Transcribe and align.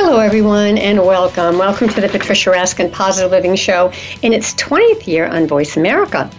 Hello, 0.00 0.20
everyone, 0.20 0.78
and 0.78 1.04
welcome. 1.04 1.58
Welcome 1.58 1.88
to 1.88 2.00
the 2.00 2.08
Patricia 2.08 2.50
Raskin 2.50 2.92
Positive 2.92 3.32
Living 3.32 3.56
Show 3.56 3.92
in 4.22 4.32
its 4.32 4.54
20th 4.54 5.08
year 5.08 5.26
on 5.26 5.48
Voice 5.48 5.76
America. 5.76 6.30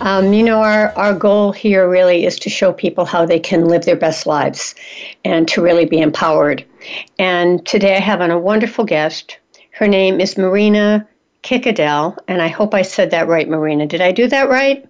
Um, 0.00 0.32
you 0.32 0.44
know, 0.44 0.62
our, 0.62 0.96
our 0.96 1.12
goal 1.12 1.50
here 1.50 1.90
really 1.90 2.24
is 2.24 2.38
to 2.38 2.48
show 2.48 2.72
people 2.72 3.04
how 3.04 3.26
they 3.26 3.40
can 3.40 3.64
live 3.64 3.84
their 3.84 3.96
best 3.96 4.28
lives 4.28 4.76
and 5.24 5.48
to 5.48 5.60
really 5.60 5.86
be 5.86 6.00
empowered. 6.00 6.64
And 7.18 7.66
today 7.66 7.96
I 7.96 8.00
have 8.00 8.20
on 8.20 8.30
a 8.30 8.38
wonderful 8.38 8.84
guest. 8.84 9.38
Her 9.72 9.88
name 9.88 10.20
is 10.20 10.38
Marina 10.38 11.08
Kikadel, 11.42 12.16
and 12.28 12.40
I 12.40 12.46
hope 12.46 12.74
I 12.74 12.82
said 12.82 13.10
that 13.10 13.26
right, 13.26 13.48
Marina. 13.48 13.88
Did 13.88 14.02
I 14.02 14.12
do 14.12 14.28
that 14.28 14.48
right? 14.48 14.88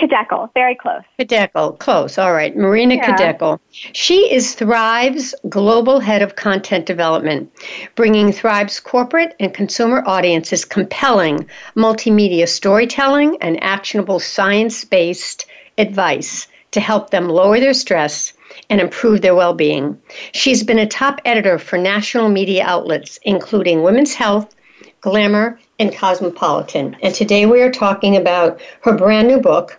Khidekel, 0.00 0.48
very 0.54 0.74
close. 0.74 1.02
Khidekel, 1.18 1.78
close. 1.78 2.16
All 2.16 2.32
right. 2.32 2.56
Marina 2.56 2.94
yeah. 2.94 3.16
Khidekel. 3.16 3.60
She 3.70 4.32
is 4.32 4.54
Thrive's 4.54 5.34
global 5.50 6.00
head 6.00 6.22
of 6.22 6.36
content 6.36 6.86
development, 6.86 7.52
bringing 7.96 8.32
Thrive's 8.32 8.80
corporate 8.80 9.36
and 9.38 9.52
consumer 9.52 10.02
audiences 10.06 10.64
compelling 10.64 11.46
multimedia 11.76 12.48
storytelling 12.48 13.36
and 13.42 13.62
actionable 13.62 14.18
science 14.18 14.86
based 14.86 15.44
advice 15.76 16.48
to 16.70 16.80
help 16.80 17.10
them 17.10 17.28
lower 17.28 17.60
their 17.60 17.74
stress 17.74 18.32
and 18.70 18.80
improve 18.80 19.20
their 19.20 19.34
well 19.34 19.52
being. 19.52 20.00
She's 20.32 20.62
been 20.62 20.78
a 20.78 20.86
top 20.86 21.20
editor 21.26 21.58
for 21.58 21.76
national 21.76 22.30
media 22.30 22.64
outlets, 22.64 23.18
including 23.22 23.82
Women's 23.82 24.14
Health, 24.14 24.54
Glamour, 25.02 25.58
and 25.78 25.94
Cosmopolitan. 25.94 26.96
And 27.02 27.14
today 27.14 27.44
we 27.44 27.60
are 27.60 27.70
talking 27.70 28.16
about 28.16 28.60
her 28.82 28.94
brand 28.94 29.28
new 29.28 29.40
book, 29.40 29.78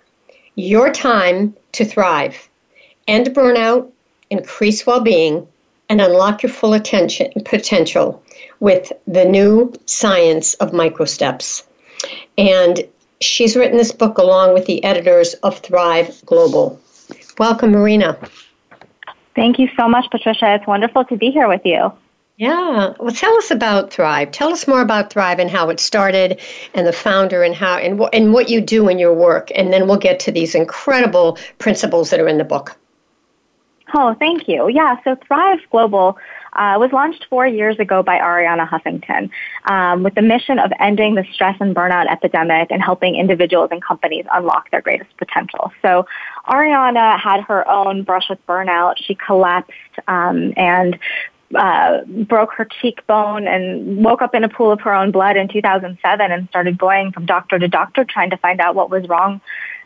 your 0.55 0.91
time 0.91 1.55
to 1.73 1.85
thrive, 1.85 2.49
end 3.07 3.27
burnout, 3.27 3.89
increase 4.29 4.85
well 4.85 5.01
being, 5.01 5.47
and 5.89 5.99
unlock 5.99 6.43
your 6.43 6.51
full 6.51 6.73
attention 6.73 7.31
potential 7.45 8.23
with 8.59 8.91
the 9.07 9.25
new 9.25 9.73
science 9.85 10.53
of 10.55 10.71
microsteps. 10.71 11.63
And 12.37 12.83
she's 13.19 13.55
written 13.55 13.77
this 13.77 13.91
book 13.91 14.17
along 14.17 14.53
with 14.53 14.65
the 14.65 14.83
editors 14.83 15.33
of 15.35 15.59
Thrive 15.59 16.21
Global. 16.25 16.79
Welcome, 17.37 17.71
Marina. 17.71 18.17
Thank 19.35 19.59
you 19.59 19.69
so 19.77 19.87
much, 19.87 20.05
Patricia. 20.11 20.55
It's 20.55 20.67
wonderful 20.67 21.05
to 21.05 21.17
be 21.17 21.31
here 21.31 21.47
with 21.47 21.61
you. 21.65 21.91
Yeah. 22.41 22.95
Well, 22.99 23.11
tell 23.11 23.37
us 23.37 23.51
about 23.51 23.93
Thrive. 23.93 24.31
Tell 24.31 24.51
us 24.51 24.67
more 24.67 24.81
about 24.81 25.13
Thrive 25.13 25.37
and 25.37 25.47
how 25.47 25.69
it 25.69 25.79
started 25.79 26.41
and 26.73 26.87
the 26.87 26.91
founder 26.91 27.43
and 27.43 27.53
how 27.53 27.77
and, 27.77 27.99
what 27.99 28.15
and 28.15 28.33
what 28.33 28.49
you 28.49 28.59
do 28.59 28.89
in 28.89 28.97
your 28.97 29.13
work. 29.13 29.51
And 29.53 29.71
then 29.71 29.87
we'll 29.87 29.99
get 29.99 30.19
to 30.21 30.31
these 30.31 30.55
incredible 30.55 31.37
principles 31.59 32.09
that 32.09 32.19
are 32.19 32.27
in 32.27 32.39
the 32.39 32.43
book. 32.43 32.75
Oh, 33.93 34.15
thank 34.15 34.47
you. 34.47 34.69
Yeah, 34.69 34.95
so 35.03 35.15
Thrive 35.27 35.59
Global 35.69 36.17
uh, 36.53 36.77
was 36.79 36.91
launched 36.91 37.27
four 37.29 37.45
years 37.45 37.77
ago 37.77 38.01
by 38.01 38.17
Arianna 38.17 38.67
Huffington 38.67 39.29
um, 39.65 40.01
with 40.01 40.15
the 40.15 40.21
mission 40.21 40.59
of 40.59 40.71
ending 40.79 41.15
the 41.15 41.25
stress 41.33 41.57
and 41.59 41.75
burnout 41.75 42.09
epidemic 42.09 42.71
and 42.71 42.81
helping 42.81 43.15
individuals 43.15 43.69
and 43.71 43.83
companies 43.83 44.25
unlock 44.33 44.71
their 44.71 44.81
greatest 44.81 45.15
potential. 45.17 45.71
So 45.81 46.07
Arianna 46.47 47.19
had 47.19 47.41
her 47.41 47.69
own 47.69 48.03
brush 48.03 48.29
with 48.29 48.45
burnout. 48.47 48.95
She 48.97 49.15
collapsed 49.15 49.71
um, 50.07 50.53
and 50.57 50.97
uh, 51.55 52.01
broke 52.05 52.53
her 52.53 52.65
cheekbone 52.65 53.47
and 53.47 54.03
woke 54.03 54.21
up 54.21 54.35
in 54.35 54.43
a 54.43 54.49
pool 54.49 54.71
of 54.71 54.81
her 54.81 54.93
own 54.93 55.11
blood 55.11 55.37
in 55.37 55.47
2007 55.47 56.31
and 56.31 56.47
started 56.49 56.77
going 56.77 57.11
from 57.11 57.25
doctor 57.25 57.59
to 57.59 57.67
doctor 57.67 58.03
trying 58.03 58.29
to 58.29 58.37
find 58.37 58.59
out 58.59 58.75
what 58.75 58.89
was 58.89 59.07
wrong. 59.07 59.41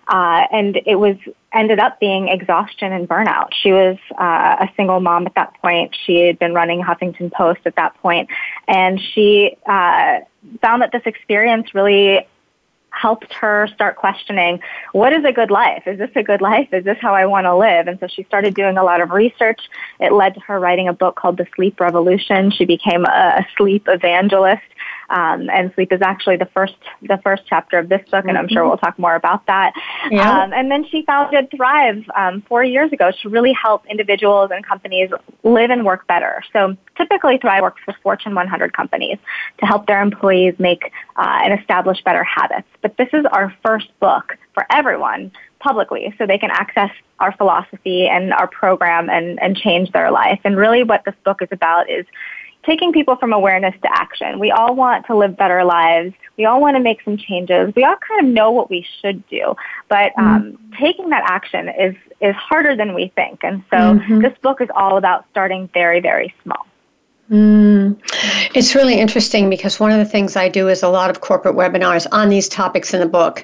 Uh, 0.08 0.46
and 0.52 0.80
it 0.86 0.96
was 0.96 1.16
ended 1.52 1.80
up 1.80 2.00
being 2.00 2.28
exhaustion 2.28 2.94
and 2.94 3.10
burnout. 3.10 3.50
She 3.54 3.72
was 3.72 3.98
uh, 4.20 4.58
a 4.60 4.70
single 4.76 5.00
mom 5.00 5.26
at 5.26 5.34
that 5.36 5.60
point. 5.62 5.96
She 6.06 6.28
had 6.28 6.38
been 6.38 6.54
running 6.54 6.84
Huffington 6.84 7.32
Post 7.32 7.62
at 7.66 7.76
that 7.78 8.00
point, 8.02 8.30
and 8.68 9.00
she 9.00 9.58
uh, 9.66 10.20
found 10.62 10.84
that 10.84 10.92
this 10.92 11.02
experience 11.06 11.74
really 11.74 12.28
helped 12.96 13.34
her 13.34 13.68
start 13.74 13.98
questioning 13.98 14.60
what 14.94 15.14
is 15.14 15.24
a 15.26 15.32
good 15.32 15.52
life? 15.52 15.84
Is 15.86 15.98
this 15.98 16.12
a 16.16 16.24
good 16.24 16.42
life? 16.42 16.70
Is 16.72 16.86
this 16.86 16.98
how 17.02 17.14
I 17.14 17.26
want 17.26 17.46
to 17.46 17.56
live? 17.56 17.88
And 17.88 18.00
so 18.00 18.08
she 18.08 18.24
started 18.24 18.56
doing 18.56 18.78
a 18.78 18.84
lot 18.84 19.02
of 19.02 19.12
research. 19.12 19.60
It 20.00 20.14
led 20.14 20.36
to 20.36 20.40
her 20.42 20.60
writing 20.60 20.88
a 20.88 20.94
book 20.94 21.16
called 21.16 21.38
The 21.38 21.48
Sleep 21.56 21.80
Revolution. 21.80 22.52
She 22.52 22.66
became 22.66 23.06
a 23.06 23.46
sleep 23.58 23.88
evangelist 23.88 24.64
um, 25.10 25.50
and 25.50 25.72
sleep 25.76 25.92
is 25.92 26.02
actually 26.02 26.38
the 26.38 26.48
first 26.48 26.76
the 27.02 27.20
first 27.24 27.44
chapter 27.48 27.78
of 27.78 27.90
this 27.90 28.02
book, 28.10 28.26
and 28.26 28.38
I'm 28.38 28.48
sure 28.48 28.62
mm-hmm. 28.62 28.70
we'll 28.70 28.78
talk 28.78 28.98
more 28.98 29.16
about 29.16 29.46
that. 29.48 29.74
Yeah. 30.10 30.44
Um, 30.44 30.54
and 30.54 30.72
then 30.72 30.86
she 30.90 31.04
founded 31.04 31.52
Thrive 31.56 32.04
um, 32.16 32.42
four 32.48 32.64
years 32.64 32.92
ago 32.92 33.12
to 33.22 33.30
really 33.30 33.54
help 33.54 33.86
individuals 33.88 34.52
and 34.54 34.66
companies 34.66 35.10
live 35.44 35.70
and 35.70 35.86
work 35.86 36.08
better. 36.08 36.44
So 36.54 36.76
typically, 36.98 37.38
Thrive 37.38 37.62
works 37.62 37.82
with 37.88 37.96
Fortune 38.04 38.36
100 38.36 38.74
companies 38.74 39.18
to 39.60 39.66
help 39.66 39.88
their 39.88 40.02
employees 40.02 40.56
make 40.60 40.92
uh, 41.16 41.42
and 41.44 41.60
establish 41.60 42.04
better 42.04 42.24
habits. 42.24 42.68
But 42.82 42.98
this 42.98 43.10
is 43.14 43.26
our 43.32 43.56
first 43.64 43.88
book 44.00 44.38
for 44.54 44.66
everyone 44.72 45.32
publicly 45.60 46.14
so 46.18 46.26
they 46.26 46.38
can 46.38 46.52
access 46.52 46.92
our 47.20 47.32
philosophy 47.38 48.08
and 48.08 48.34
our 48.34 48.48
program 48.48 49.10
and, 49.10 49.42
and 49.42 49.58
change 49.58 49.92
their 49.92 50.12
life. 50.12 50.40
And 50.44 50.58
really 50.58 50.84
what 50.84 51.04
this 51.06 51.16
book 51.24 51.42
is 51.42 51.50
about 51.52 51.90
is 51.90 52.06
taking 52.66 52.92
people 52.92 53.16
from 53.16 53.34
awareness 53.34 53.76
to 53.82 53.90
action. 53.92 54.40
We 54.40 54.52
all 54.52 54.76
want 54.76 55.06
to 55.08 55.16
live 55.16 55.38
better 55.38 55.64
lives. 55.64 56.14
We 56.38 56.46
all 56.46 56.60
want 56.60 56.76
to 56.76 56.82
make 56.82 57.02
some 57.04 57.18
changes. 57.18 57.74
We 57.76 57.84
all 57.84 57.96
kind 58.08 58.28
of 58.28 58.34
know 58.34 58.52
what 58.52 58.70
we 58.70 58.86
should 59.02 59.28
do, 59.28 59.56
but 59.90 60.12
um, 60.18 60.44
mm-hmm. 60.44 60.84
taking 60.84 61.10
that 61.10 61.24
action 61.28 61.70
is 61.70 61.96
is 62.22 62.36
harder 62.36 62.76
than 62.76 62.94
we 62.94 63.12
think. 63.16 63.44
And 63.44 63.64
so 63.70 63.78
mm-hmm. 63.78 64.22
this 64.22 64.34
book 64.42 64.62
is 64.62 64.70
all 64.76 64.98
about 64.98 65.26
starting 65.32 65.70
very, 65.74 66.00
very 66.00 66.34
small. 66.44 66.66
Mm. 67.32 67.98
It's 68.54 68.76
really 68.76 69.00
interesting 69.00 69.50
because 69.50 69.80
one 69.80 69.92
of 69.92 69.98
the 69.98 70.06
things 70.06 70.36
I 70.36 70.48
do 70.48 70.68
is 70.68 70.84
a 70.84 70.90
lot 70.90 71.10
of 71.10 71.22
corporate 71.22 71.56
webinars 71.56 72.06
on 72.12 72.30
these 72.30 72.48
topics 72.48 72.94
in 72.94 73.00
the 73.00 73.08
book. 73.08 73.44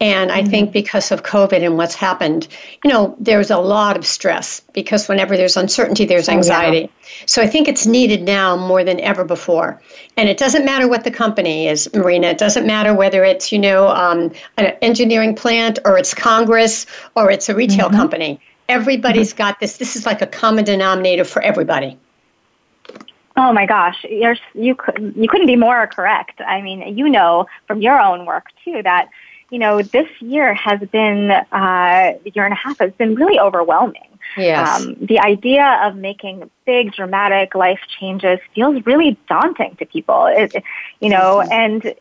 And 0.00 0.32
I 0.32 0.40
mm-hmm. 0.40 0.50
think 0.50 0.72
because 0.72 1.12
of 1.12 1.22
COVID 1.22 1.64
and 1.64 1.76
what's 1.76 1.94
happened, 1.94 2.48
you 2.82 2.90
know, 2.90 3.14
there's 3.20 3.50
a 3.50 3.58
lot 3.58 3.96
of 3.96 4.04
stress 4.04 4.60
because 4.72 5.08
whenever 5.08 5.36
there's 5.36 5.56
uncertainty, 5.56 6.04
there's 6.04 6.28
anxiety. 6.28 6.78
Oh, 6.78 6.92
yeah. 6.92 7.26
So 7.26 7.40
I 7.40 7.46
think 7.46 7.68
it's 7.68 7.86
needed 7.86 8.22
now 8.22 8.56
more 8.56 8.82
than 8.82 8.98
ever 8.98 9.22
before. 9.22 9.80
And 10.16 10.28
it 10.28 10.36
doesn't 10.36 10.64
matter 10.64 10.88
what 10.88 11.04
the 11.04 11.12
company 11.12 11.68
is, 11.68 11.88
Marina. 11.94 12.28
It 12.28 12.38
doesn't 12.38 12.66
matter 12.66 12.94
whether 12.94 13.22
it's, 13.22 13.52
you 13.52 13.60
know, 13.60 13.88
um, 13.88 14.32
an 14.56 14.66
engineering 14.82 15.36
plant 15.36 15.78
or 15.84 15.96
it's 15.96 16.14
Congress 16.14 16.84
or 17.14 17.30
it's 17.30 17.48
a 17.48 17.54
retail 17.54 17.86
mm-hmm. 17.86 17.96
company. 17.96 18.40
Everybody's 18.68 19.30
mm-hmm. 19.30 19.38
got 19.38 19.60
this. 19.60 19.76
This 19.76 19.94
is 19.94 20.04
like 20.04 20.20
a 20.20 20.26
common 20.26 20.64
denominator 20.64 21.24
for 21.24 21.42
everybody. 21.42 21.96
Oh 23.36 23.52
my 23.52 23.66
gosh, 23.66 24.04
you're, 24.08 24.36
you 24.54 24.74
could 24.74 25.14
you 25.16 25.28
couldn't 25.28 25.46
be 25.46 25.56
more 25.56 25.86
correct. 25.86 26.40
I 26.40 26.60
mean, 26.60 26.96
you 26.96 27.08
know 27.08 27.46
from 27.66 27.80
your 27.80 28.00
own 28.00 28.26
work 28.26 28.46
too 28.64 28.82
that 28.82 29.08
you 29.50 29.58
know 29.58 29.82
this 29.82 30.08
year 30.20 30.54
has 30.54 30.80
been 30.90 31.30
uh, 31.30 32.12
year 32.24 32.44
and 32.44 32.52
a 32.52 32.56
half 32.56 32.78
has 32.78 32.92
been 32.92 33.14
really 33.14 33.38
overwhelming. 33.38 34.02
Yes. 34.36 34.82
Um, 34.82 34.96
the 35.00 35.18
idea 35.20 35.80
of 35.82 35.96
making 35.96 36.50
big 36.66 36.92
dramatic 36.92 37.54
life 37.54 37.80
changes 37.98 38.38
feels 38.54 38.84
really 38.86 39.16
daunting 39.28 39.76
to 39.76 39.86
people. 39.86 40.26
It, 40.26 40.54
you 41.00 41.08
know, 41.08 41.42
mm-hmm. 41.42 41.52
and 41.52 41.94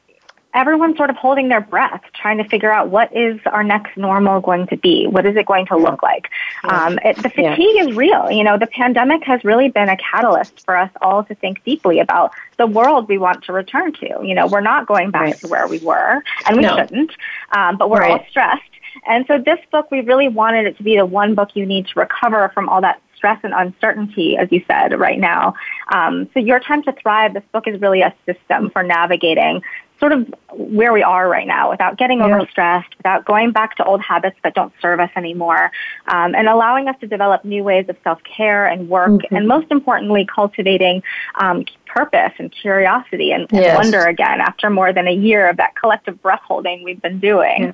everyone's 0.54 0.98
sort 0.98 1.10
of 1.10 1.16
holding 1.16 1.48
their 1.48 1.62
breath, 1.62 2.02
trying 2.14 2.38
to 2.38 2.44
figure 2.44 2.72
out 2.72 2.90
what 2.90 3.16
is 3.16 3.40
our 3.46 3.64
next 3.64 3.96
normal 3.98 4.42
going 4.42 4.68
to 4.68 4.78
be? 4.78 5.06
What 5.06 5.26
is 5.26 5.36
it 5.36 5.46
going 5.46 5.68
to 5.68 5.78
look 5.78 6.02
like? 6.02 6.30
Um, 6.64 7.00
it, 7.06 7.18
the 7.18 7.30
fatigue 7.30 7.76
yeah. 7.76 7.86
is 7.86 7.96
real. 7.96 8.32
You 8.32 8.44
know, 8.44 8.58
the 8.58 8.68
pandemic 8.68 9.24
has 9.24 9.44
really 9.44 9.70
been 9.70 9.90
a 9.90 9.98
catalyst 9.98 10.66
for 10.66 10.76
us 10.76 10.90
all 11.02 11.24
to 11.26 11.36
think 11.36 11.64
deeply 11.64 12.00
about 12.00 12.34
the 12.58 12.66
world 12.66 13.08
we 13.08 13.18
want 13.18 13.44
to 13.46 13.54
return 13.54 13.94
to. 13.94 14.20
You 14.24 14.34
know, 14.34 14.48
we're 14.48 14.62
not 14.62 14.88
going 14.88 15.12
back 15.12 15.22
right. 15.22 15.38
to 15.40 15.48
where 15.48 15.68
we 15.68 15.80
were, 15.80 16.24
and 16.48 16.58
we 16.58 16.64
no. 16.64 16.78
shouldn't, 16.78 17.12
um, 17.52 17.78
but 17.78 17.90
we're 17.90 18.02
right. 18.02 18.20
all 18.20 18.26
stressed. 18.30 18.64
And 19.08 19.26
so 19.28 19.38
this 19.38 19.60
book, 19.72 19.92
we 19.92 20.02
really 20.02 20.28
wanted 20.28 20.66
it 20.66 20.78
to 20.78 20.84
be 20.84 20.98
the 20.98 21.06
one 21.06 21.36
book 21.36 21.56
you 21.56 21.66
need 21.66 21.88
to 21.88 22.00
recover 22.00 22.52
from 22.54 22.68
all 22.70 22.82
that 22.82 23.02
stress 23.16 23.40
and 23.44 23.54
uncertainty, 23.54 24.38
as 24.38 24.48
you 24.52 24.64
said, 24.66 24.98
right 24.98 25.20
now. 25.20 25.54
Um, 25.92 26.30
so 26.34 26.40
Your 26.40 26.60
Time 26.60 26.82
to 26.84 26.94
Thrive, 26.94 27.34
this 27.34 27.44
book 27.52 27.68
is 27.68 27.80
really 27.82 28.02
a 28.02 28.16
system 28.26 28.70
for 28.72 28.82
navigating 28.82 29.62
sort 30.00 30.12
of 30.12 30.34
where 30.54 30.94
we 30.94 31.04
are 31.04 31.28
right 31.28 31.48
now 31.48 31.70
without 31.70 31.98
getting 31.98 32.20
yeah. 32.20 32.30
overstressed, 32.30 32.96
without 32.98 33.26
going 33.26 33.52
back 33.52 33.76
to 33.76 33.84
old 33.84 34.02
habits 34.02 34.38
that 34.44 34.54
don't 34.54 34.74
serve 34.82 35.00
us 35.00 35.10
anymore, 35.16 35.72
um, 36.08 36.36
and 36.36 36.48
allowing 36.48 36.88
us 36.88 36.96
to 37.02 37.08
develop 37.08 37.44
new 37.44 37.64
ways 37.64 37.86
of 37.90 37.98
self-care 38.04 38.66
and 38.66 38.90
work, 38.90 39.10
mm-hmm. 39.10 39.36
and 39.36 39.48
most 39.48 39.68
importantly, 39.72 40.28
cultivating 40.34 41.04
um, 41.36 41.66
purpose 41.86 42.32
and 42.38 42.52
curiosity 42.52 43.32
and, 43.32 43.48
and 43.52 43.62
yes. 43.62 43.76
wonder 43.76 44.06
again 44.06 44.40
after 44.40 44.70
more 44.70 44.94
than 44.94 45.08
a 45.08 45.14
year 45.14 45.50
of 45.50 45.58
that 45.58 45.76
collective 45.76 46.22
breath 46.22 46.42
holding 46.46 46.84
we've 46.84 47.02
been 47.02 47.20
doing. 47.20 47.64
Yeah. 47.64 47.72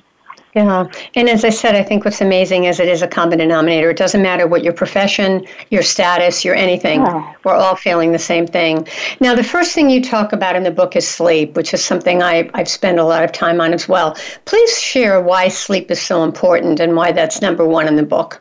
Yeah. 0.56 0.86
And 1.14 1.28
as 1.28 1.44
I 1.44 1.50
said, 1.50 1.74
I 1.74 1.82
think 1.82 2.06
what's 2.06 2.22
amazing 2.22 2.64
is 2.64 2.80
it 2.80 2.88
is 2.88 3.02
a 3.02 3.06
common 3.06 3.38
denominator. 3.38 3.90
It 3.90 3.98
doesn't 3.98 4.22
matter 4.22 4.46
what 4.46 4.64
your 4.64 4.72
profession, 4.72 5.46
your 5.68 5.82
status, 5.82 6.46
your 6.46 6.54
anything. 6.54 7.02
Oh. 7.06 7.34
We're 7.44 7.54
all 7.54 7.76
feeling 7.76 8.12
the 8.12 8.18
same 8.18 8.46
thing. 8.46 8.88
Now, 9.20 9.34
the 9.34 9.44
first 9.44 9.74
thing 9.74 9.90
you 9.90 10.02
talk 10.02 10.32
about 10.32 10.56
in 10.56 10.62
the 10.62 10.70
book 10.70 10.96
is 10.96 11.06
sleep, 11.06 11.56
which 11.56 11.74
is 11.74 11.84
something 11.84 12.22
I, 12.22 12.48
I've 12.54 12.68
spent 12.68 12.98
a 12.98 13.04
lot 13.04 13.22
of 13.22 13.32
time 13.32 13.60
on 13.60 13.74
as 13.74 13.86
well. 13.86 14.16
Please 14.46 14.80
share 14.80 15.20
why 15.20 15.48
sleep 15.48 15.90
is 15.90 16.00
so 16.00 16.24
important 16.24 16.80
and 16.80 16.96
why 16.96 17.12
that's 17.12 17.42
number 17.42 17.66
one 17.66 17.86
in 17.86 17.96
the 17.96 18.02
book. 18.02 18.40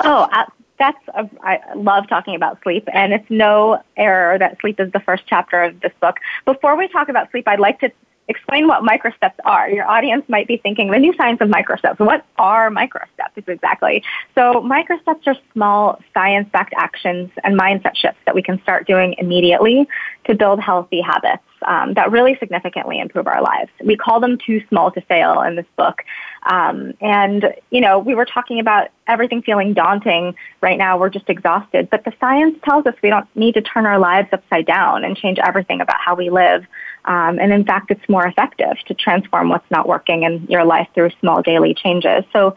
Oh, 0.00 0.28
uh, 0.30 0.44
that's 0.78 1.08
a, 1.14 1.26
I 1.42 1.58
love 1.74 2.06
talking 2.06 2.34
about 2.34 2.62
sleep, 2.62 2.86
and 2.92 3.14
it's 3.14 3.30
no 3.30 3.82
error 3.96 4.38
that 4.38 4.60
sleep 4.60 4.78
is 4.78 4.92
the 4.92 5.00
first 5.00 5.24
chapter 5.26 5.62
of 5.62 5.80
this 5.80 5.92
book. 6.02 6.18
Before 6.44 6.76
we 6.76 6.86
talk 6.88 7.08
about 7.08 7.30
sleep, 7.30 7.48
I'd 7.48 7.60
like 7.60 7.80
to 7.80 7.90
explain 8.28 8.68
what 8.68 8.82
microsteps 8.82 9.34
are. 9.44 9.68
Your 9.68 9.86
audience 9.86 10.24
might 10.28 10.46
be 10.46 10.56
thinking, 10.56 10.90
the 10.90 10.98
new 10.98 11.14
science 11.16 11.40
of 11.40 11.48
microsteps. 11.48 11.98
What 11.98 12.24
are 12.38 12.70
microsteps 12.70 13.48
exactly? 13.48 14.02
So 14.34 14.62
microsteps 14.62 15.26
are 15.26 15.36
small 15.52 16.00
science-backed 16.14 16.74
actions 16.76 17.30
and 17.44 17.58
mindset 17.58 17.96
shifts 17.96 18.20
that 18.26 18.34
we 18.34 18.42
can 18.42 18.62
start 18.62 18.86
doing 18.86 19.14
immediately 19.18 19.88
to 20.24 20.34
build 20.34 20.60
healthy 20.60 21.00
habits 21.00 21.42
um, 21.66 21.94
that 21.94 22.10
really 22.10 22.36
significantly 22.38 22.98
improve 23.00 23.26
our 23.26 23.42
lives. 23.42 23.70
We 23.84 23.96
call 23.96 24.20
them 24.20 24.38
too 24.38 24.62
small 24.68 24.90
to 24.92 25.00
fail 25.02 25.42
in 25.42 25.56
this 25.56 25.66
book. 25.76 26.02
Um, 26.44 26.94
and, 27.00 27.54
you 27.70 27.80
know, 27.80 27.98
we 27.98 28.14
were 28.14 28.24
talking 28.24 28.58
about 28.60 28.88
everything 29.06 29.42
feeling 29.42 29.74
daunting 29.74 30.34
right 30.60 30.78
now. 30.78 30.98
We're 30.98 31.10
just 31.10 31.28
exhausted. 31.28 31.90
But 31.90 32.04
the 32.04 32.12
science 32.20 32.58
tells 32.64 32.86
us 32.86 32.94
we 33.02 33.10
don't 33.10 33.28
need 33.36 33.54
to 33.54 33.62
turn 33.62 33.86
our 33.86 33.98
lives 33.98 34.28
upside 34.32 34.66
down 34.66 35.04
and 35.04 35.16
change 35.16 35.38
everything 35.38 35.80
about 35.80 36.00
how 36.00 36.14
we 36.14 36.30
live. 36.30 36.64
Um, 37.04 37.38
and 37.38 37.52
in 37.52 37.64
fact, 37.64 37.90
it's 37.90 38.08
more 38.08 38.26
effective 38.26 38.76
to 38.86 38.94
transform 38.94 39.48
what's 39.48 39.70
not 39.70 39.88
working 39.88 40.22
in 40.22 40.46
your 40.48 40.64
life 40.64 40.88
through 40.94 41.10
small 41.20 41.42
daily 41.42 41.74
changes. 41.74 42.24
So 42.32 42.54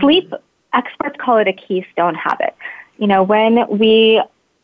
sleep, 0.00 0.32
experts 0.72 1.16
call 1.18 1.38
it 1.38 1.48
a 1.48 1.52
keystone 1.52 2.14
habit. 2.14 2.56
You 2.98 3.06
know, 3.06 3.22
when 3.22 3.68
we 3.68 4.22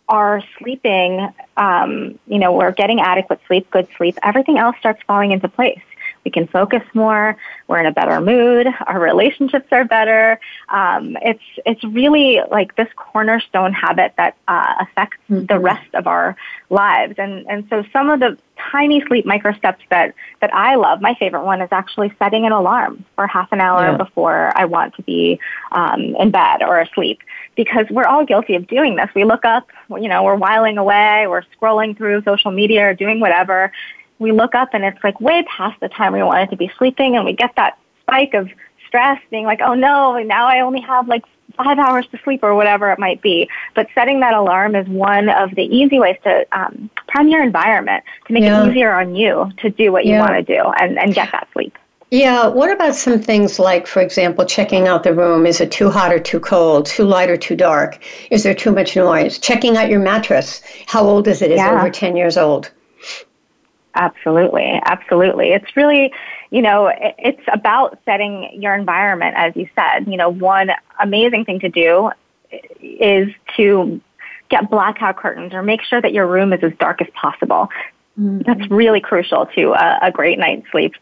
are 0.08 0.42
sleeping, 0.58 1.28
um, 1.56 2.18
you 2.26 2.38
know, 2.38 2.52
we're 2.52 2.72
getting 2.72 3.00
adequate 3.00 3.40
sleep, 3.46 3.70
good 3.70 3.86
sleep, 3.96 4.18
everything 4.22 4.58
else 4.58 4.76
starts 4.78 5.00
falling 5.06 5.30
into 5.30 5.48
place 5.48 5.80
we 6.25 6.31
can 6.31 6.46
focus 6.46 6.82
more. 6.94 7.37
We're 7.67 7.78
in 7.78 7.87
a 7.87 7.93
better 7.93 8.20
mood. 8.20 8.67
Our 8.87 9.00
relationships 9.00 9.69
are 9.72 9.84
better. 9.84 10.38
Um, 10.69 11.17
it's 11.22 11.43
it's 11.64 11.82
really 11.84 12.40
like 12.50 12.76
this 12.76 12.88
cornerstone 12.96 13.72
habit 13.72 14.12
that 14.17 14.37
uh, 14.49 14.75
affects 14.81 15.19
mm-hmm. 15.31 15.46
the 15.46 15.58
rest 15.58 15.94
of 15.94 16.06
our 16.06 16.37
lives. 16.69 17.14
And 17.19 17.46
and 17.49 17.67
so 17.70 17.84
some 17.93 18.11
of 18.11 18.20
the 18.20 18.37
tiny 18.70 19.02
sleep 19.06 19.25
micro 19.25 19.55
steps 19.55 19.82
that 19.90 20.14
that 20.40 20.52
I 20.55 20.75
love. 20.75 21.00
My 21.00 21.14
favorite 21.14 21.44
one 21.44 21.62
is 21.62 21.69
actually 21.72 22.12
setting 22.19 22.44
an 22.44 22.52
alarm 22.52 23.05
for 23.14 23.26
half 23.26 23.50
an 23.52 23.61
hour 23.61 23.93
yeah. 23.93 23.96
before 23.96 24.52
I 24.56 24.66
want 24.66 24.94
to 24.96 25.02
be 25.02 25.40
um, 25.73 26.14
in 26.16 26.31
bed 26.31 26.62
or 26.62 26.81
asleep. 26.81 27.20
Because 27.56 27.87
we're 27.90 28.05
all 28.05 28.25
guilty 28.25 28.55
of 28.55 28.66
doing 28.66 28.96
this. 28.96 29.11
We 29.14 29.25
look 29.25 29.44
up, 29.44 29.69
you 29.90 30.08
know, 30.08 30.23
we're 30.23 30.37
whiling 30.37 30.78
away, 30.78 31.26
we're 31.26 31.43
scrolling 31.58 31.96
through 31.96 32.23
social 32.23 32.52
media 32.52 32.88
or 32.88 32.94
doing 32.94 33.20
whatever, 33.20 33.73
we 34.20 34.31
look 34.31 34.55
up 34.55 34.69
and 34.75 34.84
it's 34.84 35.02
like 35.02 35.20
way 35.20 35.43
past 35.44 35.81
the 35.81 35.88
time 35.88 36.12
we 36.12 36.22
wanted 36.22 36.50
to 36.50 36.56
be 36.56 36.70
sleeping 36.78 37.17
and 37.17 37.25
we 37.25 37.32
get 37.32 37.56
that 37.56 37.78
spike 38.02 38.34
of 38.34 38.49
stress 38.87 39.20
being 39.31 39.44
like, 39.44 39.61
oh 39.61 39.75
no, 39.75 40.22
now 40.22 40.46
I 40.46 40.61
only 40.61 40.81
have 40.82 41.08
like 41.08 41.25
five 41.56 41.78
hours 41.78 42.06
to 42.08 42.19
sleep 42.22 42.43
or 42.43 42.55
whatever 42.55 42.90
it 42.90 42.99
might 42.99 43.22
be. 43.22 43.49
But 43.75 43.88
setting 43.94 44.20
that 44.20 44.34
alarm 44.34 44.76
is 44.76 44.87
one 44.88 45.28
of 45.28 45.55
the 45.55 45.62
easy 45.62 45.99
ways 45.99 46.17
to 46.25 46.46
um, 46.52 46.90
prime 47.08 47.28
your 47.28 47.43
environment 47.43 48.05
to 48.26 48.32
make 48.32 48.44
yeah. 48.44 48.62
it 48.62 48.70
easier 48.70 48.93
on 48.93 49.14
you 49.14 49.50
to 49.58 49.70
do 49.70 49.90
what 49.90 50.05
you 50.05 50.12
yeah. 50.12 50.20
want 50.20 50.32
to 50.34 50.43
do 50.43 50.62
and, 50.81 50.99
and 50.99 51.14
get 51.14 51.32
that 51.32 51.49
sleep. 51.52 51.76
Yeah, 52.11 52.49
what 52.49 52.73
about 52.73 52.96
some 52.96 53.20
things 53.23 53.61
like, 53.61 53.87
for 53.87 54.02
example, 54.02 54.44
checking 54.44 54.88
out 54.88 55.05
the 55.05 55.14
room? 55.14 55.46
Is 55.46 55.61
it 55.61 55.70
too 55.70 55.90
hot 55.90 56.12
or 56.12 56.19
too 56.19 56.40
cold? 56.40 56.87
Too 56.87 57.05
light 57.05 57.31
or 57.31 57.37
too 57.37 57.55
dark? 57.55 58.00
Is 58.32 58.43
there 58.43 58.55
too 58.55 58.73
much 58.73 58.96
noise? 58.96 59.38
Checking 59.38 59.76
out 59.76 59.88
your 59.88 60.00
mattress. 60.00 60.61
How 60.87 61.05
old 61.05 61.28
is 61.28 61.40
it? 61.40 61.52
Is 61.52 61.58
yeah. 61.58 61.73
it 61.73 61.78
over 61.78 61.88
10 61.88 62.16
years 62.16 62.37
old? 62.37 62.73
Absolutely, 63.94 64.81
absolutely. 64.84 65.48
It's 65.48 65.76
really, 65.76 66.12
you 66.50 66.62
know, 66.62 66.92
it's 67.19 67.42
about 67.52 67.98
setting 68.04 68.48
your 68.60 68.75
environment, 68.75 69.34
as 69.37 69.54
you 69.56 69.69
said. 69.75 70.06
You 70.06 70.16
know, 70.16 70.28
one 70.28 70.70
amazing 71.00 71.44
thing 71.44 71.60
to 71.60 71.69
do 71.69 72.10
is 72.81 73.28
to 73.56 74.00
get 74.48 74.70
blackout 74.70 75.16
curtains 75.16 75.54
or 75.54 75.62
make 75.62 75.82
sure 75.82 76.00
that 76.00 76.12
your 76.12 76.26
room 76.26 76.52
is 76.52 76.60
as 76.62 76.72
dark 76.78 77.00
as 77.02 77.08
possible. 77.14 77.69
Mm-hmm. 78.19 78.42
That's 78.46 78.70
really 78.70 79.00
crucial 79.00 79.46
to 79.46 79.72
a, 79.72 79.98
a 80.02 80.10
great 80.12 80.38
night's 80.38 80.70
sleep. 80.70 80.94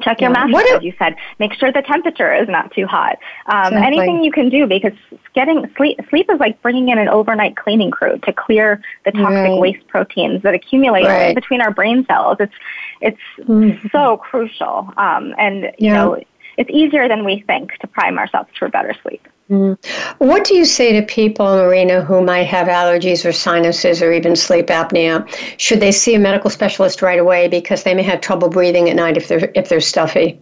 Check 0.00 0.20
your 0.20 0.30
yeah. 0.30 0.46
mattress, 0.46 0.72
as 0.76 0.82
you 0.82 0.94
said. 0.98 1.16
Make 1.38 1.52
sure 1.54 1.70
the 1.70 1.82
temperature 1.82 2.34
is 2.34 2.48
not 2.48 2.72
too 2.72 2.86
hot. 2.86 3.18
Um, 3.46 3.74
exactly. 3.74 3.86
Anything 3.86 4.24
you 4.24 4.32
can 4.32 4.48
do 4.48 4.66
because 4.66 4.92
getting 5.34 5.70
sleep 5.76 6.00
sleep 6.08 6.30
is 6.30 6.40
like 6.40 6.60
bringing 6.62 6.88
in 6.88 6.98
an 6.98 7.08
overnight 7.08 7.56
cleaning 7.56 7.90
crew 7.90 8.18
to 8.18 8.32
clear 8.32 8.82
the 9.04 9.12
toxic 9.12 9.34
right. 9.34 9.60
waste 9.60 9.86
proteins 9.88 10.42
that 10.42 10.54
accumulate 10.54 11.04
right. 11.04 11.34
between 11.34 11.60
our 11.60 11.70
brain 11.70 12.06
cells. 12.06 12.38
It's 12.40 12.54
it's 13.00 13.20
mm-hmm. 13.40 13.88
so 13.88 14.16
crucial, 14.16 14.92
um, 14.96 15.34
and 15.38 15.64
you 15.64 15.88
yeah. 15.88 15.94
know 15.94 16.22
it's 16.56 16.70
easier 16.70 17.08
than 17.08 17.24
we 17.24 17.42
think 17.46 17.72
to 17.80 17.86
prime 17.86 18.18
ourselves 18.18 18.50
for 18.58 18.68
better 18.68 18.94
sleep. 19.02 19.26
Mm. 19.52 19.76
What 20.16 20.44
do 20.44 20.54
you 20.54 20.64
say 20.64 20.98
to 20.98 21.06
people, 21.06 21.44
Marina, 21.44 22.00
who 22.00 22.24
might 22.24 22.44
have 22.44 22.68
allergies 22.68 23.22
or 23.28 23.32
sinuses 23.32 24.00
or 24.00 24.10
even 24.10 24.34
sleep 24.34 24.68
apnea? 24.68 25.28
Should 25.58 25.80
they 25.80 25.92
see 25.92 26.14
a 26.14 26.18
medical 26.18 26.48
specialist 26.48 27.02
right 27.02 27.18
away 27.18 27.48
because 27.48 27.82
they 27.82 27.92
may 27.92 28.02
have 28.02 28.22
trouble 28.22 28.48
breathing 28.48 28.88
at 28.88 28.96
night 28.96 29.18
if 29.18 29.28
they're 29.28 29.52
if 29.54 29.68
they're 29.68 29.82
stuffy? 29.82 30.40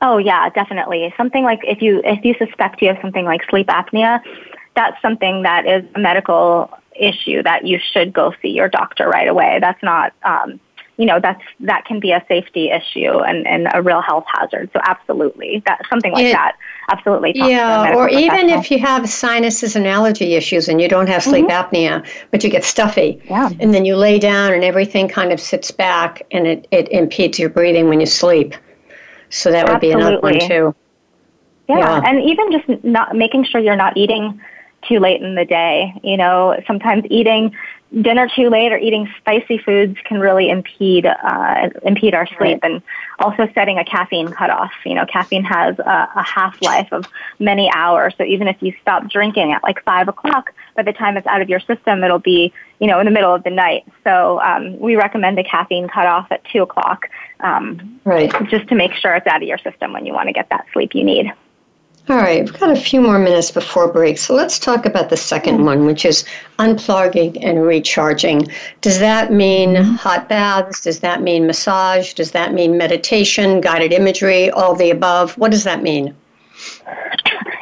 Oh 0.00 0.16
yeah, 0.16 0.48
definitely. 0.48 1.12
Something 1.18 1.44
like 1.44 1.60
if 1.64 1.82
you 1.82 2.00
if 2.02 2.24
you 2.24 2.34
suspect 2.38 2.80
you 2.80 2.88
have 2.88 2.98
something 3.02 3.26
like 3.26 3.42
sleep 3.50 3.66
apnea, 3.66 4.22
that's 4.74 5.00
something 5.02 5.42
that 5.42 5.66
is 5.66 5.84
a 5.94 5.98
medical 5.98 6.70
issue 6.98 7.42
that 7.42 7.66
you 7.66 7.78
should 7.92 8.14
go 8.14 8.32
see 8.40 8.48
your 8.48 8.68
doctor 8.68 9.06
right 9.06 9.28
away. 9.28 9.58
That's 9.60 9.82
not 9.82 10.14
um, 10.22 10.60
you 10.96 11.06
know 11.06 11.18
that's 11.20 11.42
that 11.60 11.84
can 11.84 12.00
be 12.00 12.12
a 12.12 12.24
safety 12.28 12.70
issue 12.70 13.18
and, 13.20 13.46
and 13.46 13.68
a 13.72 13.82
real 13.82 14.00
health 14.00 14.24
hazard. 14.28 14.70
So 14.72 14.80
absolutely, 14.86 15.62
that 15.66 15.80
something 15.88 16.12
like 16.12 16.26
it, 16.26 16.32
that. 16.32 16.56
Absolutely. 16.90 17.32
Yeah, 17.34 17.94
or 17.94 18.08
even 18.08 18.48
if 18.48 18.70
you 18.70 18.78
have 18.78 19.08
sinuses 19.08 19.76
and 19.76 19.86
allergy 19.86 20.34
issues 20.34 20.68
and 20.68 20.80
you 20.80 20.88
don't 20.88 21.08
have 21.08 21.22
sleep 21.22 21.46
mm-hmm. 21.46 21.74
apnea, 21.74 22.06
but 22.30 22.44
you 22.44 22.50
get 22.50 22.64
stuffy, 22.64 23.22
yeah. 23.24 23.50
and 23.60 23.72
then 23.72 23.84
you 23.84 23.96
lay 23.96 24.18
down 24.18 24.52
and 24.52 24.64
everything 24.64 25.08
kind 25.08 25.32
of 25.32 25.40
sits 25.40 25.70
back 25.70 26.22
and 26.30 26.46
it, 26.46 26.68
it 26.70 26.88
impedes 26.90 27.38
your 27.38 27.48
breathing 27.48 27.88
when 27.88 28.00
you 28.00 28.06
sleep. 28.06 28.54
So 29.30 29.50
that 29.50 29.66
would 29.66 29.76
absolutely. 29.76 29.88
be 29.88 30.06
another 30.06 30.20
one 30.20 30.38
too. 30.48 30.74
Yeah. 31.68 31.78
yeah, 31.78 32.02
and 32.04 32.20
even 32.20 32.52
just 32.52 32.84
not 32.84 33.16
making 33.16 33.44
sure 33.44 33.60
you're 33.60 33.76
not 33.76 33.96
eating 33.96 34.40
too 34.88 34.98
late 34.98 35.22
in 35.22 35.34
the 35.34 35.44
day. 35.44 35.92
You 36.02 36.16
know, 36.16 36.60
sometimes 36.66 37.04
eating 37.10 37.54
dinner 38.00 38.26
too 38.34 38.48
late 38.48 38.72
or 38.72 38.78
eating 38.78 39.06
spicy 39.18 39.58
foods 39.58 39.98
can 40.04 40.18
really 40.18 40.48
impede 40.48 41.04
uh, 41.04 41.68
impede 41.82 42.14
our 42.14 42.26
sleep 42.38 42.60
and 42.62 42.80
also 43.18 43.46
setting 43.54 43.78
a 43.78 43.84
caffeine 43.84 44.28
cutoff. 44.28 44.72
You 44.86 44.94
know 44.94 45.04
caffeine 45.04 45.44
has 45.44 45.78
a, 45.78 46.08
a 46.16 46.22
half 46.22 46.60
life 46.62 46.88
of 46.92 47.06
many 47.38 47.70
hours. 47.74 48.14
So 48.16 48.24
even 48.24 48.48
if 48.48 48.56
you 48.62 48.72
stop 48.80 49.10
drinking 49.10 49.52
at 49.52 49.62
like 49.62 49.84
five 49.84 50.08
o'clock 50.08 50.54
by 50.74 50.82
the 50.82 50.92
time 50.92 51.16
it's 51.16 51.26
out 51.26 51.42
of 51.42 51.50
your 51.50 51.60
system 51.60 52.02
it'll 52.02 52.18
be 52.18 52.52
you 52.78 52.86
know 52.86 52.98
in 52.98 53.04
the 53.04 53.10
middle 53.10 53.34
of 53.34 53.42
the 53.44 53.50
night. 53.50 53.84
So 54.04 54.40
um, 54.40 54.78
we 54.78 54.96
recommend 54.96 55.38
a 55.38 55.44
caffeine 55.44 55.88
cutoff 55.88 56.28
at 56.30 56.42
two 56.46 56.62
o'clock 56.62 57.08
um, 57.40 58.00
right. 58.04 58.32
just 58.48 58.68
to 58.68 58.74
make 58.74 58.94
sure 58.94 59.14
it's 59.14 59.26
out 59.26 59.42
of 59.42 59.48
your 59.48 59.58
system 59.58 59.92
when 59.92 60.06
you 60.06 60.14
want 60.14 60.28
to 60.28 60.32
get 60.32 60.48
that 60.48 60.64
sleep 60.72 60.94
you 60.94 61.04
need 61.04 61.30
all 62.08 62.16
right, 62.16 62.44
we've 62.44 62.58
got 62.58 62.70
a 62.70 62.80
few 62.80 63.00
more 63.00 63.18
minutes 63.18 63.52
before 63.52 63.92
break, 63.92 64.18
so 64.18 64.34
let's 64.34 64.58
talk 64.58 64.86
about 64.86 65.08
the 65.08 65.16
second 65.16 65.56
mm-hmm. 65.56 65.66
one, 65.66 65.86
which 65.86 66.04
is 66.04 66.24
unplugging 66.58 67.38
and 67.44 67.64
recharging. 67.64 68.48
Does 68.80 68.98
that 68.98 69.32
mean 69.32 69.74
mm-hmm. 69.74 69.94
hot 69.94 70.28
baths? 70.28 70.80
Does 70.80 70.98
that 71.00 71.22
mean 71.22 71.46
massage? 71.46 72.12
Does 72.14 72.32
that 72.32 72.52
mean 72.52 72.76
meditation, 72.76 73.60
guided 73.60 73.92
imagery, 73.92 74.50
all 74.50 74.74
the 74.74 74.90
above? 74.90 75.38
What 75.38 75.52
does 75.52 75.62
that 75.62 75.82
mean? 75.82 76.14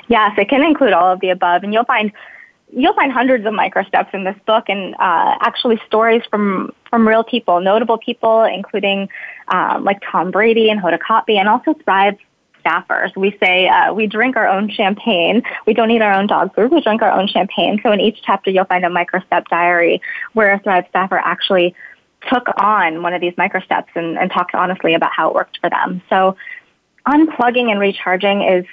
Yes, 0.09 0.33
it 0.39 0.49
can 0.49 0.65
include 0.65 0.95
all 0.95 1.13
of 1.13 1.21
the 1.21 1.31
above, 1.31 1.63
and 1.63 1.75
you'll 1.75 1.85
find 1.85 2.11
you'll 2.73 2.95
find 2.95 3.13
hundreds 3.13 3.45
of 3.45 3.53
micro 3.53 3.83
steps 3.85 4.11
in 4.15 4.25
this 4.25 4.37
book, 4.47 4.65
and 4.69 4.95
uh, 4.95 5.37
actually 5.41 5.79
stories 5.87 6.23
from 6.31 6.73
from 6.89 7.07
real 7.07 7.25
people, 7.25 7.61
notable 7.61 7.99
people, 7.99 8.45
including 8.45 9.11
um, 9.49 9.85
like 9.85 10.01
Tom 10.11 10.31
Brady 10.31 10.71
and 10.71 10.81
Hoda 10.81 10.99
Kotb, 10.99 11.39
and 11.39 11.49
also 11.49 11.75
Thrive 11.75 12.17
staffers. 12.63 13.15
We 13.17 13.37
say 13.43 13.69
uh, 13.69 13.93
we 13.93 14.07
drink 14.07 14.37
our 14.37 14.47
own 14.47 14.71
champagne. 14.71 15.43
We 15.67 15.75
don't 15.75 15.91
eat 15.91 16.03
our 16.03 16.13
own 16.13 16.27
dog 16.27 16.55
food. 16.55 16.71
We 16.71 16.81
drink 16.81 17.03
our 17.03 17.13
own 17.13 17.27
champagne. 17.29 17.81
So 17.83 17.93
in 17.93 18.01
each 18.01 18.21
chapter, 18.23 18.51
you'll 18.51 18.65
find 18.65 18.85
a 18.85 18.89
microstep 18.89 19.49
diary 19.49 20.01
where 20.33 20.53
a 20.53 20.59
Thrive 20.59 20.87
staffer 20.91 21.19
actually 21.19 21.75
took 22.29 22.49
on 22.61 23.03
one 23.03 23.15
of 23.15 23.21
these 23.21 23.35
microsteps 23.35 23.89
and, 23.95 24.19
and 24.19 24.31
talked 24.31 24.55
honestly 24.55 24.95
about 24.95 25.11
how 25.13 25.29
it 25.29 25.35
worked 25.35 25.59
for 25.61 25.71
them. 25.71 26.03
So 26.11 26.37
unplugging 27.07 27.71
and 27.71 27.81
recharging 27.81 28.43
is 28.43 28.67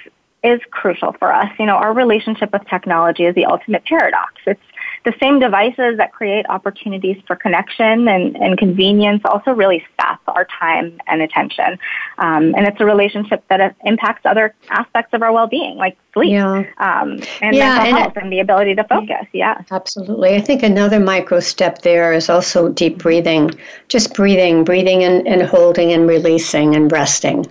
is 0.44 0.60
crucial 0.70 1.12
for 1.12 1.32
us. 1.32 1.50
You 1.58 1.66
know, 1.66 1.76
our 1.76 1.92
relationship 1.92 2.52
with 2.52 2.64
technology 2.68 3.24
is 3.24 3.34
the 3.34 3.46
ultimate 3.46 3.84
paradox. 3.84 4.34
It's 4.46 4.60
the 5.04 5.14
same 5.20 5.38
devices 5.38 5.96
that 5.96 6.12
create 6.12 6.46
opportunities 6.48 7.16
for 7.26 7.36
connection 7.36 8.08
and, 8.08 8.36
and 8.36 8.58
convenience 8.58 9.22
also 9.24 9.52
really 9.52 9.84
sap 10.00 10.20
our 10.28 10.46
time 10.46 11.00
and 11.06 11.22
attention. 11.22 11.78
Um, 12.18 12.54
and 12.54 12.66
it's 12.66 12.80
a 12.80 12.84
relationship 12.84 13.44
that 13.48 13.76
impacts 13.84 14.24
other 14.24 14.54
aspects 14.70 15.14
of 15.14 15.22
our 15.22 15.32
well-being, 15.32 15.76
like 15.76 15.96
sleep 16.12 16.32
yeah. 16.32 16.64
um, 16.78 17.20
and 17.40 17.54
yeah, 17.54 17.74
mental 17.74 17.86
and 17.86 17.96
health 17.96 18.16
and 18.16 18.32
the 18.32 18.40
ability 18.40 18.74
to 18.74 18.84
focus. 18.84 19.26
Yeah, 19.32 19.62
absolutely. 19.70 20.34
I 20.34 20.40
think 20.40 20.62
another 20.62 21.00
micro 21.00 21.40
step 21.40 21.82
there 21.82 22.12
is 22.12 22.28
also 22.28 22.68
deep 22.68 22.98
breathing. 22.98 23.50
Just 23.88 24.14
breathing, 24.14 24.64
breathing 24.64 25.04
and, 25.04 25.26
and 25.26 25.42
holding 25.42 25.92
and 25.92 26.08
releasing 26.08 26.74
and 26.74 26.90
resting. 26.90 27.46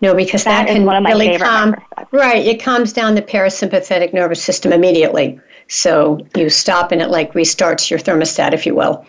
No, 0.00 0.14
because 0.14 0.44
that, 0.44 0.66
that 0.66 0.74
can 0.74 0.84
really 0.84 1.38
calm. 1.38 1.76
Right, 2.10 2.44
it 2.44 2.62
calms 2.62 2.92
down 2.92 3.14
the 3.14 3.22
parasympathetic 3.22 4.12
nervous 4.12 4.42
system 4.42 4.72
immediately. 4.72 5.40
So 5.74 6.18
you 6.36 6.50
stop 6.50 6.92
and 6.92 7.00
it 7.00 7.08
like 7.08 7.32
restarts 7.32 7.88
your 7.88 7.98
thermostat, 7.98 8.52
if 8.52 8.66
you 8.66 8.74
will. 8.74 9.06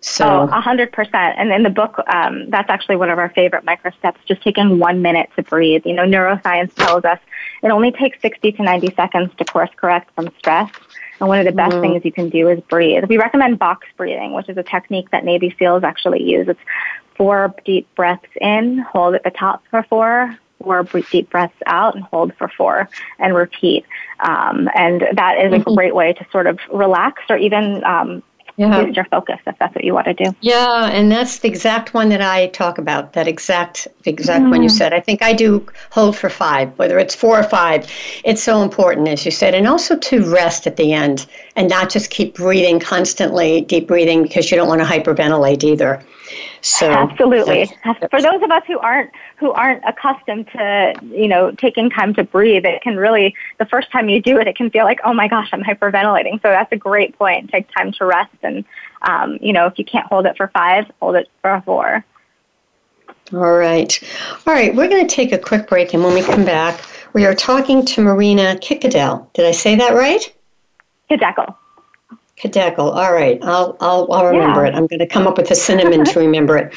So 0.00 0.24
oh, 0.24 0.42
a 0.44 0.60
hundred 0.60 0.92
percent. 0.92 1.36
And 1.36 1.50
in 1.50 1.64
the 1.64 1.68
book, 1.68 2.00
um, 2.06 2.48
that's 2.48 2.70
actually 2.70 2.94
one 2.94 3.10
of 3.10 3.18
our 3.18 3.28
favorite 3.30 3.64
micro 3.64 3.90
steps. 3.98 4.20
Just 4.24 4.40
taking 4.40 4.78
one 4.78 5.02
minute 5.02 5.30
to 5.34 5.42
breathe. 5.42 5.82
You 5.84 5.94
know, 5.94 6.04
neuroscience 6.04 6.72
tells 6.74 7.04
us 7.04 7.18
it 7.64 7.72
only 7.72 7.90
takes 7.90 8.22
sixty 8.22 8.52
to 8.52 8.62
ninety 8.62 8.94
seconds 8.94 9.32
to 9.38 9.44
course 9.44 9.70
correct 9.74 10.14
from 10.14 10.30
stress. 10.38 10.70
And 11.18 11.28
one 11.28 11.40
of 11.40 11.44
the 11.44 11.52
best 11.52 11.72
mm-hmm. 11.72 11.82
things 11.82 12.04
you 12.04 12.12
can 12.12 12.28
do 12.28 12.48
is 12.48 12.60
breathe. 12.60 13.04
We 13.08 13.18
recommend 13.18 13.58
box 13.58 13.88
breathing, 13.96 14.32
which 14.32 14.48
is 14.48 14.56
a 14.56 14.62
technique 14.62 15.10
that 15.10 15.24
Navy 15.24 15.54
SEALs 15.58 15.82
actually 15.82 16.22
use. 16.22 16.46
It's 16.46 16.60
four 17.16 17.52
deep 17.64 17.92
breaths 17.96 18.30
in, 18.40 18.78
hold 18.78 19.16
at 19.16 19.24
the 19.24 19.30
top 19.30 19.64
for 19.70 19.82
four, 19.82 20.38
four 20.62 20.82
deep 21.10 21.30
breaths 21.30 21.54
out 21.66 21.94
and 21.94 22.04
hold 22.04 22.34
for 22.34 22.48
four 22.48 22.88
and 23.18 23.34
repeat. 23.34 23.84
Um, 24.20 24.68
and 24.74 25.06
that 25.14 25.38
is 25.38 25.52
a 25.52 25.56
mm-hmm. 25.56 25.74
great 25.74 25.94
way 25.94 26.12
to 26.12 26.26
sort 26.30 26.46
of 26.46 26.58
relax 26.72 27.22
or 27.28 27.36
even 27.36 27.82
um, 27.84 28.22
yeah. 28.56 28.84
boost 28.84 28.96
your 28.96 29.06
focus 29.06 29.38
if 29.46 29.56
that's 29.58 29.74
what 29.74 29.84
you 29.84 29.94
want 29.94 30.06
to 30.06 30.14
do. 30.14 30.36
Yeah, 30.40 30.90
and 30.92 31.10
that's 31.10 31.38
the 31.38 31.48
exact 31.48 31.94
one 31.94 32.10
that 32.10 32.20
I 32.20 32.48
talk 32.48 32.78
about. 32.78 33.14
That 33.14 33.26
exact 33.26 33.88
exact 34.04 34.44
mm. 34.44 34.50
one 34.50 34.62
you 34.62 34.68
mm. 34.68 34.72
said. 34.72 34.92
I 34.92 35.00
think 35.00 35.22
I 35.22 35.32
do 35.32 35.66
hold 35.90 36.16
for 36.16 36.28
five, 36.28 36.76
whether 36.78 36.98
it's 36.98 37.14
four 37.14 37.38
or 37.38 37.42
five. 37.42 37.90
It's 38.24 38.42
so 38.42 38.62
important, 38.62 39.08
as 39.08 39.24
you 39.24 39.30
said, 39.30 39.54
and 39.54 39.66
also 39.66 39.96
to 39.96 40.30
rest 40.30 40.66
at 40.66 40.76
the 40.76 40.92
end 40.92 41.26
and 41.56 41.68
not 41.68 41.90
just 41.90 42.10
keep 42.10 42.34
breathing 42.34 42.80
constantly, 42.80 43.62
deep 43.62 43.88
breathing, 43.88 44.22
because 44.22 44.50
you 44.50 44.56
don't 44.56 44.68
want 44.68 44.80
to 44.80 44.86
hyperventilate 44.86 45.64
either. 45.64 46.02
So 46.60 46.90
absolutely, 46.90 47.70
for 48.10 48.20
those 48.20 48.42
of 48.42 48.50
us 48.50 48.62
who 48.66 48.78
aren't 48.78 49.10
who 49.40 49.52
aren't 49.52 49.82
accustomed 49.86 50.46
to 50.48 50.94
you 51.02 51.26
know 51.26 51.50
taking 51.52 51.88
time 51.88 52.14
to 52.14 52.22
breathe, 52.22 52.66
it 52.66 52.82
can 52.82 52.96
really 52.96 53.34
the 53.58 53.64
first 53.64 53.90
time 53.90 54.08
you 54.10 54.20
do 54.20 54.38
it, 54.38 54.46
it 54.46 54.54
can 54.54 54.70
feel 54.70 54.84
like 54.84 55.00
oh 55.02 55.14
my 55.14 55.26
gosh, 55.26 55.48
I'm 55.52 55.64
hyperventilating. 55.64 56.34
So 56.42 56.50
that's 56.50 56.70
a 56.70 56.76
great 56.76 57.18
point. 57.18 57.50
Take 57.50 57.66
time 57.72 57.90
to 57.92 58.04
rest, 58.04 58.36
and 58.42 58.64
um, 59.02 59.38
you 59.40 59.54
know 59.54 59.66
if 59.66 59.78
you 59.78 59.84
can't 59.84 60.06
hold 60.06 60.26
it 60.26 60.36
for 60.36 60.48
five, 60.48 60.84
hold 61.00 61.16
it 61.16 61.28
for 61.40 61.60
four. 61.64 62.04
All 63.32 63.56
right, 63.56 63.98
all 64.46 64.52
right. 64.52 64.74
We're 64.74 64.88
going 64.88 65.06
to 65.06 65.14
take 65.14 65.32
a 65.32 65.38
quick 65.38 65.68
break, 65.68 65.94
and 65.94 66.04
when 66.04 66.14
we 66.14 66.22
come 66.22 66.44
back, 66.44 66.80
we 67.14 67.24
are 67.24 67.34
talking 67.34 67.84
to 67.86 68.02
Marina 68.02 68.56
Kikadel. 68.60 69.32
Did 69.32 69.46
I 69.46 69.52
say 69.52 69.74
that 69.76 69.94
right? 69.94 70.32
Khidekel. 71.10 71.54
Khidekel. 72.40 72.94
All 72.94 73.12
right, 73.12 73.38
I'll 73.42 73.76
I'll, 73.80 74.10
I'll 74.10 74.26
remember 74.26 74.64
yeah. 74.64 74.72
it. 74.72 74.74
I'm 74.74 74.86
going 74.86 75.00
to 75.00 75.06
come 75.06 75.26
up 75.26 75.36
with 75.36 75.50
a 75.50 75.54
cinnamon 75.54 76.04
to 76.06 76.20
remember 76.20 76.56
it. 76.56 76.74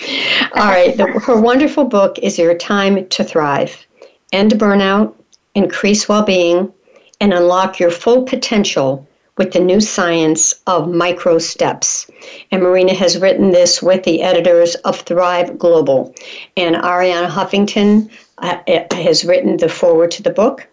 All 0.55 0.67
right, 0.67 0.95
the, 0.95 1.07
her 1.07 1.39
wonderful 1.39 1.85
book 1.85 2.19
is 2.19 2.37
Your 2.37 2.55
Time 2.55 3.07
to 3.07 3.23
Thrive: 3.23 3.85
End 4.33 4.51
Burnout, 4.53 5.13
Increase 5.55 6.09
Well-being, 6.09 6.73
and 7.21 7.33
Unlock 7.33 7.79
Your 7.79 7.91
Full 7.91 8.23
Potential 8.23 9.07
with 9.37 9.53
the 9.53 9.59
new 9.59 9.79
science 9.79 10.53
of 10.67 10.89
micro 10.89 11.39
steps. 11.39 12.09
And 12.51 12.61
Marina 12.61 12.93
has 12.93 13.17
written 13.17 13.51
this 13.51 13.81
with 13.81 14.03
the 14.03 14.21
editors 14.21 14.75
of 14.75 14.99
Thrive 15.01 15.57
Global, 15.57 16.13
and 16.57 16.75
Arianna 16.75 17.29
Huffington 17.29 18.11
uh, 18.39 18.57
has 18.91 19.23
written 19.23 19.57
the 19.57 19.69
forward 19.69 20.11
to 20.11 20.23
the 20.23 20.29
book 20.29 20.67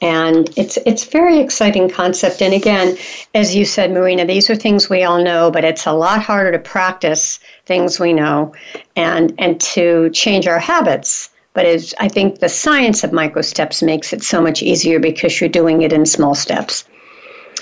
and 0.00 0.50
it's 0.56 0.78
it's 0.86 1.04
very 1.04 1.38
exciting 1.38 1.88
concept. 1.88 2.42
And 2.42 2.54
again 2.54 2.96
as 3.34 3.54
you 3.54 3.64
said 3.64 3.90
marina 3.92 4.24
these 4.24 4.48
are 4.50 4.56
things 4.56 4.88
we 4.88 5.02
all 5.02 5.22
know 5.22 5.50
but 5.50 5.64
it's 5.64 5.86
a 5.86 5.92
lot 5.92 6.22
harder 6.22 6.52
to 6.52 6.58
practice 6.58 7.38
things 7.66 8.00
we 8.00 8.12
know 8.12 8.54
and 8.96 9.34
and 9.38 9.60
to 9.60 10.10
change 10.10 10.46
our 10.46 10.58
habits. 10.58 11.30
But 11.52 11.66
as 11.66 11.94
i 11.98 12.08
think 12.08 12.38
the 12.38 12.48
science 12.48 13.04
of 13.04 13.12
micro 13.12 13.42
steps 13.42 13.82
makes 13.82 14.12
it 14.12 14.22
so 14.22 14.40
much 14.40 14.62
easier 14.62 15.00
because 15.00 15.40
you're 15.40 15.50
doing 15.50 15.82
it 15.82 15.92
in 15.92 16.06
small 16.06 16.34
steps 16.34 16.84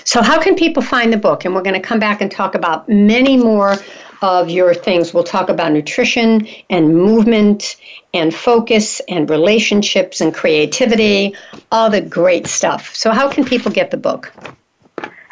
so 0.09 0.23
how 0.23 0.41
can 0.41 0.55
people 0.55 0.81
find 0.81 1.13
the 1.13 1.17
book 1.17 1.45
and 1.45 1.53
we're 1.53 1.61
going 1.61 1.79
to 1.79 1.87
come 1.87 1.99
back 1.99 2.19
and 2.19 2.31
talk 2.31 2.55
about 2.55 2.89
many 2.89 3.37
more 3.37 3.75
of 4.21 4.49
your 4.49 4.73
things. 4.73 5.13
We'll 5.13 5.23
talk 5.23 5.49
about 5.49 5.71
nutrition 5.71 6.47
and 6.71 6.95
movement 6.95 7.75
and 8.11 8.33
focus 8.33 9.01
and 9.07 9.29
relationships 9.29 10.19
and 10.19 10.33
creativity, 10.33 11.35
all 11.71 11.91
the 11.91 12.01
great 12.01 12.47
stuff. 12.47 12.95
So, 12.95 13.11
how 13.11 13.29
can 13.29 13.45
people 13.45 13.71
get 13.71 13.91
the 13.91 13.97
book? 13.97 14.33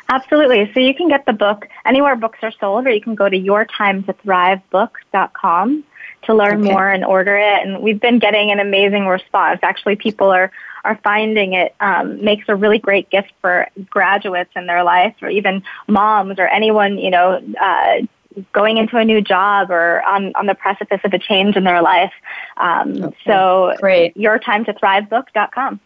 Absolutely. 0.09 0.71
So, 0.73 0.79
you 0.79 0.93
can 0.93 1.09
get 1.09 1.25
the 1.25 1.33
book 1.33 1.67
anywhere 1.83 2.15
books 2.15 2.37
are 2.43 2.51
sold, 2.51 2.85
or 2.85 2.91
you 2.91 3.01
can 3.01 3.15
go 3.15 3.29
to 3.29 3.37
yourtimetothrive.book.com 3.37 5.83
to 6.27 6.33
learn 6.33 6.61
okay. 6.61 6.71
more 6.71 6.89
and 6.89 7.03
order 7.03 7.35
it. 7.35 7.65
And 7.65 7.81
we've 7.81 7.99
been 7.99 8.19
getting 8.19 8.51
an 8.51 8.59
amazing 8.59 9.07
response. 9.07 9.59
Actually, 9.63 9.95
people 9.95 10.29
are 10.29 10.51
are 10.83 10.99
finding 11.03 11.53
it 11.53 11.75
um, 11.81 12.23
makes 12.23 12.45
a 12.47 12.55
really 12.55 12.79
great 12.79 13.09
gift 13.09 13.33
for 13.41 13.67
graduates 13.89 14.51
in 14.55 14.67
their 14.67 14.83
life, 14.83 15.15
or 15.21 15.29
even 15.29 15.63
moms, 15.87 16.39
or 16.39 16.47
anyone 16.47 16.97
you 16.97 17.09
know 17.09 17.41
uh, 17.59 18.05
going 18.53 18.77
into 18.77 18.97
a 18.97 19.05
new 19.05 19.21
job 19.21 19.71
or 19.71 20.03
on, 20.03 20.33
on 20.35 20.45
the 20.45 20.55
precipice 20.55 21.01
of 21.03 21.13
a 21.13 21.19
change 21.19 21.55
in 21.55 21.63
their 21.63 21.81
life. 21.81 22.13
Um, 22.57 23.03
okay. 23.03 23.17
So, 23.25 23.73
Great. 23.79 24.15
yourtimetothrive.book.com. 24.15 25.79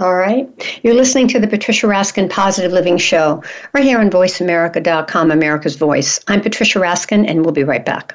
All 0.00 0.14
right. 0.14 0.80
You're 0.84 0.94
listening 0.94 1.26
to 1.28 1.40
the 1.40 1.48
Patricia 1.48 1.88
Raskin 1.88 2.30
Positive 2.30 2.70
Living 2.70 2.98
Show 2.98 3.42
right 3.72 3.82
here 3.82 3.98
on 3.98 4.10
VoiceAmerica.com, 4.10 5.32
America's 5.32 5.74
Voice. 5.74 6.20
I'm 6.28 6.40
Patricia 6.40 6.78
Raskin, 6.78 7.28
and 7.28 7.44
we'll 7.44 7.52
be 7.52 7.64
right 7.64 7.84
back. 7.84 8.14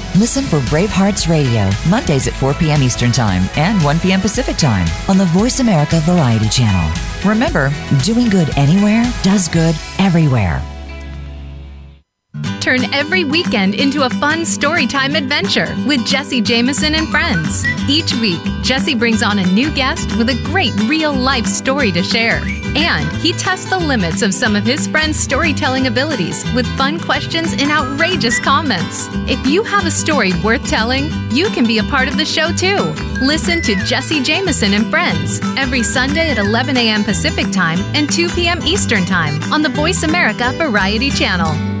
Listen 0.17 0.43
for 0.43 0.59
Bravehearts 0.59 1.29
Radio, 1.29 1.69
Mondays 1.89 2.27
at 2.27 2.33
4 2.33 2.53
p.m. 2.55 2.83
Eastern 2.83 3.13
Time 3.13 3.43
and 3.55 3.81
1 3.81 3.99
p.m. 4.01 4.19
Pacific 4.19 4.57
Time 4.57 4.85
on 5.07 5.17
the 5.17 5.25
Voice 5.25 5.61
America 5.61 6.01
Variety 6.01 6.49
Channel. 6.49 6.91
Remember, 7.25 7.71
doing 8.03 8.29
good 8.29 8.55
anywhere 8.57 9.03
does 9.23 9.47
good 9.47 9.75
everywhere. 9.99 10.61
Turn 12.61 12.93
every 12.93 13.23
weekend 13.23 13.73
into 13.73 14.03
a 14.03 14.09
fun 14.11 14.41
storytime 14.41 15.17
adventure 15.17 15.75
with 15.87 16.05
Jesse 16.05 16.41
Jameson 16.41 16.93
and 16.93 17.09
friends. 17.09 17.65
Each 17.89 18.13
week, 18.13 18.39
Jesse 18.61 18.93
brings 18.93 19.23
on 19.23 19.39
a 19.39 19.45
new 19.47 19.73
guest 19.73 20.15
with 20.15 20.29
a 20.29 20.39
great 20.43 20.71
real 20.83 21.11
life 21.11 21.47
story 21.47 21.91
to 21.91 22.03
share. 22.03 22.39
And 22.75 23.11
he 23.17 23.33
tests 23.33 23.67
the 23.67 23.79
limits 23.79 24.21
of 24.21 24.31
some 24.31 24.55
of 24.55 24.63
his 24.63 24.85
friends' 24.85 25.19
storytelling 25.19 25.87
abilities 25.87 26.45
with 26.53 26.67
fun 26.77 26.99
questions 26.99 27.53
and 27.53 27.71
outrageous 27.71 28.39
comments. 28.39 29.07
If 29.27 29.43
you 29.47 29.63
have 29.63 29.87
a 29.87 29.91
story 29.91 30.31
worth 30.43 30.65
telling, 30.67 31.09
you 31.31 31.49
can 31.49 31.65
be 31.65 31.79
a 31.79 31.83
part 31.85 32.07
of 32.07 32.15
the 32.15 32.25
show 32.25 32.53
too. 32.53 32.93
Listen 33.25 33.63
to 33.63 33.73
Jesse 33.85 34.21
Jameson 34.21 34.75
and 34.75 34.87
Friends 34.91 35.41
every 35.57 35.81
Sunday 35.81 36.29
at 36.29 36.37
11 36.37 36.77
a.m. 36.77 37.03
Pacific 37.03 37.51
Time 37.51 37.79
and 37.95 38.07
2 38.07 38.29
p.m. 38.29 38.61
Eastern 38.61 39.03
Time 39.03 39.41
on 39.51 39.63
the 39.63 39.69
Voice 39.69 40.03
America 40.03 40.53
Variety 40.57 41.09
Channel. 41.09 41.80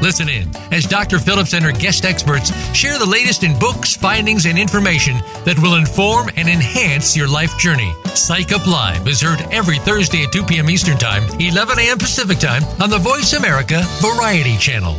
Listen 0.00 0.28
in 0.28 0.54
as 0.72 0.84
Dr. 0.84 1.18
Phillips 1.18 1.54
and 1.54 1.64
her 1.64 1.72
guest 1.72 2.04
experts 2.04 2.52
share 2.74 2.98
the 2.98 3.06
latest 3.06 3.42
in 3.42 3.58
books, 3.58 3.96
findings, 3.96 4.46
and 4.46 4.58
information 4.58 5.16
that 5.44 5.58
will 5.60 5.74
inform 5.74 6.28
and 6.36 6.48
enhance 6.48 7.16
your 7.16 7.28
life 7.28 7.56
journey. 7.58 7.92
Psych 8.14 8.52
Up 8.52 8.66
Live 8.66 9.06
is 9.08 9.20
heard 9.20 9.40
every 9.52 9.78
Thursday 9.78 10.24
at 10.24 10.32
2 10.32 10.44
p.m. 10.44 10.70
Eastern 10.70 10.98
Time, 10.98 11.22
11 11.40 11.78
a.m. 11.78 11.98
Pacific 11.98 12.38
Time 12.38 12.62
on 12.80 12.90
the 12.90 12.98
Voice 12.98 13.32
America 13.32 13.82
Variety 14.00 14.56
Channel. 14.56 14.96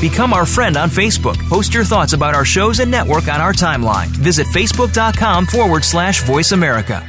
Become 0.00 0.32
our 0.32 0.44
friend 0.44 0.76
on 0.76 0.90
Facebook. 0.90 1.38
Post 1.48 1.72
your 1.72 1.84
thoughts 1.84 2.12
about 2.12 2.34
our 2.34 2.44
shows 2.44 2.80
and 2.80 2.90
network 2.90 3.28
on 3.28 3.40
our 3.40 3.52
timeline. 3.52 4.08
Visit 4.08 4.48
facebook.com 4.48 5.46
forward 5.46 5.84
slash 5.84 6.24
voice 6.24 6.50
America. 6.50 7.08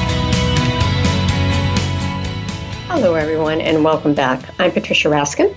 Hello, 2.93 3.15
everyone, 3.15 3.61
and 3.61 3.85
welcome 3.85 4.13
back. 4.13 4.43
I'm 4.59 4.69
Patricia 4.69 5.07
Raskin, 5.07 5.55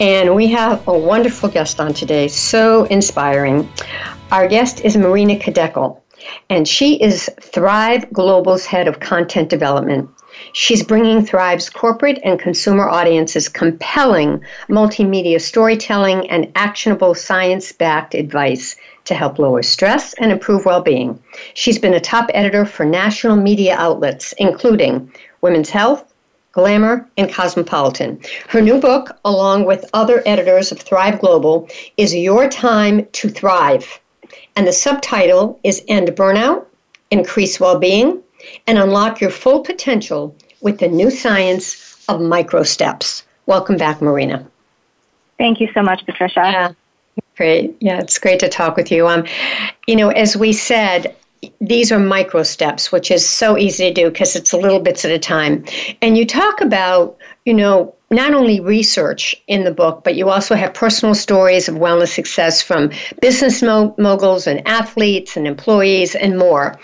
and 0.00 0.34
we 0.34 0.46
have 0.46 0.88
a 0.88 0.98
wonderful 0.98 1.50
guest 1.50 1.78
on 1.78 1.92
today, 1.92 2.26
so 2.26 2.84
inspiring. 2.84 3.70
Our 4.32 4.48
guest 4.48 4.80
is 4.80 4.96
Marina 4.96 5.36
Khidekel, 5.36 6.00
and 6.48 6.66
she 6.66 6.94
is 6.94 7.28
Thrive 7.38 8.10
Global's 8.14 8.64
head 8.64 8.88
of 8.88 8.98
content 8.98 9.50
development. 9.50 10.08
She's 10.54 10.82
bringing 10.82 11.22
Thrive's 11.22 11.68
corporate 11.68 12.18
and 12.24 12.40
consumer 12.40 12.88
audiences 12.88 13.50
compelling 13.50 14.42
multimedia 14.70 15.38
storytelling 15.38 16.30
and 16.30 16.50
actionable 16.54 17.14
science 17.14 17.72
backed 17.72 18.14
advice 18.14 18.74
to 19.04 19.12
help 19.14 19.38
lower 19.38 19.62
stress 19.62 20.14
and 20.14 20.32
improve 20.32 20.64
well 20.64 20.80
being. 20.80 21.22
She's 21.52 21.78
been 21.78 21.92
a 21.92 22.00
top 22.00 22.30
editor 22.32 22.64
for 22.64 22.86
national 22.86 23.36
media 23.36 23.76
outlets, 23.76 24.32
including 24.38 25.12
Women's 25.42 25.68
Health, 25.68 26.09
Glamour, 26.52 27.08
and 27.16 27.32
Cosmopolitan. 27.32 28.20
Her 28.48 28.60
new 28.60 28.80
book, 28.80 29.16
along 29.24 29.66
with 29.66 29.88
other 29.92 30.22
editors 30.26 30.72
of 30.72 30.80
Thrive 30.80 31.20
Global, 31.20 31.68
is 31.96 32.14
Your 32.14 32.48
Time 32.48 33.06
to 33.12 33.28
Thrive. 33.28 34.00
And 34.56 34.66
the 34.66 34.72
subtitle 34.72 35.60
is 35.62 35.82
End 35.86 36.08
Burnout, 36.08 36.66
Increase 37.10 37.60
Well-Being, 37.60 38.20
and 38.66 38.78
Unlock 38.78 39.20
Your 39.20 39.30
Full 39.30 39.60
Potential 39.60 40.34
with 40.60 40.78
the 40.78 40.88
New 40.88 41.10
Science 41.10 42.04
of 42.08 42.20
Micro 42.20 42.62
Steps. 42.62 43.24
Welcome 43.46 43.76
back, 43.76 44.02
Marina. 44.02 44.46
Thank 45.38 45.60
you 45.60 45.68
so 45.72 45.82
much, 45.82 46.04
Patricia. 46.04 46.40
Yeah, 46.42 46.72
great. 47.36 47.76
Yeah, 47.80 48.00
it's 48.00 48.18
great 48.18 48.40
to 48.40 48.48
talk 48.48 48.76
with 48.76 48.90
you. 48.90 49.06
Um, 49.06 49.24
you 49.86 49.96
know, 49.96 50.10
as 50.10 50.36
we 50.36 50.52
said, 50.52 51.14
these 51.60 51.90
are 51.90 51.98
micro 51.98 52.42
steps, 52.42 52.92
which 52.92 53.10
is 53.10 53.28
so 53.28 53.56
easy 53.56 53.88
to 53.88 53.94
do 53.94 54.10
because 54.10 54.36
it's 54.36 54.52
little 54.52 54.80
bits 54.80 55.04
at 55.04 55.10
a 55.10 55.18
time. 55.18 55.64
And 56.02 56.16
you 56.16 56.26
talk 56.26 56.60
about, 56.60 57.16
you 57.44 57.54
know, 57.54 57.94
not 58.12 58.34
only 58.34 58.58
research 58.58 59.36
in 59.46 59.62
the 59.62 59.70
book, 59.70 60.02
but 60.02 60.16
you 60.16 60.28
also 60.28 60.56
have 60.56 60.74
personal 60.74 61.14
stories 61.14 61.68
of 61.68 61.76
wellness 61.76 62.12
success 62.12 62.60
from 62.60 62.90
business 63.20 63.62
moguls 63.62 64.48
and 64.48 64.66
athletes 64.66 65.36
and 65.36 65.46
employees 65.46 66.16
and 66.16 66.36
more. 66.36 66.76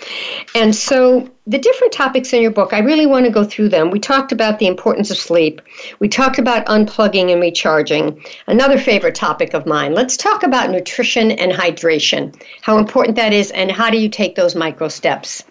And 0.54 0.74
so, 0.74 1.28
the 1.48 1.58
different 1.58 1.92
topics 1.92 2.32
in 2.32 2.42
your 2.42 2.52
book, 2.52 2.72
I 2.72 2.78
really 2.78 3.06
want 3.06 3.26
to 3.26 3.32
go 3.32 3.42
through 3.42 3.70
them. 3.70 3.90
We 3.90 3.98
talked 3.98 4.30
about 4.30 4.60
the 4.60 4.68
importance 4.68 5.10
of 5.10 5.16
sleep, 5.16 5.60
we 5.98 6.08
talked 6.08 6.38
about 6.38 6.64
unplugging 6.66 7.32
and 7.32 7.40
recharging. 7.40 8.24
Another 8.46 8.78
favorite 8.78 9.16
topic 9.16 9.52
of 9.52 9.66
mine. 9.66 9.94
Let's 9.94 10.16
talk 10.16 10.44
about 10.44 10.70
nutrition 10.70 11.32
and 11.32 11.50
hydration, 11.50 12.40
how 12.62 12.78
important 12.78 13.16
that 13.16 13.32
is, 13.32 13.50
and 13.50 13.72
how 13.72 13.90
do 13.90 13.98
you 13.98 14.08
take 14.08 14.36
those 14.36 14.54
micro 14.54 14.86
steps? 14.86 15.42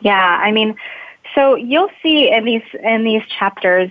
Yeah, 0.00 0.40
I 0.42 0.50
mean, 0.50 0.76
so 1.36 1.54
you'll 1.54 1.90
see 2.02 2.30
in 2.32 2.44
these 2.44 2.62
in 2.82 3.04
these 3.04 3.22
chapters 3.38 3.90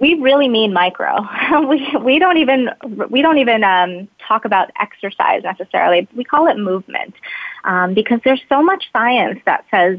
we 0.00 0.14
really 0.14 0.48
mean 0.48 0.72
micro. 0.72 1.16
we 1.68 1.96
we 2.02 2.18
don't 2.18 2.38
even 2.38 2.70
we 3.10 3.22
don't 3.22 3.38
even 3.38 3.62
um, 3.64 4.08
talk 4.26 4.44
about 4.44 4.70
exercise 4.80 5.42
necessarily. 5.44 6.08
We 6.14 6.24
call 6.24 6.46
it 6.48 6.58
movement 6.58 7.14
um, 7.64 7.94
because 7.94 8.20
there's 8.24 8.42
so 8.48 8.62
much 8.62 8.84
science 8.92 9.40
that 9.46 9.64
says 9.70 9.98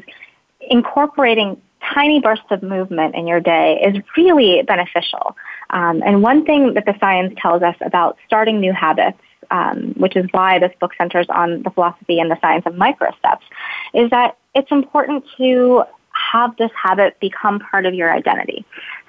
incorporating 0.70 1.62
tiny 1.94 2.20
bursts 2.20 2.46
of 2.50 2.64
movement 2.64 3.16
in 3.16 3.28
your 3.28 3.40
day 3.40 3.80
is 3.82 4.02
really 4.18 4.64
beneficial. 4.64 5.36
Um, 5.70 6.02
and 6.04 6.22
one 6.22 6.46
thing 6.46 6.74
that 6.74 6.86
the 6.86 6.96
science 7.00 7.34
tells 7.42 7.62
us 7.62 7.76
about 7.82 8.18
starting 8.26 8.60
new 8.60 8.74
habits, 8.74 9.20
um, 9.52 9.94
which 9.98 10.16
is 10.16 10.26
why 10.32 10.60
this 10.60 10.72
book 10.80 10.94
centers 10.98 11.28
on 11.30 11.64
the 11.64 11.70
philosophy 11.70 12.20
and 12.20 12.32
the 12.32 12.40
science 12.42 12.66
of 12.66 12.76
micro 12.76 13.12
steps, 13.20 13.46
is 13.94 14.10
that 14.10 14.38
it's 14.56 14.72
important 14.72 15.24
to 15.38 15.84
have 16.16 16.56
this 16.58 16.72
habit 16.82 17.20
become 17.20 17.60
part 17.60 17.86
of 17.86 17.94
your 17.94 18.12
identity. 18.12 18.66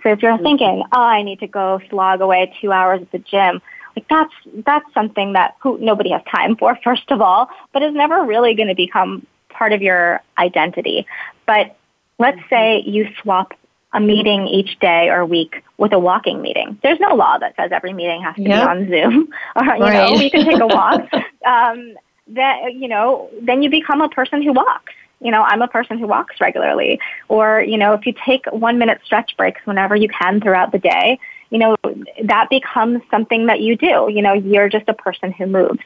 So 0.07 0.13
if 0.13 0.23
you're 0.23 0.39
thinking, 0.39 0.85
oh, 0.93 1.03
I 1.03 1.25
need 1.25 1.41
to 1.41 1.49
go 1.49 1.81
slog 1.91 2.21
away 2.21 2.55
two 2.61 2.71
hours 2.71 3.03
at 3.03 3.11
the 3.11 3.19
gym, 3.19 3.61
like 3.97 4.07
that's 4.09 4.33
that's 4.65 4.95
something 4.95 5.33
that 5.33 5.57
who, 5.61 5.79
nobody 5.79 6.11
has 6.11 6.23
time 6.31 6.55
for, 6.55 6.79
first 6.85 7.11
of 7.11 7.21
all, 7.21 7.51
but 7.73 7.83
is 7.83 7.93
never 7.93 8.23
really 8.23 8.55
going 8.55 8.69
to 8.69 8.77
become 8.77 9.27
part 9.49 9.73
of 9.73 9.83
your 9.83 10.23
identity. 10.39 11.09
But 11.45 11.77
let's 12.21 12.39
say 12.49 12.85
you 12.87 13.09
swap 13.21 13.53
a 13.95 13.99
meeting 13.99 14.47
each 14.47 14.79
day 14.79 15.09
or 15.09 15.27
week 15.27 15.65
with 15.77 15.93
a 15.93 15.99
walking 15.99 16.41
meeting. 16.41 16.79
There's 16.85 17.01
no 17.01 17.17
law 17.17 17.39
that 17.39 17.57
says 17.57 17.73
every 17.73 17.93
meeting 17.93 18.23
has 18.23 18.37
to 18.37 18.43
yep. 18.43 18.63
be 18.63 18.69
on 18.69 18.89
Zoom, 18.89 19.29
or 19.57 19.65
you 19.65 19.83
right. 19.83 20.13
know, 20.13 20.21
you 20.21 20.31
can 20.31 20.45
take 20.45 20.61
a 20.61 20.69
walk. 20.69 21.01
um, 21.45 21.97
that 22.29 22.75
you 22.75 22.87
know, 22.87 23.29
then 23.43 23.61
you 23.61 23.71
become 23.71 24.01
a 24.01 24.09
person 24.09 24.41
who 24.41 24.53
walks 24.53 24.93
you 25.21 25.31
know, 25.31 25.43
I'm 25.43 25.63
a 25.63 25.69
person 25.69 25.99
who 25.99 26.07
walks 26.07 26.41
regularly. 26.41 27.01
Or, 27.29 27.61
you 27.61 27.79
know, 27.79 27.95
if 27.95 28.07
you 28.07 28.15
take 28.25 28.47
one 28.47 28.79
minute 28.79 29.01
stretch 29.05 29.37
breaks 29.37 29.61
whenever 29.65 29.97
you 29.97 30.09
can 30.09 30.41
throughout 30.41 30.73
the 30.73 30.79
day, 30.79 31.19
you 31.51 31.59
know, 31.59 31.77
that 32.25 32.51
becomes 32.51 33.03
something 33.11 33.47
that 33.47 33.61
you 33.61 33.77
do. 33.77 34.09
You 34.11 34.21
know, 34.21 34.33
you're 34.33 34.69
just 34.69 34.89
a 34.89 34.95
person 34.95 35.33
who 35.33 35.47
moves. 35.47 35.81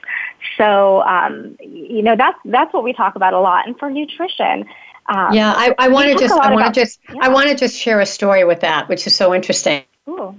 So, 0.57 1.03
um, 1.03 1.57
you 1.61 2.03
know, 2.03 2.17
that's, 2.17 2.39
that's 2.45 2.73
what 2.73 2.83
we 2.83 2.93
talk 2.93 3.15
about 3.15 3.35
a 3.35 3.41
lot. 3.41 3.67
And 3.67 3.79
for 3.79 3.91
nutrition, 3.91 4.67
um, 5.07 5.33
yeah, 5.33 5.53
I, 5.57 5.75
I 5.79 5.89
want 5.89 6.09
to 6.11 6.19
just, 6.19 6.35
I 6.35 6.53
want 6.53 6.75
to 6.75 6.81
just, 6.81 7.01
yeah. 7.09 7.21
I 7.23 7.29
want 7.29 7.49
to 7.51 7.55
just 7.55 7.77
share 7.77 8.01
a 8.01 8.07
story 8.07 8.45
with 8.45 8.61
that, 8.61 8.89
which 8.89 9.07
is 9.07 9.15
so 9.15 9.35
interesting. 9.35 9.83
Ooh. 10.09 10.35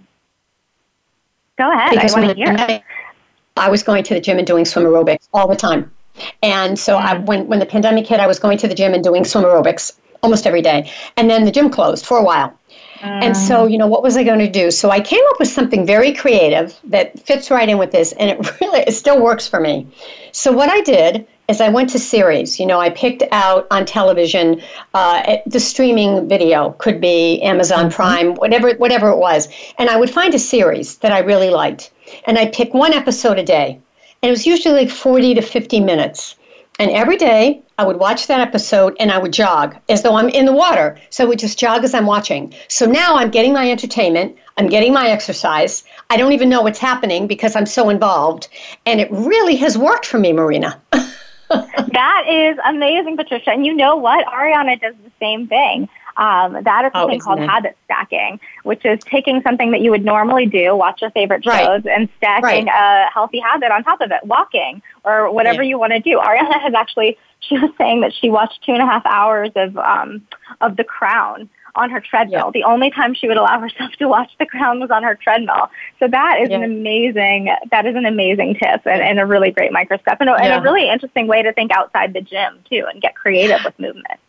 Go 1.58 1.71
ahead. 1.71 1.91
Because 1.91 2.13
I 2.13 2.19
want 2.19 2.38
to 2.38 2.43
hear. 2.43 2.84
I 3.58 3.69
was 3.69 3.84
going 3.84 4.04
to 4.06 4.13
the 4.13 4.21
gym 4.21 4.38
and 4.38 4.47
doing 4.47 4.65
swim 4.65 4.86
aerobics 4.86 5.27
all 5.34 5.47
the 5.47 5.56
time. 5.56 5.91
And 6.43 6.78
so 6.78 6.97
I, 6.97 7.17
when, 7.17 7.47
when 7.47 7.60
the 7.60 7.65
pandemic 7.65 8.08
hit, 8.08 8.19
I 8.19 8.28
was 8.28 8.39
going 8.39 8.58
to 8.60 8.67
the 8.67 8.76
gym 8.76 8.93
and 8.93 9.04
doing 9.04 9.24
swim 9.24 9.43
aerobics 9.43 9.93
almost 10.24 10.45
every 10.45 10.62
day. 10.62 10.91
And 11.17 11.30
then 11.30 11.45
the 11.45 11.52
gym 11.52 11.69
closed 11.69 12.06
for 12.06 12.17
a 12.17 12.24
while. 12.24 12.58
And 13.04 13.36
so, 13.36 13.65
mm. 13.65 13.71
you 13.71 13.78
know, 13.78 13.88
what 13.88 14.04
was 14.04 14.15
I 14.15 14.24
going 14.24 14.39
to 14.39 14.50
do? 14.50 14.69
So 14.69 14.91
I 14.91 15.00
came 15.00 15.21
up 15.32 15.39
with 15.39 15.47
something 15.47 15.86
very 15.86 16.13
creative 16.13 16.78
that 16.84 17.19
fits 17.19 17.50
right 17.50 17.67
in 17.67 17.78
with 17.78 17.91
this, 17.91 18.12
and 18.13 18.30
it 18.30 18.62
really 18.62 18.82
it 18.82 18.93
still 18.93 19.21
works 19.21 19.47
for 19.47 19.60
me. 19.60 19.88
So 20.32 20.52
what 20.52 20.69
I 20.69 20.82
did 20.82 21.26
is 21.47 21.62
I 21.62 21.69
went 21.69 21.89
to 21.91 22.00
series. 22.00 22.60
You 22.60 22.67
know, 22.67 22.80
I 22.80 22.91
picked 22.91 23.24
out 23.32 23.65
on 23.71 23.86
television 23.86 24.62
uh, 24.93 25.38
the 25.47 25.60
streaming 25.60 26.30
video 26.30 26.71
could 26.78 27.02
be 27.02 27.41
Amazon 27.41 27.86
mm-hmm. 27.86 27.95
Prime, 27.95 28.36
whatever 28.36 28.71
whatever 28.76 29.10
it 29.10 29.17
was, 29.17 29.50
and 29.80 29.89
I 29.89 29.97
would 29.97 30.10
find 30.10 30.34
a 30.36 30.39
series 30.39 30.97
that 30.97 31.12
I 31.12 31.19
really 31.19 31.50
liked, 31.50 31.91
and 32.26 32.38
I'd 32.38 32.54
pick 32.54 32.74
one 32.74 32.93
episode 32.93 33.39
a 33.39 33.43
day 33.43 33.80
and 34.22 34.30
it 34.30 34.32
was 34.32 34.46
usually 34.46 34.76
like 34.76 34.90
40 34.90 35.36
to 35.36 35.42
50 35.42 35.80
minutes. 35.80 36.36
And 36.80 36.92
every 36.92 37.18
day 37.18 37.62
I 37.78 37.86
would 37.86 37.98
watch 37.98 38.28
that 38.28 38.40
episode 38.40 38.96
and 39.00 39.12
I 39.12 39.18
would 39.18 39.34
jog 39.34 39.76
as 39.90 40.04
though 40.04 40.16
I'm 40.16 40.30
in 40.30 40.46
the 40.46 40.54
water. 40.54 41.00
So 41.10 41.24
I 41.24 41.28
would 41.28 41.40
just 41.40 41.60
jog 41.60 41.84
as 41.84 41.94
I'm 41.94 42.06
watching. 42.06 42.54
So 42.68 42.86
now 42.86 43.16
I'm 43.16 43.32
getting 43.32 43.54
my 43.54 43.70
entertainment, 43.70 44.36
I'm 44.58 44.68
getting 44.68 44.94
my 44.94 45.10
exercise. 45.10 45.84
I 46.10 46.18
don't 46.18 46.34
even 46.34 46.50
know 46.50 46.62
what's 46.62 46.80
happening 46.80 47.28
because 47.28 47.56
I'm 47.56 47.66
so 47.66 47.90
involved. 47.90 48.48
And 48.86 49.00
it 49.00 49.12
really 49.12 49.56
has 49.58 49.78
worked 49.78 50.06
for 50.06 50.20
me, 50.20 50.34
Marina. 50.34 50.80
that 51.50 52.26
is 52.30 52.58
amazing, 52.66 53.18
Patricia. 53.18 53.52
And 53.52 53.66
you 53.66 53.74
know 53.74 53.96
what? 53.96 54.26
Arianna 54.28 54.80
does 54.80 54.96
the 55.04 55.12
same 55.20 55.48
thing. 55.48 55.90
Um, 56.17 56.63
that 56.63 56.86
is 56.86 56.91
something 56.93 57.21
oh, 57.21 57.24
called 57.24 57.39
it? 57.39 57.50
habit 57.50 57.78
stacking, 57.86 58.39
which 58.63 58.86
is 58.86 59.00
taking 59.04 59.41
something 59.41 59.71
that 59.71 59.82
you 59.82 59.91
would 59.91 60.06
normally 60.06 60.45
do, 60.45 60.76
watch 60.76 61.02
your 61.02 61.12
favorite 61.12 61.43
shows, 61.43 61.54
right. 61.54 61.86
and 61.86 62.10
stacking 62.17 62.65
right. 62.65 63.08
a 63.08 63.12
healthy 63.12 63.39
habit 63.39 63.71
on 63.71 63.84
top 63.84 64.02
of 64.02 64.12
it, 64.12 64.24
walking 64.26 64.82
or 65.04 65.32
whatever 65.32 65.63
yeah. 65.63 65.69
you 65.69 65.80
want 65.80 65.93
to 65.93 66.00
do. 66.00 66.19
Arianna 66.19 66.62
has 66.62 66.74
actually, 66.74 67.17
she 67.39 67.58
was 67.58 67.71
saying 67.78 68.02
that 68.02 68.13
she 68.13 68.30
watched 68.30 68.62
two 68.63 68.74
and 68.74 68.82
a 68.82 68.86
half 68.86 69.06
hours 69.06 69.52
of 69.56 69.78
um, 69.78 70.26
of 70.60 70.78
The 70.78 70.84
Crown 70.84 71.50
on 71.76 71.89
her 71.89 72.02
treadmill. 72.02 72.52
Yeah. 72.54 72.62
The 72.62 72.63
only 72.63 72.91
time 72.91 73.13
she 73.13 73.28
would 73.28 73.38
allow 73.38 73.60
herself 73.62 73.91
to 73.93 74.08
watch 74.08 74.32
the 74.39 74.45
Crown 74.45 74.80
was 74.80 74.91
on 74.91 75.04
her 75.04 75.15
treadmill. 75.15 75.69
So 76.00 76.08
that 76.08 76.39
is 76.41 76.50
yeah. 76.50 76.58
an 76.58 76.63
amazing 76.63 77.56
that 77.71 77.86
is 77.86 77.95
an 77.95 78.06
amazing 78.06 78.56
tip 78.56 78.86
and, 78.86 79.02
and 79.02 79.19
a 79.19 79.26
really 79.26 79.52
great 79.52 79.71
micro 79.71 79.97
step 79.97 80.17
and, 80.19 80.30
and 80.30 80.54
a 80.54 80.62
really 80.62 80.89
interesting 80.89 81.28
way 81.28 81.43
to 81.43 81.54
think 81.54 81.71
outside 81.71 82.13
the 82.13 82.21
gym 82.21 82.60
too 82.69 82.86
and 82.91 83.02
get 83.02 83.15
creative 83.15 83.60
with 83.63 83.78
movement. 83.80 84.19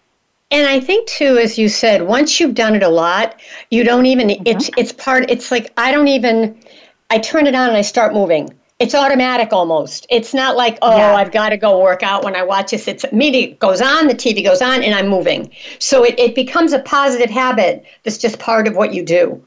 And 0.52 0.68
I 0.68 0.80
think 0.80 1.08
too, 1.08 1.38
as 1.38 1.58
you 1.58 1.70
said, 1.70 2.02
once 2.02 2.38
you've 2.38 2.54
done 2.54 2.74
it 2.74 2.82
a 2.82 2.88
lot, 2.88 3.40
you 3.70 3.84
don't 3.84 4.04
even. 4.04 4.28
Mm-hmm. 4.28 4.46
It's 4.46 4.70
it's 4.76 4.92
part. 4.92 5.30
It's 5.30 5.50
like 5.50 5.72
I 5.78 5.90
don't 5.90 6.08
even. 6.08 6.60
I 7.08 7.18
turn 7.18 7.46
it 7.46 7.54
on 7.54 7.68
and 7.68 7.76
I 7.76 7.82
start 7.82 8.12
moving. 8.12 8.54
It's 8.78 8.94
automatic 8.94 9.52
almost. 9.52 10.06
It's 10.10 10.34
not 10.34 10.56
like 10.56 10.76
oh 10.82 10.94
yeah. 10.94 11.14
I've 11.14 11.32
got 11.32 11.50
to 11.50 11.56
go 11.56 11.80
work 11.82 12.02
out 12.02 12.22
when 12.22 12.36
I 12.36 12.42
watch 12.42 12.72
this. 12.72 12.86
It's 12.86 13.04
immediate 13.04 13.58
goes 13.60 13.80
on, 13.80 14.08
the 14.08 14.14
TV 14.14 14.44
goes 14.44 14.60
on, 14.60 14.82
and 14.82 14.94
I'm 14.94 15.08
moving. 15.08 15.50
So 15.78 16.04
it, 16.04 16.18
it 16.18 16.34
becomes 16.34 16.74
a 16.74 16.80
positive 16.80 17.30
habit 17.30 17.84
that's 18.02 18.18
just 18.18 18.38
part 18.38 18.68
of 18.68 18.76
what 18.76 18.92
you 18.92 19.04
do. 19.04 19.42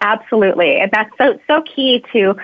Absolutely, 0.00 0.80
and 0.80 0.90
that's 0.90 1.16
so 1.16 1.38
so 1.46 1.62
key 1.62 2.04
to 2.12 2.34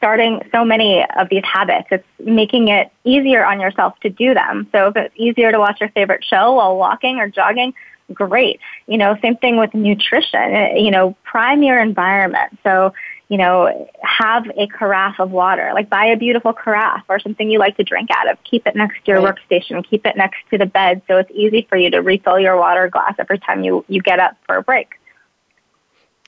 starting 0.00 0.40
so 0.50 0.64
many 0.64 1.04
of 1.18 1.28
these 1.28 1.44
habits. 1.44 1.86
It's 1.90 2.06
making 2.18 2.68
it 2.68 2.90
easier 3.04 3.44
on 3.44 3.60
yourself 3.60 4.00
to 4.00 4.08
do 4.08 4.32
them. 4.32 4.66
So 4.72 4.88
if 4.88 4.96
it's 4.96 5.14
easier 5.14 5.52
to 5.52 5.58
watch 5.58 5.78
your 5.78 5.90
favorite 5.90 6.24
show 6.24 6.54
while 6.54 6.78
walking 6.78 7.18
or 7.18 7.28
jogging, 7.28 7.74
great. 8.14 8.60
You 8.86 8.96
know, 8.96 9.14
same 9.20 9.36
thing 9.36 9.58
with 9.58 9.74
nutrition. 9.74 10.54
Uh, 10.54 10.68
you 10.74 10.90
know, 10.90 11.14
prime 11.22 11.62
your 11.62 11.78
environment. 11.78 12.58
So, 12.62 12.94
you 13.28 13.36
know, 13.36 13.90
have 14.02 14.46
a 14.56 14.66
carafe 14.68 15.20
of 15.20 15.32
water. 15.32 15.70
Like 15.74 15.90
buy 15.90 16.06
a 16.06 16.16
beautiful 16.16 16.54
carafe 16.54 17.04
or 17.10 17.20
something 17.20 17.50
you 17.50 17.58
like 17.58 17.76
to 17.76 17.84
drink 17.84 18.08
out 18.10 18.26
of. 18.30 18.42
Keep 18.44 18.66
it 18.66 18.74
next 18.74 19.04
to 19.04 19.12
your 19.12 19.20
right. 19.20 19.34
workstation. 19.34 19.86
Keep 19.86 20.06
it 20.06 20.16
next 20.16 20.38
to 20.50 20.56
the 20.56 20.66
bed 20.66 21.02
so 21.08 21.18
it's 21.18 21.30
easy 21.32 21.66
for 21.68 21.76
you 21.76 21.90
to 21.90 21.98
refill 21.98 22.40
your 22.40 22.56
water 22.56 22.88
glass 22.88 23.14
every 23.18 23.38
time 23.38 23.64
you, 23.64 23.84
you 23.86 24.00
get 24.00 24.18
up 24.18 24.34
for 24.46 24.56
a 24.56 24.62
break. 24.62 24.94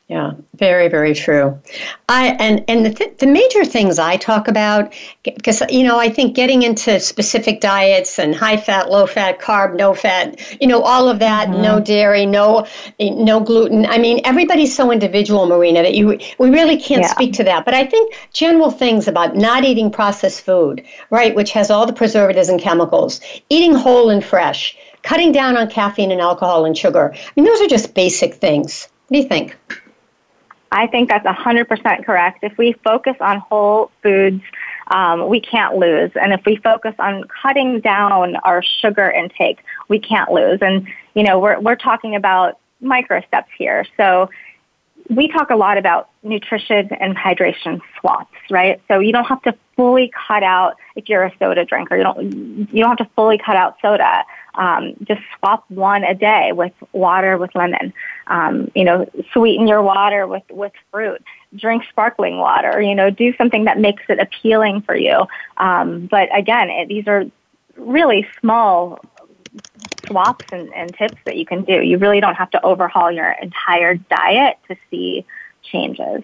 Yeah, 0.08 0.32
very, 0.56 0.88
very 0.88 1.14
true. 1.14 1.58
I 2.08 2.36
and 2.38 2.62
and 2.68 2.84
the 2.84 2.90
th- 2.90 3.16
the 3.18 3.26
major 3.26 3.64
things 3.64 3.98
I 3.98 4.18
talk 4.18 4.46
about 4.46 4.92
because 5.22 5.62
you 5.70 5.84
know 5.84 5.98
I 5.98 6.10
think 6.10 6.34
getting 6.36 6.64
into 6.64 7.00
specific 7.00 7.62
diets 7.62 8.18
and 8.18 8.34
high 8.34 8.58
fat, 8.58 8.90
low 8.90 9.06
fat, 9.06 9.40
carb, 9.40 9.74
no 9.74 9.94
fat, 9.94 10.38
you 10.60 10.66
know 10.66 10.82
all 10.82 11.08
of 11.08 11.18
that, 11.20 11.48
mm-hmm. 11.48 11.62
no 11.62 11.80
dairy, 11.80 12.26
no 12.26 12.66
no 13.00 13.40
gluten. 13.40 13.86
I 13.86 13.96
mean 13.96 14.20
everybody's 14.24 14.76
so 14.76 14.90
individual, 14.90 15.46
Marina, 15.46 15.82
that 15.82 15.94
you 15.94 16.18
we 16.38 16.50
really 16.50 16.76
can't 16.76 17.02
yeah. 17.02 17.08
speak 17.08 17.32
to 17.34 17.44
that. 17.44 17.64
But 17.64 17.72
I 17.72 17.86
think 17.86 18.12
general 18.34 18.70
things 18.70 19.08
about 19.08 19.34
not 19.36 19.64
eating 19.64 19.90
processed 19.90 20.42
food, 20.42 20.84
right, 21.08 21.34
which 21.34 21.52
has 21.52 21.70
all 21.70 21.86
the 21.86 21.92
preservatives 21.92 22.50
and 22.50 22.60
chemicals, 22.60 23.22
eating 23.48 23.72
whole 23.72 24.10
and 24.10 24.22
fresh, 24.22 24.76
cutting 25.04 25.32
down 25.32 25.56
on 25.56 25.70
caffeine 25.70 26.12
and 26.12 26.20
alcohol 26.20 26.66
and 26.66 26.76
sugar. 26.76 27.14
I 27.14 27.30
mean 27.36 27.46
those 27.46 27.62
are 27.62 27.68
just 27.68 27.94
basic 27.94 28.34
things. 28.34 28.88
What 29.08 29.16
do 29.16 29.22
you 29.22 29.28
think? 29.28 29.56
I 30.72 30.86
think 30.86 31.10
that's 31.10 31.26
100% 31.26 32.04
correct. 32.06 32.38
If 32.42 32.56
we 32.56 32.72
focus 32.84 33.14
on 33.20 33.40
whole 33.40 33.90
foods, 34.02 34.42
um, 34.90 35.28
we 35.28 35.38
can't 35.38 35.76
lose. 35.76 36.10
And 36.20 36.32
if 36.32 36.44
we 36.46 36.56
focus 36.56 36.94
on 36.98 37.24
cutting 37.42 37.80
down 37.80 38.36
our 38.36 38.62
sugar 38.62 39.10
intake, 39.10 39.58
we 39.88 39.98
can't 39.98 40.32
lose. 40.32 40.58
And, 40.62 40.88
you 41.14 41.24
know, 41.24 41.38
we're, 41.38 41.60
we're 41.60 41.76
talking 41.76 42.16
about 42.16 42.58
micro 42.80 43.20
steps 43.28 43.50
here. 43.58 43.84
So 43.98 44.30
we 45.10 45.28
talk 45.28 45.50
a 45.50 45.56
lot 45.56 45.76
about 45.76 46.08
nutrition 46.22 46.88
and 46.94 47.16
hydration 47.16 47.80
swaps, 48.00 48.34
right? 48.50 48.80
So 48.88 48.98
you 48.98 49.12
don't 49.12 49.24
have 49.24 49.42
to 49.42 49.54
fully 49.76 50.12
cut 50.26 50.42
out 50.42 50.76
if 50.96 51.08
you're 51.08 51.24
a 51.24 51.32
soda 51.38 51.64
drinker. 51.64 51.96
You 51.96 52.04
don't 52.04 52.32
you 52.72 52.82
don't 52.82 52.98
have 52.98 53.08
to 53.08 53.14
fully 53.14 53.38
cut 53.38 53.56
out 53.56 53.76
soda. 53.82 54.24
Um, 54.54 54.94
just 55.04 55.20
swap 55.38 55.64
one 55.68 56.04
a 56.04 56.14
day 56.14 56.52
with 56.52 56.72
water 56.92 57.38
with 57.38 57.54
lemon. 57.54 57.92
Um, 58.32 58.70
you 58.74 58.84
know, 58.84 59.06
sweeten 59.34 59.68
your 59.68 59.82
water 59.82 60.26
with 60.26 60.44
with 60.50 60.72
fruit. 60.90 61.22
Drink 61.54 61.84
sparkling 61.90 62.38
water. 62.38 62.80
You 62.80 62.94
know, 62.94 63.10
do 63.10 63.36
something 63.36 63.64
that 63.66 63.78
makes 63.78 64.02
it 64.08 64.18
appealing 64.18 64.80
for 64.82 64.96
you. 64.96 65.26
Um, 65.58 66.06
but 66.06 66.34
again, 66.34 66.70
it, 66.70 66.88
these 66.88 67.06
are 67.06 67.24
really 67.76 68.26
small 68.40 68.98
swaps 70.06 70.46
and, 70.50 70.72
and 70.74 70.96
tips 70.96 71.18
that 71.26 71.36
you 71.36 71.44
can 71.44 71.62
do. 71.64 71.82
You 71.82 71.98
really 71.98 72.20
don't 72.20 72.34
have 72.34 72.50
to 72.52 72.64
overhaul 72.64 73.12
your 73.12 73.36
entire 73.42 73.96
diet 73.96 74.56
to 74.68 74.76
see 74.90 75.26
changes. 75.62 76.22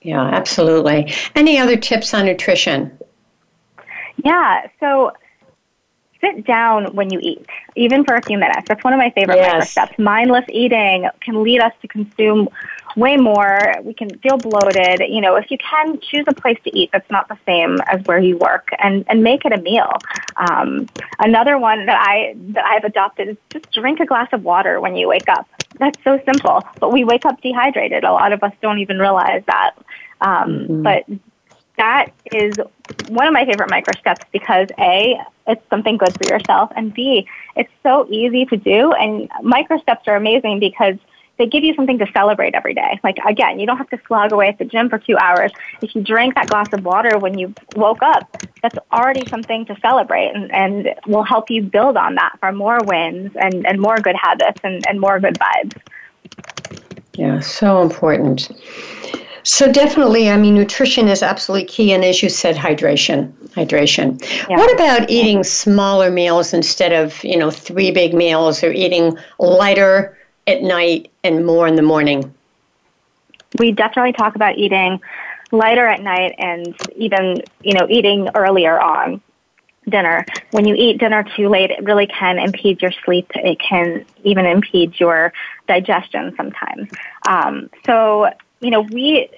Yeah, 0.00 0.22
absolutely. 0.22 1.12
Any 1.34 1.58
other 1.58 1.76
tips 1.76 2.14
on 2.14 2.24
nutrition? 2.24 2.96
Yeah, 4.24 4.68
so 4.80 5.12
sit 6.20 6.44
down 6.46 6.94
when 6.94 7.10
you 7.10 7.18
eat, 7.20 7.46
even 7.76 8.04
for 8.04 8.14
a 8.14 8.22
few 8.22 8.38
minutes. 8.38 8.62
That's 8.66 8.82
one 8.82 8.92
of 8.92 8.98
my 8.98 9.10
favorite 9.10 9.36
yes. 9.36 9.52
micro 9.52 9.64
steps. 9.64 9.98
Mindless 9.98 10.44
eating 10.48 11.08
can 11.20 11.42
lead 11.42 11.60
us 11.60 11.72
to 11.82 11.88
consume 11.88 12.48
way 12.96 13.16
more. 13.16 13.74
We 13.82 13.94
can 13.94 14.10
feel 14.18 14.36
bloated. 14.36 15.00
You 15.08 15.20
know, 15.20 15.36
if 15.36 15.50
you 15.50 15.58
can 15.58 16.00
choose 16.00 16.24
a 16.26 16.34
place 16.34 16.58
to 16.64 16.76
eat 16.76 16.90
that's 16.92 17.10
not 17.10 17.28
the 17.28 17.38
same 17.46 17.78
as 17.86 18.04
where 18.06 18.18
you 18.18 18.36
work, 18.38 18.70
and 18.78 19.04
and 19.08 19.22
make 19.22 19.44
it 19.44 19.52
a 19.52 19.60
meal. 19.60 19.92
Um, 20.36 20.88
another 21.18 21.58
one 21.58 21.86
that 21.86 21.98
I 21.98 22.34
that 22.52 22.64
I've 22.64 22.84
adopted 22.84 23.28
is 23.28 23.36
just 23.50 23.70
drink 23.72 24.00
a 24.00 24.06
glass 24.06 24.28
of 24.32 24.44
water 24.44 24.80
when 24.80 24.96
you 24.96 25.08
wake 25.08 25.28
up. 25.28 25.46
That's 25.78 26.02
so 26.02 26.20
simple, 26.24 26.62
but 26.80 26.92
we 26.92 27.04
wake 27.04 27.24
up 27.24 27.40
dehydrated. 27.40 28.04
A 28.04 28.12
lot 28.12 28.32
of 28.32 28.42
us 28.42 28.52
don't 28.60 28.78
even 28.78 28.98
realize 28.98 29.42
that. 29.46 29.74
Um, 30.20 30.50
mm-hmm. 30.50 30.82
But 30.82 31.04
that 31.78 32.10
is 32.30 32.58
one 32.96 33.26
of 33.26 33.32
my 33.32 33.44
favorite 33.44 33.68
micro 33.68 33.94
steps 33.94 34.24
because 34.32 34.68
A, 34.78 35.18
it's 35.46 35.62
something 35.70 35.96
good 35.96 36.16
for 36.16 36.24
yourself, 36.24 36.70
and 36.76 36.92
B, 36.92 37.26
it's 37.56 37.70
so 37.82 38.06
easy 38.10 38.44
to 38.46 38.56
do. 38.56 38.92
And 38.92 39.28
micro 39.42 39.78
steps 39.78 40.06
are 40.06 40.16
amazing 40.16 40.60
because 40.60 40.96
they 41.38 41.46
give 41.46 41.64
you 41.64 41.74
something 41.74 41.98
to 41.98 42.06
celebrate 42.12 42.54
every 42.54 42.74
day. 42.74 43.00
Like 43.02 43.16
again, 43.26 43.58
you 43.58 43.66
don't 43.66 43.78
have 43.78 43.88
to 43.90 44.00
slog 44.06 44.32
away 44.32 44.48
at 44.48 44.58
the 44.58 44.64
gym 44.64 44.90
for 44.90 44.98
two 44.98 45.16
hours. 45.16 45.52
If 45.80 45.94
you 45.94 46.02
drank 46.02 46.34
that 46.34 46.48
glass 46.48 46.68
of 46.72 46.84
water 46.84 47.18
when 47.18 47.38
you 47.38 47.54
woke 47.74 48.02
up, 48.02 48.28
that's 48.62 48.76
already 48.92 49.28
something 49.30 49.64
to 49.66 49.76
celebrate 49.80 50.32
and, 50.34 50.52
and 50.52 50.94
will 51.06 51.22
help 51.22 51.48
you 51.50 51.62
build 51.62 51.96
on 51.96 52.16
that 52.16 52.36
for 52.40 52.50
more 52.52 52.82
wins 52.82 53.30
and, 53.40 53.64
and 53.66 53.80
more 53.80 54.00
good 54.00 54.16
habits 54.16 54.58
and, 54.64 54.84
and 54.84 55.00
more 55.00 55.20
good 55.20 55.38
vibes. 55.38 55.74
Yeah, 57.14 57.40
so 57.40 57.82
important. 57.82 58.48
So 59.42 59.70
definitely, 59.70 60.30
I 60.30 60.36
mean, 60.36 60.54
nutrition 60.54 61.08
is 61.08 61.22
absolutely 61.22 61.66
key, 61.66 61.92
and 61.92 62.04
as 62.04 62.22
you 62.22 62.28
said, 62.28 62.56
hydration. 62.56 63.32
Hydration. 63.54 64.20
Yeah. 64.48 64.56
What 64.56 64.72
about 64.74 65.10
eating 65.10 65.44
smaller 65.44 66.10
meals 66.10 66.52
instead 66.52 66.92
of 66.92 67.22
you 67.24 67.36
know 67.36 67.50
three 67.50 67.90
big 67.90 68.14
meals, 68.14 68.62
or 68.62 68.72
eating 68.72 69.16
lighter 69.38 70.16
at 70.46 70.62
night 70.62 71.10
and 71.24 71.44
more 71.46 71.66
in 71.66 71.76
the 71.76 71.82
morning? 71.82 72.32
We 73.58 73.72
definitely 73.72 74.12
talk 74.12 74.34
about 74.34 74.58
eating 74.58 75.00
lighter 75.50 75.86
at 75.86 76.02
night 76.02 76.34
and 76.38 76.76
even 76.96 77.42
you 77.62 77.74
know 77.74 77.86
eating 77.88 78.28
earlier 78.34 78.80
on 78.80 79.20
dinner. 79.88 80.24
When 80.50 80.66
you 80.66 80.74
eat 80.74 80.98
dinner 80.98 81.24
too 81.36 81.48
late, 81.48 81.70
it 81.70 81.82
really 81.84 82.06
can 82.06 82.38
impede 82.38 82.82
your 82.82 82.92
sleep. 83.04 83.30
It 83.34 83.58
can 83.58 84.04
even 84.22 84.46
impede 84.46 85.00
your 85.00 85.32
digestion 85.66 86.34
sometimes. 86.36 86.90
Um, 87.26 87.70
so 87.86 88.30
you 88.60 88.70
know, 88.70 88.80
we 88.80 89.30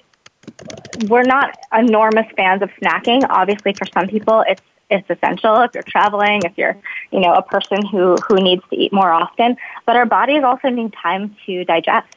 we're 1.07 1.23
not 1.23 1.57
enormous 1.73 2.27
fans 2.35 2.61
of 2.61 2.69
snacking. 2.81 3.25
Obviously, 3.29 3.73
for 3.73 3.85
some 3.93 4.07
people, 4.07 4.43
it's 4.47 4.61
it's 4.89 5.09
essential 5.09 5.61
if 5.61 5.71
you're 5.73 5.83
traveling, 5.83 6.41
if 6.43 6.57
you're, 6.57 6.75
you 7.11 7.21
know, 7.21 7.33
a 7.33 7.41
person 7.41 7.85
who 7.85 8.15
who 8.27 8.35
needs 8.35 8.63
to 8.69 8.75
eat 8.75 8.91
more 8.91 9.11
often. 9.11 9.55
But 9.85 9.95
our 9.95 10.05
bodies 10.05 10.43
also 10.43 10.69
need 10.69 10.93
time 10.93 11.35
to 11.45 11.63
digest, 11.65 12.15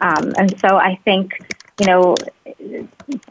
um, 0.00 0.32
and 0.36 0.58
so 0.60 0.76
I 0.76 0.98
think 1.04 1.34
you 1.80 1.86
know, 1.86 2.14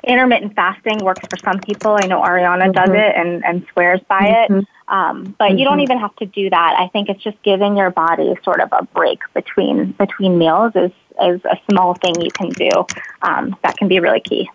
intermittent 0.03 0.53
fasting 0.55 0.97
works 0.99 1.21
for 1.29 1.37
some 1.37 1.59
people. 1.59 1.97
I 2.01 2.07
know 2.07 2.21
Arianna 2.21 2.63
mm-hmm. 2.63 2.71
does 2.71 2.89
it 2.89 3.15
and, 3.15 3.43
and 3.45 3.65
swears 3.71 4.01
by 4.07 4.19
mm-hmm. 4.19 4.59
it. 4.59 4.67
Um, 4.89 5.35
but 5.39 5.49
mm-hmm. 5.49 5.57
you 5.59 5.65
don't 5.65 5.75
mm-hmm. 5.75 5.83
even 5.83 5.99
have 5.99 6.15
to 6.17 6.25
do 6.25 6.49
that. 6.49 6.75
I 6.77 6.89
think 6.89 7.09
it's 7.09 7.23
just 7.23 7.41
giving 7.43 7.77
your 7.77 7.89
body 7.89 8.33
sort 8.43 8.59
of 8.59 8.69
a 8.73 8.83
break 8.83 9.19
between 9.33 9.93
between 9.93 10.37
meals 10.37 10.73
is 10.75 10.91
is 11.21 11.41
a 11.45 11.57
small 11.69 11.93
thing 11.95 12.19
you 12.21 12.31
can 12.31 12.49
do 12.49 12.69
um, 13.21 13.55
that 13.63 13.77
can 13.77 13.87
be 13.87 13.99
really 13.99 14.21
key. 14.21 14.49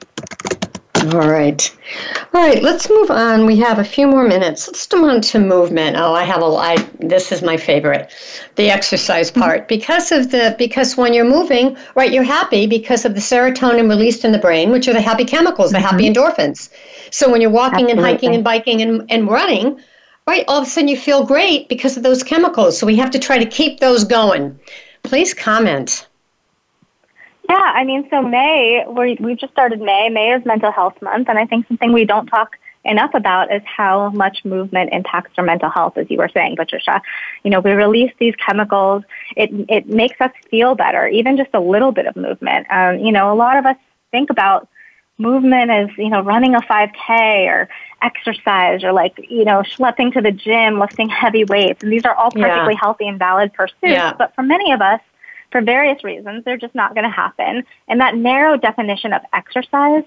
All 1.12 1.28
right. 1.28 1.76
All 2.34 2.42
right, 2.42 2.60
let's 2.60 2.90
move 2.90 3.10
on. 3.10 3.46
We 3.46 3.56
have 3.58 3.78
a 3.78 3.84
few 3.84 4.08
more 4.08 4.26
minutes. 4.26 4.66
Let's 4.66 4.92
move 4.92 5.04
on 5.04 5.20
to 5.20 5.38
movement. 5.38 5.96
Oh, 5.96 6.12
I 6.12 6.24
have 6.24 6.42
a 6.42 6.46
I 6.46 6.76
this 6.98 7.30
is 7.30 7.40
my 7.40 7.56
favorite. 7.56 8.10
The 8.56 8.68
exercise 8.68 9.30
mm-hmm. 9.30 9.40
part. 9.40 9.68
Because 9.68 10.10
of 10.10 10.32
the 10.32 10.56
because 10.58 10.96
when 10.96 11.14
you're 11.14 11.24
moving, 11.24 11.76
right, 11.94 12.12
you're 12.12 12.24
happy 12.24 12.66
because 12.66 13.04
of 13.04 13.14
the 13.14 13.20
serotonin 13.20 13.88
released 13.88 14.24
in 14.24 14.32
the 14.32 14.38
brain, 14.38 14.72
which 14.72 14.88
are 14.88 14.92
the 14.92 15.00
happy 15.00 15.24
chemicals, 15.24 15.70
the 15.70 15.78
mm-hmm. 15.78 15.86
happy 15.86 16.10
endorphins. 16.10 16.68
So 17.12 17.30
when 17.30 17.40
you're 17.40 17.50
walking 17.50 17.86
Absolutely. 17.86 17.92
and 17.92 18.00
hiking 18.00 18.34
and 18.34 18.44
biking 18.44 18.82
and, 18.82 19.04
and 19.08 19.28
running, 19.28 19.80
right, 20.26 20.44
all 20.48 20.60
of 20.60 20.66
a 20.66 20.70
sudden 20.70 20.88
you 20.88 20.96
feel 20.96 21.24
great 21.24 21.68
because 21.68 21.96
of 21.96 22.02
those 22.02 22.24
chemicals. 22.24 22.76
So 22.76 22.86
we 22.86 22.96
have 22.96 23.12
to 23.12 23.20
try 23.20 23.38
to 23.38 23.46
keep 23.46 23.78
those 23.78 24.02
going. 24.02 24.58
Please 25.04 25.32
comment. 25.32 26.07
Yeah, 27.48 27.56
I 27.56 27.84
mean, 27.84 28.06
so 28.10 28.20
May, 28.22 28.84
we 28.86 29.16
we 29.20 29.34
just 29.34 29.52
started 29.52 29.80
May. 29.80 30.10
May 30.10 30.32
is 30.34 30.44
Mental 30.44 30.70
Health 30.70 31.00
Month, 31.00 31.28
and 31.28 31.38
I 31.38 31.46
think 31.46 31.66
something 31.66 31.92
we 31.92 32.04
don't 32.04 32.26
talk 32.26 32.56
enough 32.84 33.12
about 33.14 33.52
is 33.52 33.62
how 33.64 34.10
much 34.10 34.44
movement 34.44 34.90
impacts 34.92 35.32
our 35.36 35.44
mental 35.44 35.70
health, 35.70 35.96
as 35.96 36.10
you 36.10 36.18
were 36.18 36.28
saying, 36.28 36.56
Patricia. 36.56 37.02
You 37.44 37.50
know, 37.50 37.60
we 37.60 37.72
release 37.72 38.12
these 38.18 38.34
chemicals. 38.36 39.04
It, 39.36 39.50
it 39.68 39.88
makes 39.88 40.20
us 40.20 40.30
feel 40.50 40.74
better, 40.74 41.06
even 41.08 41.36
just 41.36 41.50
a 41.54 41.60
little 41.60 41.92
bit 41.92 42.06
of 42.06 42.16
movement. 42.16 42.66
Um, 42.70 42.98
you 42.98 43.12
know, 43.12 43.32
a 43.32 43.36
lot 43.36 43.56
of 43.56 43.66
us 43.66 43.76
think 44.10 44.30
about 44.30 44.68
movement 45.18 45.70
as, 45.70 45.88
you 45.98 46.08
know, 46.08 46.20
running 46.20 46.54
a 46.54 46.60
5K 46.60 47.46
or 47.46 47.68
exercise 48.00 48.84
or 48.84 48.92
like, 48.92 49.18
you 49.28 49.44
know, 49.44 49.62
schlepping 49.62 50.12
to 50.12 50.20
the 50.20 50.30
gym, 50.32 50.78
lifting 50.78 51.08
heavy 51.08 51.44
weights. 51.44 51.82
And 51.82 51.92
these 51.92 52.04
are 52.04 52.14
all 52.14 52.30
perfectly 52.30 52.74
yeah. 52.74 52.80
healthy 52.80 53.08
and 53.08 53.18
valid 53.18 53.52
pursuits. 53.52 53.78
Yeah. 53.82 54.12
But 54.16 54.34
for 54.34 54.42
many 54.42 54.72
of 54.72 54.80
us, 54.80 55.00
for 55.50 55.60
various 55.60 56.04
reasons, 56.04 56.44
they're 56.44 56.56
just 56.56 56.74
not 56.74 56.94
going 56.94 57.04
to 57.04 57.10
happen. 57.10 57.64
And 57.88 58.00
that 58.00 58.14
narrow 58.16 58.56
definition 58.56 59.12
of 59.12 59.22
exercise 59.32 60.04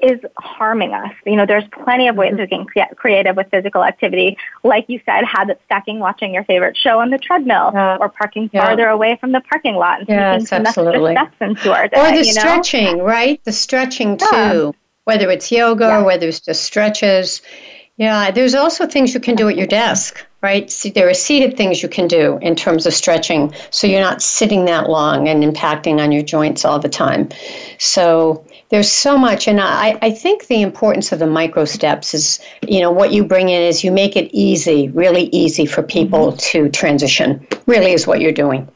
is 0.00 0.20
harming 0.38 0.94
us. 0.94 1.12
You 1.26 1.34
know, 1.34 1.44
there's 1.44 1.64
plenty 1.72 2.06
of 2.06 2.16
ways 2.16 2.32
mm-hmm. 2.32 2.42
we 2.42 2.46
can 2.46 2.66
get 2.72 2.96
creative 2.96 3.36
with 3.36 3.50
physical 3.50 3.82
activity. 3.82 4.36
Like 4.62 4.84
you 4.88 5.00
said, 5.04 5.24
habit 5.24 5.60
stacking, 5.64 5.98
watching 5.98 6.32
your 6.32 6.44
favorite 6.44 6.76
show 6.76 7.00
on 7.00 7.10
the 7.10 7.18
treadmill, 7.18 7.72
yeah. 7.74 7.96
or 7.98 8.08
parking 8.08 8.48
yeah. 8.52 8.64
farther 8.64 8.88
away 8.88 9.16
from 9.20 9.32
the 9.32 9.40
parking 9.40 9.74
lot 9.74 10.00
and 10.00 10.08
yes, 10.08 10.52
absolutely. 10.52 11.14
steps 11.14 11.36
into 11.40 11.72
our 11.72 11.88
day. 11.88 11.98
Or 11.98 12.16
the 12.16 12.24
stretching, 12.24 12.98
know? 12.98 13.04
right? 13.04 13.42
The 13.42 13.52
stretching 13.52 14.18
yeah. 14.20 14.52
too, 14.52 14.74
whether 15.04 15.30
it's 15.30 15.50
yoga 15.50 15.90
or 15.96 16.04
whether 16.04 16.28
it's 16.28 16.40
just 16.40 16.62
stretches. 16.62 17.42
Yeah, 17.98 18.30
there's 18.30 18.54
also 18.54 18.86
things 18.86 19.12
you 19.12 19.20
can 19.20 19.34
do 19.34 19.48
at 19.48 19.56
your 19.56 19.66
desk, 19.66 20.24
right? 20.40 20.70
See, 20.70 20.90
there 20.90 21.08
are 21.08 21.14
seated 21.14 21.56
things 21.56 21.82
you 21.82 21.88
can 21.88 22.06
do 22.06 22.38
in 22.40 22.54
terms 22.54 22.86
of 22.86 22.94
stretching, 22.94 23.52
so 23.70 23.88
you're 23.88 24.00
not 24.00 24.22
sitting 24.22 24.64
that 24.66 24.88
long 24.88 25.26
and 25.26 25.42
impacting 25.42 26.00
on 26.00 26.12
your 26.12 26.22
joints 26.22 26.64
all 26.64 26.78
the 26.78 26.88
time. 26.88 27.28
So 27.78 28.44
there's 28.70 28.90
so 28.90 29.18
much 29.18 29.48
and 29.48 29.60
I, 29.60 29.98
I 30.00 30.10
think 30.10 30.46
the 30.46 30.62
importance 30.62 31.10
of 31.10 31.18
the 31.18 31.26
micro 31.26 31.64
steps 31.64 32.14
is 32.14 32.38
you 32.62 32.80
know 32.80 32.90
what 32.90 33.12
you 33.12 33.24
bring 33.24 33.48
in 33.48 33.62
is 33.62 33.82
you 33.82 33.90
make 33.90 34.14
it 34.14 34.30
easy 34.32 34.88
really 34.90 35.24
easy 35.32 35.64
for 35.64 35.82
people 35.82 36.32
mm-hmm. 36.32 36.36
to 36.36 36.68
transition 36.68 37.46
really 37.66 37.92
is 37.92 38.06
what 38.06 38.20
you're 38.20 38.30
doing 38.30 38.68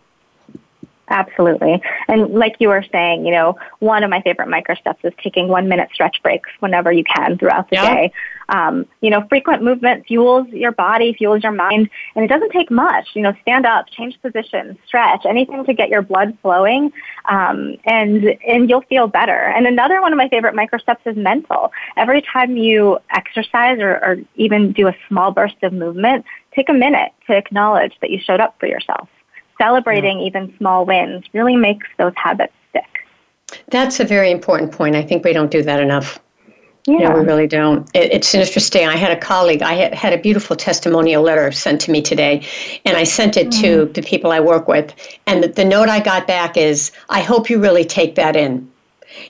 Absolutely. 1.08 1.82
And 2.08 2.32
like 2.32 2.56
you 2.58 2.68
were 2.68 2.82
saying, 2.90 3.26
you 3.26 3.32
know, 3.32 3.58
one 3.80 4.02
of 4.02 4.08
my 4.08 4.22
favorite 4.22 4.48
micro 4.48 4.74
steps 4.76 5.04
is 5.04 5.12
taking 5.22 5.48
one 5.48 5.68
minute 5.68 5.90
stretch 5.92 6.22
breaks 6.22 6.48
whenever 6.60 6.90
you 6.90 7.04
can 7.04 7.36
throughout 7.36 7.68
the 7.68 7.76
yeah. 7.76 7.94
day. 7.94 8.12
Um, 8.52 8.86
you 9.00 9.10
know, 9.10 9.26
frequent 9.28 9.62
movement 9.62 10.06
fuels 10.06 10.46
your 10.48 10.72
body, 10.72 11.14
fuels 11.14 11.42
your 11.42 11.52
mind, 11.52 11.88
and 12.14 12.24
it 12.24 12.28
doesn't 12.28 12.50
take 12.50 12.70
much. 12.70 13.08
You 13.14 13.22
know, 13.22 13.32
stand 13.42 13.66
up, 13.66 13.86
change 13.90 14.20
position, 14.20 14.78
stretch, 14.86 15.24
anything 15.26 15.64
to 15.64 15.72
get 15.72 15.88
your 15.88 16.02
blood 16.02 16.36
flowing, 16.42 16.92
um, 17.28 17.76
and 17.86 18.36
and 18.46 18.68
you'll 18.68 18.82
feel 18.82 19.06
better. 19.06 19.32
And 19.32 19.66
another 19.66 20.00
one 20.00 20.12
of 20.12 20.16
my 20.16 20.28
favorite 20.28 20.54
micro 20.54 20.78
steps 20.78 21.02
is 21.06 21.16
mental. 21.16 21.72
Every 21.96 22.22
time 22.22 22.56
you 22.56 22.98
exercise 23.10 23.78
or, 23.80 23.96
or 24.04 24.16
even 24.36 24.72
do 24.72 24.86
a 24.86 24.94
small 25.08 25.32
burst 25.32 25.56
of 25.62 25.72
movement, 25.72 26.24
take 26.54 26.68
a 26.68 26.74
minute 26.74 27.12
to 27.26 27.36
acknowledge 27.36 27.94
that 28.00 28.10
you 28.10 28.18
showed 28.18 28.40
up 28.40 28.56
for 28.60 28.66
yourself 28.66 29.08
celebrating 29.62 30.20
yeah. 30.20 30.26
even 30.26 30.54
small 30.58 30.84
wins 30.84 31.24
really 31.32 31.56
makes 31.56 31.86
those 31.98 32.12
habits 32.16 32.52
stick. 32.70 33.06
That's 33.68 34.00
a 34.00 34.04
very 34.04 34.30
important 34.30 34.72
point. 34.72 34.96
I 34.96 35.02
think 35.02 35.24
we 35.24 35.32
don't 35.32 35.50
do 35.50 35.62
that 35.62 35.80
enough. 35.80 36.18
Yeah. 36.86 37.08
No, 37.08 37.14
we 37.14 37.24
really 37.24 37.46
don't. 37.46 37.88
It, 37.94 38.12
it's 38.12 38.34
interesting. 38.34 38.86
I 38.88 38.96
had 38.96 39.16
a 39.16 39.20
colleague, 39.20 39.62
I 39.62 39.74
had, 39.74 39.94
had 39.94 40.12
a 40.12 40.18
beautiful 40.18 40.56
testimonial 40.56 41.22
letter 41.22 41.52
sent 41.52 41.80
to 41.82 41.92
me 41.92 42.02
today, 42.02 42.44
and 42.84 42.96
I 42.96 43.04
sent 43.04 43.36
it 43.36 43.48
mm. 43.48 43.60
to 43.60 43.84
the 43.92 44.02
people 44.02 44.32
I 44.32 44.40
work 44.40 44.66
with. 44.66 44.92
And 45.26 45.44
the, 45.44 45.48
the 45.48 45.64
note 45.64 45.88
I 45.88 46.00
got 46.00 46.26
back 46.26 46.56
is 46.56 46.90
I 47.08 47.20
hope 47.20 47.48
you 47.48 47.60
really 47.60 47.84
take 47.84 48.16
that 48.16 48.34
in. 48.34 48.68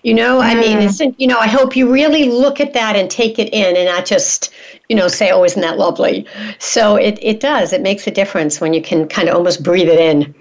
You 0.03 0.15
know, 0.15 0.41
I 0.41 0.55
mean, 0.55 0.79
mm. 0.79 1.15
you 1.19 1.27
know, 1.27 1.39
I 1.39 1.47
hope 1.49 1.77
you 1.77 1.93
really 1.93 2.31
look 2.31 2.61
at 2.61 2.73
that 2.73 2.97
and 2.97 3.11
take 3.11 3.39
it 3.39 3.53
in 3.53 3.77
and 3.77 3.87
not 3.87 4.07
just, 4.07 4.51
you 4.89 4.97
know, 4.97 5.09
say, 5.09 5.31
oh, 5.31 5.45
isn't 5.45 5.61
that 5.61 5.77
lovely? 5.77 6.27
So 6.59 6.97
it, 6.97 7.19
it 7.21 7.41
does. 7.41 7.73
It 7.73 7.83
makes 7.83 8.07
a 8.07 8.11
difference 8.11 8.61
when 8.61 8.73
you 8.73 8.81
can 8.81 9.09
kind 9.09 9.29
of 9.29 9.35
almost 9.35 9.63
breathe 9.63 9.89
it 9.89 9.99
in. 9.99 10.35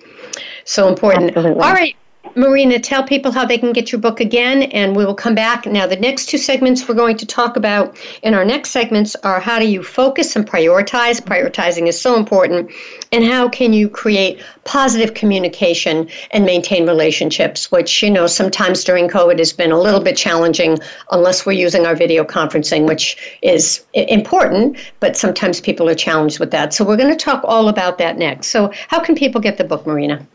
So 0.64 0.88
important. 0.88 1.32
Absolutely. 1.36 1.62
All 1.62 1.74
right. 1.74 1.96
Marina, 2.36 2.80
tell 2.80 3.04
people 3.04 3.32
how 3.32 3.46
they 3.46 3.58
can 3.58 3.74
get 3.74 3.92
your 3.92 4.00
book 4.00 4.22
again, 4.22 4.64
and 4.64 4.96
we 4.96 5.06
will 5.06 5.16
come 5.16 5.36
back. 5.36 5.66
Now, 5.66 5.86
the 5.86 5.98
next 5.98 6.28
two 6.28 6.38
segments 6.38 6.88
we're 6.88 6.96
going 6.96 7.18
to 7.18 7.26
talk 7.26 7.58
about 7.58 7.98
in 8.24 8.34
our 8.34 8.46
next 8.46 8.70
segments 8.70 9.16
are 9.18 9.40
how 9.40 9.60
do 9.60 9.68
you 9.68 9.84
focus 9.84 10.36
and 10.36 10.48
prioritize? 10.48 11.20
Prioritizing 11.20 11.88
is 11.88 12.00
so 12.00 12.16
important. 12.16 12.72
And 13.12 13.26
how 13.26 13.50
can 13.50 13.74
you 13.74 13.90
create 13.90 14.42
positive 14.64 15.14
communication 15.14 16.08
and 16.32 16.46
maintain 16.46 16.88
relationships, 16.88 17.70
which, 17.70 18.02
you 18.02 18.10
know, 18.10 18.28
sometimes 18.28 18.84
during 18.86 19.10
COVID 19.10 19.40
has 19.40 19.52
been 19.52 19.72
a 19.72 19.80
little 19.80 20.02
bit 20.02 20.16
challenging 20.16 20.78
unless 21.12 21.46
we're 21.46 21.52
using 21.54 21.86
our 21.86 21.96
video 21.96 22.24
conferencing, 22.24 22.88
which 22.88 23.38
is 23.42 23.84
important, 23.94 24.78
but 25.02 25.18
sometimes 25.18 25.60
people 25.60 25.90
are 25.90 25.96
challenged 25.96 26.40
with 26.40 26.52
that. 26.52 26.74
So, 26.74 26.86
we're 26.86 26.98
going 26.98 27.12
to 27.12 27.26
talk 27.26 27.42
all 27.44 27.68
about 27.68 27.98
that 27.98 28.18
next. 28.18 28.48
So, 28.48 28.72
how 28.88 29.02
can 29.02 29.16
people 29.16 29.42
get 29.42 29.58
the 29.58 29.66
book, 29.66 29.86
Marina? 29.86 30.26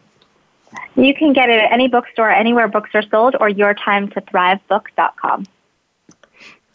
You 0.97 1.15
can 1.15 1.33
get 1.33 1.51
it 1.51 1.61
at 1.61 1.71
any 1.71 1.89
bookstore, 1.89 2.31
anywhere 2.31 2.69
books 2.69 2.91
are 2.95 3.03
sold, 3.03 3.37
or 3.39 3.51
yourtimetothrivebook.com. 3.51 5.47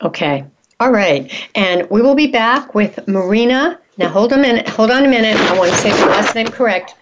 Okay. 0.01 0.45
All 0.79 0.91
right. 0.91 1.31
And 1.55 1.89
we 1.89 2.01
will 2.01 2.15
be 2.15 2.27
back 2.27 2.73
with 2.73 3.07
Marina. 3.07 3.79
Now, 3.97 4.09
hold 4.09 4.31
a 4.33 4.37
minute. 4.37 4.67
Hold 4.69 4.91
on 4.91 5.05
a 5.05 5.07
minute. 5.07 5.37
I 5.37 5.57
want 5.57 5.71
to 5.71 5.77
say 5.77 5.91
the 5.91 6.05
last 6.07 6.35
name 6.35 6.47
correct. 6.47 6.95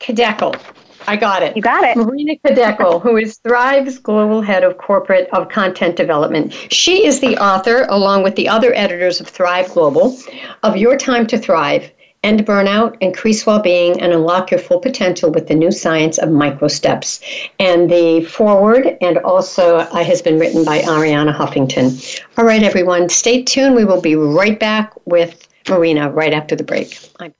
Khidekel. 0.00 0.60
I 1.06 1.16
got 1.16 1.42
it. 1.42 1.56
You 1.56 1.62
got 1.62 1.84
it. 1.84 1.96
Marina 1.96 2.36
Khidekel, 2.36 3.00
who 3.02 3.16
is 3.16 3.38
Thrive's 3.38 3.98
global 3.98 4.42
head 4.42 4.64
of 4.64 4.78
corporate 4.78 5.28
of 5.32 5.48
content 5.48 5.96
development. 5.96 6.52
She 6.70 7.06
is 7.06 7.20
the 7.20 7.36
author, 7.38 7.86
along 7.88 8.22
with 8.22 8.36
the 8.36 8.48
other 8.48 8.72
editors 8.74 9.20
of 9.20 9.26
Thrive 9.26 9.68
Global, 9.72 10.16
of 10.62 10.76
Your 10.76 10.96
Time 10.96 11.26
to 11.28 11.38
Thrive 11.38 11.90
end 12.22 12.44
burnout, 12.46 12.96
increase 13.00 13.46
well 13.46 13.60
being, 13.60 14.00
and 14.00 14.12
unlock 14.12 14.50
your 14.50 14.60
full 14.60 14.80
potential 14.80 15.30
with 15.30 15.48
the 15.48 15.54
new 15.54 15.70
science 15.70 16.18
of 16.18 16.30
micro 16.30 16.68
steps. 16.68 17.20
And 17.58 17.90
the 17.90 18.24
forward 18.24 18.96
and 19.00 19.18
also 19.18 19.76
uh, 19.76 20.04
has 20.04 20.20
been 20.20 20.38
written 20.38 20.64
by 20.64 20.80
Arianna 20.80 21.34
Huffington. 21.34 22.20
All 22.36 22.44
right, 22.44 22.62
everyone, 22.62 23.08
stay 23.08 23.42
tuned. 23.42 23.74
We 23.74 23.84
will 23.84 24.00
be 24.00 24.16
right 24.16 24.58
back 24.58 24.92
with 25.06 25.48
Marina 25.68 26.10
right 26.10 26.32
after 26.32 26.56
the 26.56 26.64
break. 26.64 26.98
I'm- 27.20 27.34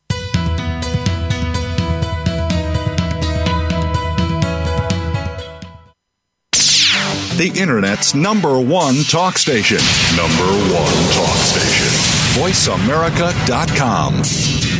the 7.37 7.51
Internet's 7.59 8.15
number 8.15 8.61
one 8.61 8.97
talk 9.05 9.39
station. 9.39 9.79
Number 10.15 10.45
one 10.75 10.93
talk 11.15 11.37
station. 11.39 11.70
VoiceAmerica.com. 12.35 14.80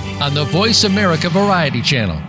on 0.21 0.35
the 0.35 0.45
Voice 0.45 0.83
America 0.83 1.29
Variety 1.29 1.81
Channel. 1.81 2.21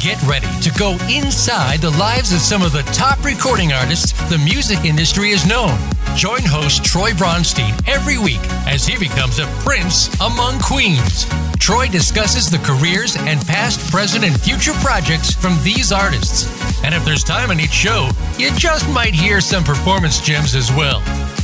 Get 0.00 0.22
ready 0.24 0.46
to 0.60 0.70
go 0.78 0.98
inside 1.08 1.80
the 1.80 1.96
lives 1.98 2.32
of 2.34 2.40
some 2.40 2.60
of 2.60 2.72
the 2.72 2.82
top 2.92 3.24
recording 3.24 3.72
artists 3.72 4.12
the 4.28 4.36
music 4.36 4.84
industry 4.84 5.30
has 5.30 5.46
known. 5.46 5.78
Join 6.14 6.42
host 6.42 6.84
Troy 6.84 7.12
Bronstein 7.12 7.72
every 7.88 8.18
week 8.18 8.40
as 8.66 8.86
he 8.86 8.98
becomes 8.98 9.38
a 9.38 9.46
prince 9.64 10.12
among 10.20 10.60
queens. 10.60 11.24
Troy 11.58 11.88
discusses 11.88 12.50
the 12.50 12.58
careers 12.58 13.16
and 13.16 13.40
past, 13.46 13.90
present, 13.90 14.22
and 14.22 14.38
future 14.38 14.74
projects 14.84 15.32
from 15.32 15.56
these 15.62 15.90
artists. 15.90 16.44
And 16.84 16.94
if 16.94 17.02
there's 17.02 17.24
time 17.24 17.50
on 17.50 17.60
each 17.60 17.72
show, 17.72 18.10
you 18.36 18.50
just 18.56 18.86
might 18.90 19.14
hear 19.14 19.40
some 19.40 19.64
performance 19.64 20.20
gems 20.20 20.54
as 20.54 20.70
well. 20.72 20.98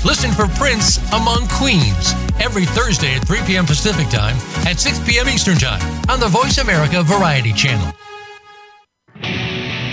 Listen 0.04 0.32
for 0.32 0.48
Prince 0.48 0.98
Among 1.12 1.48
Queens 1.48 2.12
every 2.40 2.64
Thursday 2.64 3.14
at 3.14 3.26
3 3.26 3.40
p.m. 3.46 3.66
Pacific 3.66 4.08
Time 4.08 4.36
and 4.66 4.78
6 4.78 5.00
p.m. 5.06 5.28
Eastern 5.28 5.56
Time 5.56 5.80
on 6.08 6.20
the 6.20 6.28
Voice 6.28 6.58
America 6.58 7.02
Variety 7.02 7.52
Channel. 7.52 7.94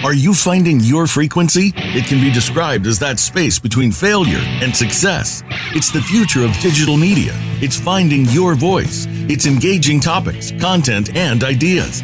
Are 0.05 0.13
you 0.13 0.35
finding 0.35 0.81
your 0.81 1.07
frequency? 1.07 1.73
It 1.75 2.05
can 2.05 2.21
be 2.21 2.29
described 2.29 2.85
as 2.85 2.99
that 2.99 3.17
space 3.17 3.57
between 3.57 3.91
failure 3.91 4.41
and 4.61 4.75
success. 4.75 5.41
It's 5.73 5.89
the 5.89 5.99
future 6.01 6.45
of 6.45 6.53
digital 6.59 6.95
media. 6.95 7.31
It's 7.59 7.79
finding 7.79 8.25
your 8.25 8.53
voice. 8.53 9.07
It's 9.09 9.47
engaging 9.47 9.99
topics, 9.99 10.51
content, 10.61 11.15
and 11.15 11.43
ideas. 11.43 12.03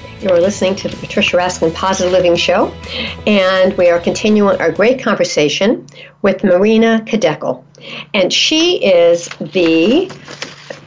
You're 0.21 0.39
listening 0.39 0.75
to 0.75 0.87
the 0.87 0.95
Patricia 0.97 1.35
Raskin 1.35 1.73
Positive 1.73 2.11
Living 2.11 2.35
Show, 2.35 2.71
and 3.25 3.75
we 3.75 3.89
are 3.89 3.99
continuing 3.99 4.61
our 4.61 4.71
great 4.71 5.01
conversation 5.01 5.87
with 6.21 6.43
Marina 6.43 7.03
Khidekel. 7.07 7.63
And 8.13 8.31
she 8.31 8.85
is 8.85 9.29
the 9.39 10.11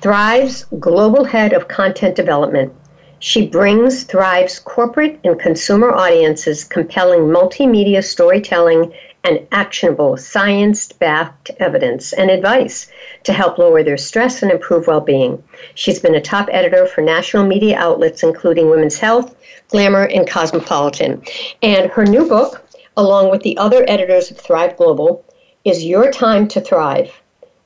Thrive's 0.01 0.67
Global 0.79 1.25
Head 1.25 1.53
of 1.53 1.67
Content 1.67 2.15
Development. 2.15 2.73
She 3.19 3.45
brings 3.45 4.05
Thrive's 4.05 4.61
corporate 4.61 5.19
and 5.25 5.37
consumer 5.41 5.91
audiences 5.91 6.63
compelling 6.63 7.23
multimedia 7.23 8.05
storytelling 8.05 8.95
and 9.25 9.47
actionable 9.53 10.17
science 10.19 10.93
backed 10.93 11.51
evidence 11.59 12.13
and 12.13 12.31
advice 12.31 12.91
to 13.25 13.33
help 13.33 13.57
lower 13.59 13.83
their 13.83 13.97
stress 13.97 14.43
and 14.43 14.53
improve 14.53 14.87
well 14.87 15.01
being. 15.01 15.43
She's 15.75 15.99
been 15.99 16.15
a 16.15 16.21
top 16.21 16.49
editor 16.53 16.87
for 16.87 17.01
national 17.01 17.47
media 17.47 17.79
outlets, 17.79 18.23
including 18.23 18.69
Women's 18.69 18.99
Health, 18.99 19.35
Glamour, 19.69 20.05
and 20.05 20.29
Cosmopolitan. 20.29 21.23
And 21.63 21.91
her 21.91 22.05
new 22.05 22.29
book, 22.29 22.63
along 22.99 23.31
with 23.31 23.43
the 23.43 23.57
other 23.57 23.85
editors 23.89 24.31
of 24.31 24.37
Thrive 24.37 24.77
Global, 24.77 25.25
is 25.65 25.85
Your 25.85 26.13
Time 26.13 26.47
to 26.49 26.61
Thrive 26.61 27.11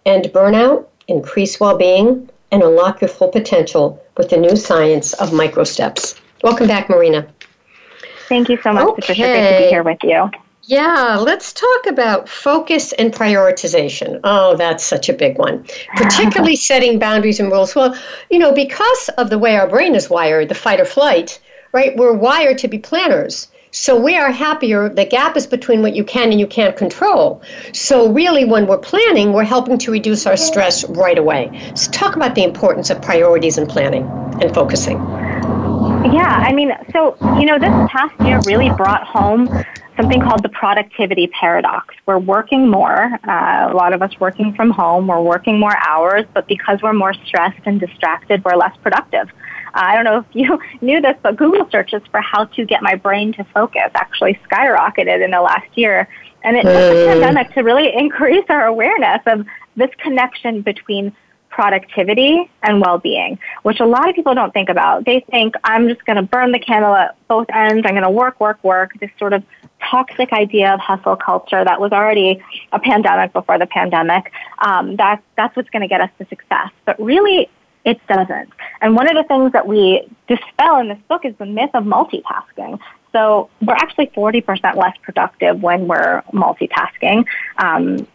End 0.07 0.27
Burnout, 0.27 0.87
Increase 1.09 1.59
Well 1.59 1.77
Being, 1.77 2.31
and 2.53 2.63
Unlock 2.63 3.01
Your 3.01 3.09
Full 3.09 3.29
Potential 3.29 4.03
with 4.17 4.31
the 4.31 4.37
New 4.37 4.55
Science 4.55 5.13
of 5.15 5.31
Microsteps. 5.31 6.21
Welcome 6.43 6.69
back, 6.69 6.89
Marina. 6.89 7.27
Thank 8.29 8.49
you 8.49 8.59
so 8.63 8.73
much, 8.73 8.85
okay. 8.85 9.01
Patricia. 9.01 9.23
Great 9.23 9.53
to 9.53 9.65
be 9.65 9.71
here 9.71 9.83
with 9.83 9.99
you. 10.05 10.31
Yeah, 10.69 11.17
let's 11.17 11.55
talk 11.55 11.87
about 11.87 12.29
focus 12.29 12.93
and 12.93 13.11
prioritization. 13.11 14.21
Oh, 14.23 14.55
that's 14.55 14.85
such 14.85 15.09
a 15.09 15.15
big 15.15 15.39
one. 15.39 15.65
Particularly 15.97 16.57
setting 16.71 16.99
boundaries 16.99 17.41
and 17.41 17.51
rules. 17.51 17.75
Well, 17.75 17.97
you 18.29 18.39
know, 18.39 18.53
because 18.53 19.09
of 19.17 19.31
the 19.31 19.39
way 19.39 19.57
our 19.57 19.67
brain 19.67 19.95
is 19.95 20.11
wired, 20.11 20.51
the 20.51 20.55
fight 20.55 20.79
or 20.79 20.85
flight, 20.85 21.41
right? 21.73 21.97
We're 21.97 22.13
wired 22.13 22.59
to 22.59 22.69
be 22.69 22.79
planners. 22.79 23.49
So 23.71 23.99
we 23.99 24.15
are 24.19 24.31
happier. 24.31 24.91
The 24.91 25.07
gap 25.07 25.39
is 25.39 25.47
between 25.47 25.81
what 25.81 25.97
you 25.97 26.05
can 26.05 26.33
and 26.33 26.39
you 26.39 26.47
can't 26.47 26.77
control. 26.77 27.41
So 27.73 28.13
really, 28.13 28.45
when 28.45 28.67
we're 28.67 28.77
planning, 28.77 29.33
we're 29.33 29.45
helping 29.45 29.79
to 29.79 29.91
reduce 29.91 30.27
our 30.27 30.37
stress 30.37 30.85
right 30.91 31.17
away. 31.17 31.73
So 31.77 31.91
talk 31.93 32.15
about 32.15 32.35
the 32.35 32.45
importance 32.45 32.91
of 32.91 33.01
priorities 33.01 33.57
and 33.57 33.67
planning 33.71 34.07
and 34.43 34.53
focusing. 34.53 34.99
Yeah, 36.13 36.45
I 36.47 36.53
mean, 36.53 36.73
so, 36.93 37.17
you 37.41 37.47
know, 37.47 37.59
this 37.59 37.73
past 37.91 38.21
year 38.21 38.39
really 38.45 38.69
brought 38.77 39.05
home 39.05 39.49
something 39.99 40.21
called 40.21 40.43
the 40.43 40.49
productivity 40.49 41.27
paradox. 41.27 41.95
We're 42.07 42.19
working 42.19 42.69
more, 42.69 43.19
uh, 43.29 43.69
a 43.71 43.75
lot 43.75 43.93
of 43.93 44.01
us 44.01 44.13
working 44.21 44.55
from 44.55 44.71
home, 44.71 45.09
we're 45.09 45.21
working 45.21 45.59
more 45.59 45.77
hours, 45.87 46.25
but 46.33 46.47
because 46.47 46.81
we're 46.83 46.93
more 46.93 47.13
stressed 47.27 47.61
and 47.67 47.81
distracted, 47.81 48.45
we're 48.45 48.57
less 48.57 48.77
productive. 48.79 49.29
Uh, 49.75 49.83
I 49.83 49.97
don't 49.97 50.05
know 50.05 50.19
if 50.19 50.27
you 50.33 50.61
knew 50.81 51.01
this, 51.01 51.17
but 51.23 51.37
Google 51.37 51.69
searches 51.71 52.03
for 52.11 52.21
how 52.21 52.45
to 52.45 52.65
get 52.65 52.83
my 52.83 52.95
brain 52.95 53.33
to 53.35 53.45
focus 53.53 53.91
actually 53.95 54.39
skyrocketed 54.49 55.23
in 55.23 55.33
the 55.33 55.41
last 55.41 55.69
year. 55.77 56.09
And 56.45 56.57
it 56.57 56.63
took 56.63 56.73
the 56.73 57.07
pandemic 57.09 57.53
to 57.55 57.63
really 57.63 57.93
increase 57.97 58.45
our 58.49 58.67
awareness 58.67 59.21
of 59.27 59.45
this 59.77 59.91
connection 59.99 60.63
between 60.63 61.13
productivity 61.51 62.49
and 62.63 62.81
well-being, 62.81 63.37
which 63.65 63.81
a 63.81 63.85
lot 63.85 64.09
of 64.09 64.15
people 64.15 64.33
don't 64.33 64.53
think 64.53 64.69
about. 64.69 65.05
They 65.05 65.25
think 65.29 65.57
I'm 65.65 65.89
just 65.89 66.05
going 66.05 66.17
to 66.17 66.23
burn 66.23 66.53
the 66.53 66.61
candle 66.61 66.95
at 66.95 67.17
both 67.27 67.49
ends. 67.53 67.85
I'm 67.85 67.95
going 67.95 68.05
to 68.05 68.11
work, 68.11 68.39
work, 68.39 68.63
work. 68.63 68.93
This 69.01 69.11
sort 69.19 69.33
of 69.33 69.43
toxic 69.91 70.33
idea 70.33 70.73
of 70.73 70.81
hustle 70.81 71.17
culture 71.17 71.65
that 71.65 71.81
was 71.81 71.93
already 71.93 72.43
a 72.73 72.79
pandemic 72.79 73.33
before 73.33 73.59
the 73.59 73.67
pandemic. 73.67 74.33
Um, 74.59 74.97
that, 74.97 75.23
that's 75.37 75.57
what's 75.57 75.71
going 75.71 75.83
to 75.83 75.89
get 75.89 76.01
us 76.01 76.11
to 76.19 76.27
success. 76.29 76.71
But 76.85 77.01
really, 77.01 77.49
it 77.85 78.01
doesn't. 78.07 78.51
And 78.81 78.95
one 78.95 79.09
of 79.09 79.15
the 79.15 79.27
things 79.29 79.53
that 79.53 79.67
we 79.67 80.09
dispel 80.27 80.79
in 80.81 80.89
this 80.89 80.99
book 81.09 81.25
is 81.25 81.35
the 81.39 81.47
myth 81.47 81.71
of 81.75 81.85
multitasking. 81.85 82.79
So 83.13 83.49
we're 83.63 83.75
actually 83.75 84.09
40% 84.09 84.77
less 84.77 84.97
productive 85.03 85.63
when 85.63 85.89
we're 85.89 86.23
multitasking. 86.33 87.25
Um, 87.57 88.07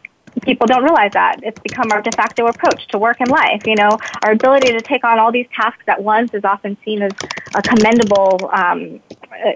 people 0.41 0.67
don't 0.67 0.83
realize 0.83 1.11
that 1.13 1.39
it's 1.43 1.59
become 1.59 1.91
our 1.91 2.01
de 2.01 2.11
facto 2.11 2.47
approach 2.47 2.87
to 2.87 2.97
work 2.97 3.17
and 3.19 3.29
life. 3.29 3.65
You 3.65 3.75
know, 3.75 3.97
our 4.23 4.31
ability 4.31 4.71
to 4.73 4.81
take 4.81 5.03
on 5.03 5.19
all 5.19 5.31
these 5.31 5.47
tasks 5.55 5.83
at 5.87 6.01
once 6.01 6.33
is 6.33 6.43
often 6.43 6.77
seen 6.83 7.01
as 7.01 7.11
a 7.55 7.61
commendable, 7.61 8.49
um, 8.51 9.01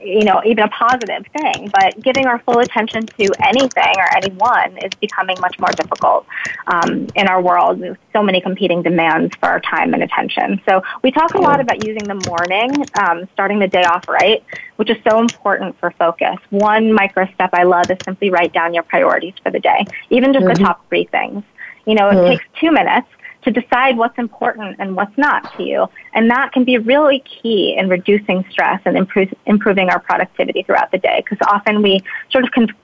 you 0.03 0.23
know, 0.23 0.41
even 0.45 0.63
a 0.63 0.69
positive 0.69 1.25
thing. 1.39 1.69
But 1.73 2.01
giving 2.01 2.25
our 2.25 2.39
full 2.39 2.59
attention 2.59 3.05
to 3.05 3.31
anything 3.43 3.93
or 3.97 4.17
anyone 4.17 4.77
is 4.77 4.93
becoming 4.99 5.37
much 5.39 5.57
more 5.59 5.69
difficult 5.71 6.25
um, 6.67 7.07
in 7.15 7.27
our 7.27 7.41
world. 7.41 7.79
There's 7.79 7.97
so 8.13 8.23
many 8.23 8.41
competing 8.41 8.81
demands 8.81 9.35
for 9.35 9.47
our 9.47 9.59
time 9.59 9.93
and 9.93 10.03
attention. 10.03 10.61
So 10.67 10.81
we 11.03 11.11
talk 11.11 11.33
a 11.33 11.39
lot 11.39 11.59
about 11.59 11.85
using 11.85 12.03
the 12.03 12.15
morning, 12.27 12.85
um, 12.99 13.27
starting 13.33 13.59
the 13.59 13.67
day 13.67 13.83
off 13.83 14.07
right, 14.07 14.43
which 14.77 14.89
is 14.89 14.97
so 15.07 15.19
important 15.19 15.79
for 15.79 15.91
focus. 15.91 16.37
One 16.49 16.93
micro 16.93 17.27
step 17.33 17.51
I 17.53 17.63
love 17.63 17.89
is 17.89 17.97
simply 18.03 18.29
write 18.29 18.53
down 18.53 18.73
your 18.73 18.83
priorities 18.83 19.33
for 19.43 19.51
the 19.51 19.59
day, 19.59 19.85
even 20.09 20.33
just 20.33 20.45
mm-hmm. 20.45 20.53
the 20.53 20.63
top 20.63 20.87
three 20.89 21.05
things. 21.05 21.43
You 21.85 21.95
know, 21.95 22.09
it 22.09 22.15
mm-hmm. 22.15 22.31
takes 22.31 22.45
two 22.59 22.71
minutes 22.71 23.07
to 23.47 23.61
decide 23.61 23.97
what's 23.97 24.17
important 24.17 24.75
and 24.77 24.95
what's 24.95 25.17
not 25.17 25.55
to 25.55 25.63
you. 25.63 25.87
And 26.13 26.29
that 26.29 26.51
can 26.51 26.65
be 26.65 26.77
really 26.77 27.19
key 27.19 27.75
in 27.77 27.87
reducing 27.87 28.45
stress 28.49 28.81
and 28.83 28.97
improve, 28.97 29.33
improving 29.45 29.89
our 29.89 29.99
productivity 29.99 30.63
throughout 30.63 30.91
the 30.91 30.97
day 30.97 31.23
because 31.23 31.37
often 31.49 31.81
we 31.81 32.01
sort 32.29 32.43
of 32.43 32.51
conf- 32.51 32.75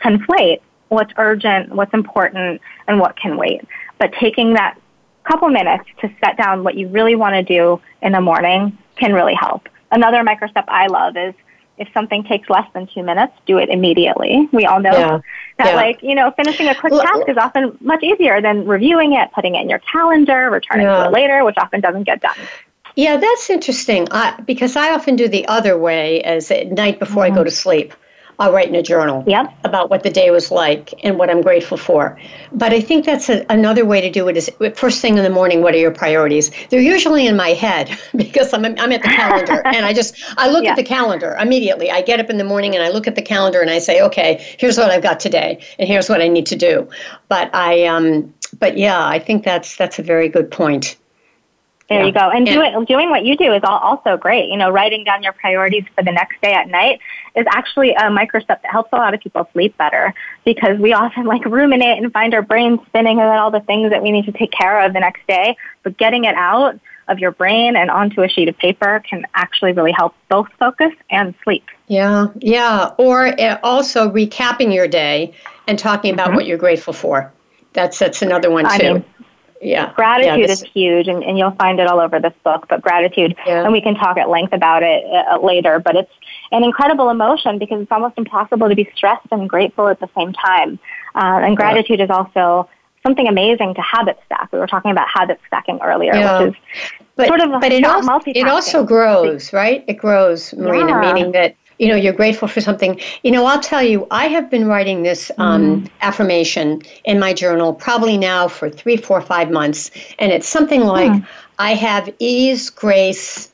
conflate 0.00 0.60
what's 0.90 1.12
urgent, 1.16 1.74
what's 1.74 1.92
important, 1.92 2.60
and 2.86 3.00
what 3.00 3.16
can 3.16 3.36
wait. 3.36 3.62
But 3.98 4.12
taking 4.12 4.54
that 4.54 4.78
couple 5.24 5.48
minutes 5.48 5.84
to 6.00 6.10
set 6.24 6.36
down 6.36 6.62
what 6.62 6.76
you 6.76 6.88
really 6.88 7.16
want 7.16 7.34
to 7.34 7.42
do 7.42 7.80
in 8.00 8.12
the 8.12 8.20
morning 8.20 8.76
can 8.96 9.12
really 9.12 9.34
help. 9.34 9.68
Another 9.90 10.22
micro 10.22 10.48
step 10.48 10.64
I 10.68 10.86
love 10.86 11.16
is 11.16 11.34
if 11.78 11.88
something 11.94 12.22
takes 12.24 12.48
less 12.50 12.66
than 12.74 12.86
two 12.86 13.02
minutes, 13.02 13.32
do 13.46 13.58
it 13.58 13.68
immediately. 13.68 14.48
We 14.52 14.66
all 14.66 14.80
know 14.80 14.92
yeah. 14.92 15.20
that, 15.58 15.66
yeah. 15.68 15.74
like, 15.74 16.02
you 16.02 16.14
know, 16.14 16.30
finishing 16.32 16.68
a 16.68 16.74
quick 16.74 16.92
task 16.92 17.28
is 17.28 17.36
often 17.36 17.76
much 17.80 18.02
easier 18.02 18.40
than 18.40 18.66
reviewing 18.66 19.14
it, 19.14 19.32
putting 19.32 19.54
it 19.54 19.62
in 19.62 19.70
your 19.70 19.80
calendar, 19.80 20.50
returning 20.50 20.86
yeah. 20.86 21.04
to 21.04 21.08
it 21.08 21.12
later, 21.12 21.44
which 21.44 21.56
often 21.58 21.80
doesn't 21.80 22.04
get 22.04 22.20
done. 22.20 22.36
Yeah, 22.94 23.16
that's 23.16 23.48
interesting 23.48 24.06
I, 24.10 24.38
because 24.42 24.76
I 24.76 24.92
often 24.92 25.16
do 25.16 25.28
the 25.28 25.46
other 25.46 25.78
way 25.78 26.22
as 26.22 26.50
at 26.50 26.70
night 26.72 26.98
before 26.98 27.24
mm-hmm. 27.24 27.32
I 27.32 27.36
go 27.36 27.44
to 27.44 27.50
sleep. 27.50 27.94
I'll 28.38 28.52
write 28.52 28.68
in 28.68 28.74
a 28.74 28.82
journal 28.82 29.24
yep. 29.26 29.52
about 29.64 29.90
what 29.90 30.02
the 30.02 30.10
day 30.10 30.30
was 30.30 30.50
like 30.50 30.92
and 31.04 31.18
what 31.18 31.30
I'm 31.30 31.42
grateful 31.42 31.76
for. 31.76 32.18
But 32.52 32.72
I 32.72 32.80
think 32.80 33.04
that's 33.04 33.28
a, 33.28 33.44
another 33.50 33.84
way 33.84 34.00
to 34.00 34.10
do 34.10 34.28
it 34.28 34.36
is 34.36 34.50
first 34.74 35.00
thing 35.00 35.16
in 35.16 35.24
the 35.24 35.30
morning, 35.30 35.62
what 35.62 35.74
are 35.74 35.78
your 35.78 35.90
priorities? 35.90 36.50
They're 36.70 36.80
usually 36.80 37.26
in 37.26 37.36
my 37.36 37.50
head 37.50 37.96
because 38.16 38.52
I'm, 38.52 38.64
I'm 38.64 38.92
at 38.92 39.02
the 39.02 39.08
calendar 39.08 39.62
and 39.66 39.84
I 39.84 39.92
just, 39.92 40.16
I 40.36 40.48
look 40.48 40.64
yeah. 40.64 40.70
at 40.70 40.76
the 40.76 40.84
calendar 40.84 41.36
immediately. 41.40 41.90
I 41.90 42.02
get 42.02 42.20
up 42.20 42.30
in 42.30 42.38
the 42.38 42.44
morning 42.44 42.74
and 42.74 42.82
I 42.82 42.88
look 42.88 43.06
at 43.06 43.14
the 43.14 43.22
calendar 43.22 43.60
and 43.60 43.70
I 43.70 43.78
say, 43.78 44.00
okay, 44.02 44.44
here's 44.58 44.78
what 44.78 44.90
I've 44.90 45.02
got 45.02 45.20
today 45.20 45.64
and 45.78 45.88
here's 45.88 46.08
what 46.08 46.20
I 46.20 46.28
need 46.28 46.46
to 46.46 46.56
do. 46.56 46.88
But 47.28 47.54
I, 47.54 47.86
um, 47.86 48.32
but 48.58 48.76
yeah, 48.76 49.06
I 49.06 49.18
think 49.18 49.44
that's, 49.44 49.76
that's 49.76 49.98
a 49.98 50.02
very 50.02 50.28
good 50.28 50.50
point. 50.50 50.96
There 51.92 52.00
yeah. 52.00 52.06
you 52.06 52.12
go. 52.12 52.30
And, 52.30 52.46
doing 52.46 52.84
doing 52.86 53.10
what 53.10 53.24
you 53.24 53.36
do 53.36 53.52
is 53.52 53.60
also 53.62 54.16
great. 54.16 54.48
You 54.48 54.56
know, 54.56 54.70
writing 54.70 55.04
down 55.04 55.22
your 55.22 55.34
priorities 55.34 55.84
for 55.94 56.02
the 56.02 56.12
next 56.12 56.40
day 56.40 56.54
at 56.54 56.68
night 56.68 57.00
is 57.36 57.46
actually 57.50 57.92
a 57.94 58.10
micro 58.10 58.40
step 58.40 58.62
that 58.62 58.70
helps 58.70 58.90
a 58.92 58.96
lot 58.96 59.12
of 59.12 59.20
people 59.20 59.46
sleep 59.52 59.76
better 59.76 60.14
because 60.44 60.78
we 60.78 60.94
often 60.94 61.26
like 61.26 61.44
ruminate 61.44 62.02
and 62.02 62.10
find 62.10 62.32
our 62.34 62.40
brains 62.40 62.80
spinning 62.86 63.18
about 63.18 63.38
all 63.38 63.50
the 63.50 63.60
things 63.60 63.90
that 63.90 64.02
we 64.02 64.10
need 64.10 64.24
to 64.24 64.32
take 64.32 64.52
care 64.52 64.80
of 64.84 64.94
the 64.94 65.00
next 65.00 65.26
day. 65.26 65.56
But 65.82 65.98
getting 65.98 66.24
it 66.24 66.34
out 66.34 66.80
of 67.08 67.18
your 67.18 67.30
brain 67.32 67.76
and 67.76 67.90
onto 67.90 68.22
a 68.22 68.28
sheet 68.28 68.48
of 68.48 68.56
paper 68.56 69.02
can 69.08 69.26
actually 69.34 69.72
really 69.72 69.92
help 69.92 70.14
both 70.30 70.48
focus 70.58 70.92
and 71.10 71.34
sleep. 71.44 71.64
Yeah, 71.88 72.28
yeah. 72.38 72.92
Or 72.96 73.38
uh, 73.38 73.58
also 73.62 74.10
recapping 74.10 74.72
your 74.72 74.88
day 74.88 75.34
and 75.68 75.78
talking 75.78 76.14
about 76.14 76.28
mm-hmm. 76.28 76.36
what 76.36 76.46
you're 76.46 76.58
grateful 76.58 76.94
for. 76.94 77.30
That's 77.74 77.98
that's 77.98 78.22
another 78.22 78.50
one 78.50 78.64
too. 78.64 78.70
I 78.70 78.92
mean, 78.94 79.04
yeah. 79.62 79.92
Gratitude 79.94 80.46
yeah, 80.46 80.52
is 80.52 80.62
huge, 80.62 81.08
and, 81.08 81.22
and 81.22 81.38
you'll 81.38 81.52
find 81.52 81.80
it 81.80 81.86
all 81.86 82.00
over 82.00 82.18
this 82.18 82.34
book. 82.44 82.66
But 82.68 82.82
gratitude, 82.82 83.36
yeah. 83.46 83.62
and 83.62 83.72
we 83.72 83.80
can 83.80 83.94
talk 83.94 84.16
at 84.16 84.28
length 84.28 84.52
about 84.52 84.82
it 84.82 85.04
uh, 85.04 85.38
later. 85.40 85.78
But 85.78 85.96
it's 85.96 86.12
an 86.50 86.64
incredible 86.64 87.10
emotion 87.10 87.58
because 87.58 87.80
it's 87.80 87.92
almost 87.92 88.18
impossible 88.18 88.68
to 88.68 88.74
be 88.74 88.90
stressed 88.94 89.28
and 89.30 89.48
grateful 89.48 89.88
at 89.88 90.00
the 90.00 90.08
same 90.16 90.32
time. 90.32 90.78
Uh, 91.14 91.40
and 91.44 91.56
gratitude 91.56 91.98
yeah. 91.98 92.06
is 92.06 92.10
also 92.10 92.68
something 93.02 93.26
amazing 93.26 93.74
to 93.74 93.82
habit 93.82 94.18
stack. 94.26 94.52
We 94.52 94.58
were 94.58 94.66
talking 94.66 94.90
about 94.90 95.08
habit 95.08 95.40
stacking 95.46 95.78
earlier, 95.82 96.14
yeah. 96.14 96.42
which 96.42 96.54
is 96.54 96.60
but, 97.16 97.28
sort 97.28 97.40
of 97.40 97.60
but 97.60 97.72
it 97.72 97.84
also, 97.84 98.20
it 98.26 98.48
also 98.48 98.84
grows, 98.84 99.52
right? 99.52 99.84
It 99.86 99.94
grows, 99.94 100.54
Marina, 100.54 100.92
yeah. 100.92 101.12
meaning 101.12 101.32
that 101.32 101.56
you 101.82 101.88
know 101.88 101.96
you're 101.96 102.12
grateful 102.12 102.46
for 102.46 102.60
something 102.60 102.98
you 103.24 103.30
know 103.32 103.44
i'll 103.44 103.60
tell 103.60 103.82
you 103.82 104.06
i 104.12 104.28
have 104.28 104.48
been 104.48 104.66
writing 104.68 105.02
this 105.02 105.32
um, 105.38 105.82
mm. 105.82 105.90
affirmation 106.00 106.80
in 107.04 107.18
my 107.18 107.32
journal 107.34 107.74
probably 107.74 108.16
now 108.16 108.46
for 108.46 108.70
three 108.70 108.96
four 108.96 109.20
five 109.20 109.50
months 109.50 109.90
and 110.20 110.30
it's 110.30 110.48
something 110.48 110.82
like 110.82 111.10
mm. 111.10 111.26
i 111.58 111.74
have 111.74 112.08
ease 112.20 112.70
grace 112.70 113.50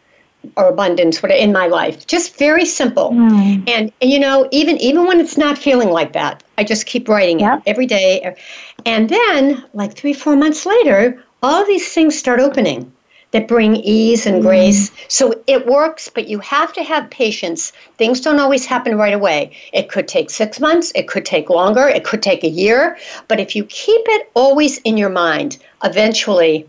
or 0.56 0.68
abundance 0.68 1.24
in 1.24 1.52
my 1.52 1.66
life 1.66 2.06
just 2.06 2.38
very 2.38 2.66
simple 2.66 3.10
mm. 3.12 3.66
and, 3.66 3.90
and, 4.00 4.10
you 4.10 4.18
know 4.18 4.46
even 4.52 4.76
even 4.76 5.06
when 5.06 5.18
it's 5.20 5.38
not 5.38 5.56
feeling 5.56 5.88
like 5.88 6.12
that 6.12 6.42
i 6.58 6.62
just 6.62 6.84
keep 6.84 7.08
writing 7.08 7.40
yep. 7.40 7.58
it 7.58 7.70
every 7.70 7.86
day 7.86 8.36
and 8.84 9.08
then 9.08 9.64
like 9.72 9.94
three 9.94 10.12
four 10.12 10.36
months 10.36 10.66
later 10.66 11.22
all 11.42 11.64
these 11.64 11.94
things 11.94 12.16
start 12.18 12.40
opening 12.40 12.92
that 13.30 13.46
bring 13.46 13.76
ease 13.76 14.26
and 14.26 14.42
grace. 14.42 14.90
Mm. 14.90 14.94
So 15.08 15.42
it 15.46 15.66
works, 15.66 16.08
but 16.08 16.28
you 16.28 16.38
have 16.38 16.72
to 16.72 16.82
have 16.82 17.10
patience. 17.10 17.72
Things 17.96 18.20
don't 18.20 18.40
always 18.40 18.64
happen 18.64 18.96
right 18.96 19.12
away. 19.12 19.52
It 19.72 19.90
could 19.90 20.08
take 20.08 20.30
six 20.30 20.60
months, 20.60 20.92
it 20.94 21.08
could 21.08 21.24
take 21.24 21.50
longer, 21.50 21.86
it 21.86 22.04
could 22.04 22.22
take 22.22 22.42
a 22.44 22.48
year. 22.48 22.96
But 23.28 23.40
if 23.40 23.54
you 23.54 23.64
keep 23.64 24.02
it 24.06 24.30
always 24.34 24.78
in 24.78 24.96
your 24.96 25.10
mind, 25.10 25.58
eventually 25.84 26.68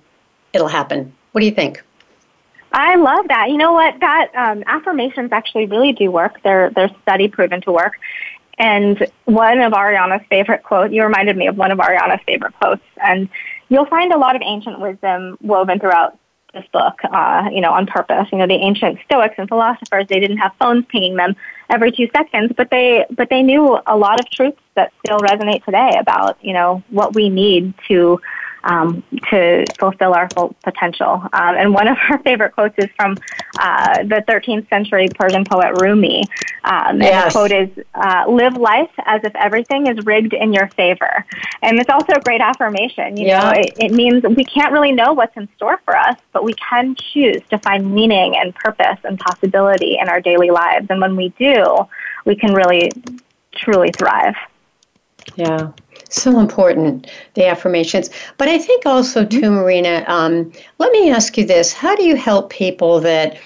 it'll 0.53 0.67
happen. 0.67 1.13
What 1.31 1.41
do 1.41 1.45
you 1.45 1.53
think? 1.53 1.81
I 2.71 2.95
love 2.95 3.27
that. 3.29 3.49
You 3.49 3.57
know 3.57 3.73
what? 3.73 3.99
That 3.99 4.29
um, 4.35 4.63
affirmations 4.67 5.31
actually 5.31 5.65
really 5.65 5.91
do 5.91 6.11
work. 6.11 6.39
They're 6.43 6.69
they're 6.69 6.91
study 7.01 7.27
proven 7.27 7.61
to 7.61 7.71
work. 7.71 7.93
And 8.59 9.07
one 9.25 9.59
of 9.59 9.73
Arianna's 9.73 10.25
favorite 10.29 10.63
quotes, 10.63 10.93
you 10.93 11.01
reminded 11.01 11.37
me 11.37 11.47
of 11.47 11.57
one 11.57 11.71
of 11.71 11.79
Arianna's 11.79 12.21
favorite 12.27 12.53
quotes. 12.59 12.83
And 13.01 13.29
you'll 13.69 13.85
find 13.85 14.11
a 14.11 14.17
lot 14.17 14.35
of 14.35 14.41
ancient 14.43 14.79
wisdom 14.79 15.37
woven 15.41 15.79
throughout 15.79 16.18
this 16.53 16.65
book, 16.71 16.99
uh, 17.11 17.49
you 17.51 17.61
know, 17.61 17.71
on 17.71 17.85
purpose. 17.85 18.27
You 18.31 18.39
know, 18.39 18.47
the 18.47 18.55
ancient 18.55 18.99
Stoics 19.05 19.35
and 19.37 19.47
philosophers, 19.47 20.07
they 20.07 20.19
didn't 20.19 20.37
have 20.37 20.51
phones 20.59 20.85
pinging 20.89 21.15
them 21.15 21.35
every 21.69 21.91
two 21.91 22.09
seconds, 22.15 22.51
but 22.55 22.69
they, 22.69 23.05
but 23.11 23.29
they 23.29 23.43
knew 23.43 23.79
a 23.85 23.95
lot 23.95 24.19
of 24.19 24.29
truths 24.29 24.61
that 24.75 24.91
still 25.05 25.19
resonate 25.19 25.63
today 25.63 25.97
about, 25.99 26.37
you 26.41 26.53
know, 26.53 26.83
what 26.89 27.13
we 27.15 27.29
need 27.29 27.73
to 27.87 28.19
um, 28.63 29.03
to 29.29 29.65
fulfill 29.79 30.13
our 30.13 30.29
full 30.29 30.55
potential. 30.63 31.21
Um, 31.33 31.55
and 31.55 31.73
one 31.73 31.87
of 31.87 31.97
our 32.09 32.19
favorite 32.19 32.53
quotes 32.53 32.75
is 32.77 32.89
from 32.95 33.17
uh, 33.59 34.03
the 34.03 34.23
13th 34.27 34.69
century 34.69 35.07
Persian 35.17 35.45
poet 35.45 35.81
Rumi. 35.81 36.23
Um, 36.63 37.01
yes. 37.01 37.13
And 37.13 37.29
the 37.29 37.31
quote 37.31 37.51
is, 37.51 37.85
uh, 37.95 38.25
live 38.29 38.57
life 38.57 38.91
as 39.05 39.21
if 39.23 39.35
everything 39.35 39.87
is 39.87 40.05
rigged 40.05 40.33
in 40.33 40.53
your 40.53 40.67
favor. 40.69 41.25
And 41.61 41.79
it's 41.79 41.89
also 41.89 42.13
a 42.13 42.21
great 42.21 42.41
affirmation. 42.41 43.17
You 43.17 43.27
yeah. 43.27 43.39
know, 43.39 43.51
it, 43.51 43.73
it 43.77 43.91
means 43.91 44.23
we 44.23 44.43
can't 44.43 44.71
really 44.71 44.91
know 44.91 45.13
what's 45.13 45.35
in 45.37 45.47
store 45.55 45.79
for 45.85 45.95
us, 45.95 46.17
but 46.33 46.43
we 46.43 46.53
can 46.53 46.95
choose 46.95 47.41
to 47.49 47.57
find 47.59 47.93
meaning 47.93 48.35
and 48.35 48.53
purpose 48.55 48.99
and 49.03 49.19
possibility 49.19 49.97
in 49.99 50.09
our 50.09 50.21
daily 50.21 50.51
lives. 50.51 50.87
And 50.89 50.99
when 51.01 51.15
we 51.15 51.29
do, 51.39 51.87
we 52.25 52.35
can 52.35 52.53
really, 52.53 52.91
truly 53.55 53.91
thrive. 53.91 54.35
Yeah 55.35 55.71
so 56.09 56.39
important 56.39 57.09
the 57.35 57.45
affirmations. 57.45 58.09
But 58.37 58.47
i 58.47 58.57
think 58.57 58.85
also 58.85 59.25
too 59.25 59.41
mm-hmm. 59.41 59.55
marina 59.55 60.05
um, 60.07 60.51
let 60.77 60.91
me 60.91 61.09
ask 61.11 61.37
you 61.37 61.45
this. 61.45 61.73
How 61.73 61.95
do 61.95 62.03
you 62.03 62.15
help 62.15 62.49
people 62.49 62.99
that 63.01 63.37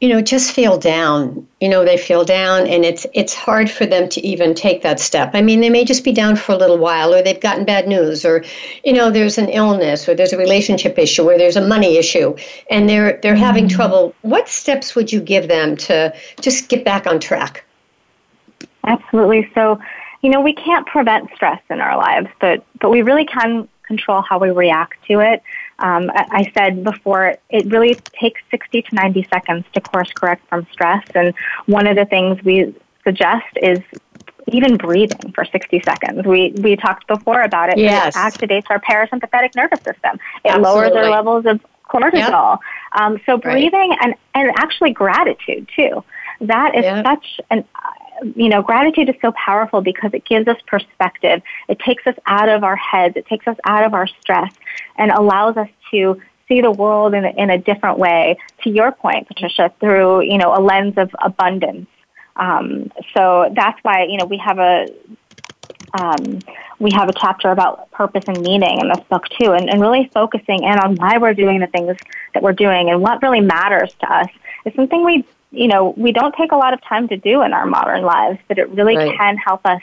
you 0.00 0.08
know 0.08 0.22
just 0.22 0.52
feel 0.52 0.78
down? 0.78 1.46
You 1.60 1.68
know 1.68 1.84
they 1.84 1.96
feel 1.96 2.24
down 2.24 2.66
and 2.66 2.84
it's 2.84 3.06
it's 3.12 3.34
hard 3.34 3.70
for 3.70 3.86
them 3.86 4.08
to 4.10 4.26
even 4.26 4.54
take 4.54 4.82
that 4.82 4.98
step. 5.00 5.30
I 5.34 5.42
mean 5.42 5.60
they 5.60 5.70
may 5.70 5.84
just 5.84 6.04
be 6.04 6.12
down 6.12 6.36
for 6.36 6.52
a 6.52 6.56
little 6.56 6.78
while 6.78 7.14
or 7.14 7.22
they've 7.22 7.40
gotten 7.40 7.64
bad 7.64 7.86
news 7.86 8.24
or 8.24 8.44
you 8.84 8.92
know 8.92 9.10
there's 9.10 9.38
an 9.38 9.48
illness 9.48 10.08
or 10.08 10.14
there's 10.14 10.32
a 10.32 10.38
relationship 10.38 10.98
issue 10.98 11.28
or 11.28 11.36
there's 11.36 11.56
a 11.56 11.66
money 11.66 11.96
issue 11.96 12.34
and 12.70 12.88
they're 12.88 13.18
they're 13.22 13.36
having 13.36 13.66
mm-hmm. 13.66 13.76
trouble. 13.76 14.14
What 14.22 14.48
steps 14.48 14.94
would 14.94 15.12
you 15.12 15.20
give 15.20 15.48
them 15.48 15.76
to 15.88 16.14
just 16.40 16.68
get 16.68 16.84
back 16.84 17.06
on 17.06 17.20
track? 17.20 17.64
Absolutely. 18.86 19.50
So 19.54 19.78
you 20.22 20.30
know, 20.30 20.40
we 20.40 20.52
can't 20.52 20.86
prevent 20.86 21.30
stress 21.34 21.60
in 21.70 21.80
our 21.80 21.96
lives, 21.96 22.28
but, 22.40 22.64
but 22.80 22.90
we 22.90 23.02
really 23.02 23.24
can 23.24 23.68
control 23.82 24.22
how 24.22 24.38
we 24.38 24.50
react 24.50 25.04
to 25.06 25.20
it. 25.20 25.42
Um, 25.80 26.10
I 26.14 26.50
said 26.56 26.84
before, 26.84 27.36
it 27.48 27.66
really 27.66 27.94
takes 28.18 28.40
60 28.50 28.82
to 28.82 28.94
90 28.94 29.26
seconds 29.32 29.64
to 29.72 29.80
course 29.80 30.12
correct 30.12 30.46
from 30.48 30.66
stress. 30.70 31.04
And 31.14 31.34
one 31.66 31.86
of 31.86 31.96
the 31.96 32.04
things 32.04 32.42
we 32.44 32.74
suggest 33.02 33.46
is 33.60 33.80
even 34.48 34.76
breathing 34.76 35.32
for 35.32 35.44
60 35.44 35.80
seconds. 35.80 36.26
We, 36.26 36.52
we 36.58 36.76
talked 36.76 37.06
before 37.06 37.42
about 37.42 37.70
it. 37.70 37.78
Yes. 37.78 38.14
It 38.14 38.18
activates 38.18 38.64
our 38.70 38.80
parasympathetic 38.80 39.54
nervous 39.56 39.80
system. 39.80 40.18
It 40.44 40.50
Absolutely. 40.50 40.62
lowers 40.62 40.92
our 40.92 41.10
levels 41.10 41.46
of 41.46 41.60
cortisol. 41.88 42.58
Yep. 42.92 43.00
Um, 43.00 43.20
so 43.26 43.38
breathing 43.38 43.90
right. 43.90 43.98
and, 44.02 44.14
and 44.34 44.52
actually 44.58 44.92
gratitude 44.92 45.68
too. 45.74 46.04
That 46.40 46.74
is 46.74 46.84
yep. 46.84 47.04
such 47.04 47.40
an 47.50 47.64
you 48.36 48.48
know, 48.48 48.62
gratitude 48.62 49.08
is 49.08 49.14
so 49.20 49.32
powerful 49.32 49.80
because 49.80 50.10
it 50.14 50.24
gives 50.24 50.48
us 50.48 50.56
perspective. 50.66 51.42
It 51.68 51.78
takes 51.78 52.06
us 52.06 52.14
out 52.26 52.48
of 52.48 52.64
our 52.64 52.76
heads. 52.76 53.16
It 53.16 53.26
takes 53.26 53.46
us 53.46 53.56
out 53.66 53.84
of 53.84 53.94
our 53.94 54.06
stress 54.06 54.52
and 54.96 55.10
allows 55.10 55.56
us 55.56 55.68
to 55.90 56.20
see 56.48 56.60
the 56.60 56.70
world 56.70 57.14
in 57.14 57.24
a, 57.24 57.30
in 57.30 57.50
a 57.50 57.58
different 57.58 57.98
way. 57.98 58.36
To 58.64 58.70
your 58.70 58.92
point, 58.92 59.28
Patricia, 59.28 59.72
through, 59.80 60.22
you 60.22 60.38
know, 60.38 60.54
a 60.54 60.60
lens 60.60 60.94
of 60.96 61.10
abundance. 61.22 61.88
Um, 62.36 62.90
so 63.14 63.52
that's 63.54 63.78
why, 63.82 64.04
you 64.08 64.16
know, 64.18 64.26
we 64.26 64.38
have 64.38 64.58
a, 64.58 64.88
um, 65.92 66.40
we 66.78 66.90
have 66.92 67.08
a 67.08 67.12
chapter 67.12 67.50
about 67.50 67.90
purpose 67.90 68.24
and 68.26 68.42
meaning 68.42 68.80
in 68.80 68.88
this 68.88 69.04
book 69.08 69.24
too, 69.38 69.52
and, 69.52 69.68
and 69.68 69.80
really 69.80 70.10
focusing 70.14 70.62
in 70.62 70.78
on 70.78 70.96
why 70.96 71.18
we're 71.18 71.34
doing 71.34 71.60
the 71.60 71.66
things 71.66 71.96
that 72.34 72.42
we're 72.42 72.52
doing 72.52 72.90
and 72.90 73.02
what 73.02 73.22
really 73.22 73.40
matters 73.40 73.92
to 74.00 74.12
us 74.12 74.28
is 74.64 74.74
something 74.74 75.04
we 75.04 75.24
you 75.50 75.68
know, 75.68 75.94
we 75.96 76.12
don't 76.12 76.34
take 76.34 76.52
a 76.52 76.56
lot 76.56 76.72
of 76.72 76.82
time 76.82 77.08
to 77.08 77.16
do 77.16 77.42
in 77.42 77.52
our 77.52 77.66
modern 77.66 78.02
lives, 78.02 78.38
but 78.48 78.58
it 78.58 78.68
really 78.70 78.96
right. 78.96 79.16
can 79.16 79.36
help 79.36 79.60
us 79.64 79.82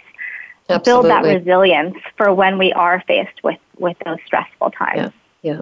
Absolutely. 0.69 1.09
build 1.09 1.25
that 1.25 1.35
resilience 1.35 1.95
for 2.17 2.33
when 2.33 2.57
we 2.57 2.73
are 2.73 3.03
faced 3.07 3.43
with, 3.43 3.59
with 3.77 3.97
those 4.05 4.17
stressful 4.25 4.71
times. 4.71 4.97
Yeah. 4.97 5.09
Yeah. 5.43 5.61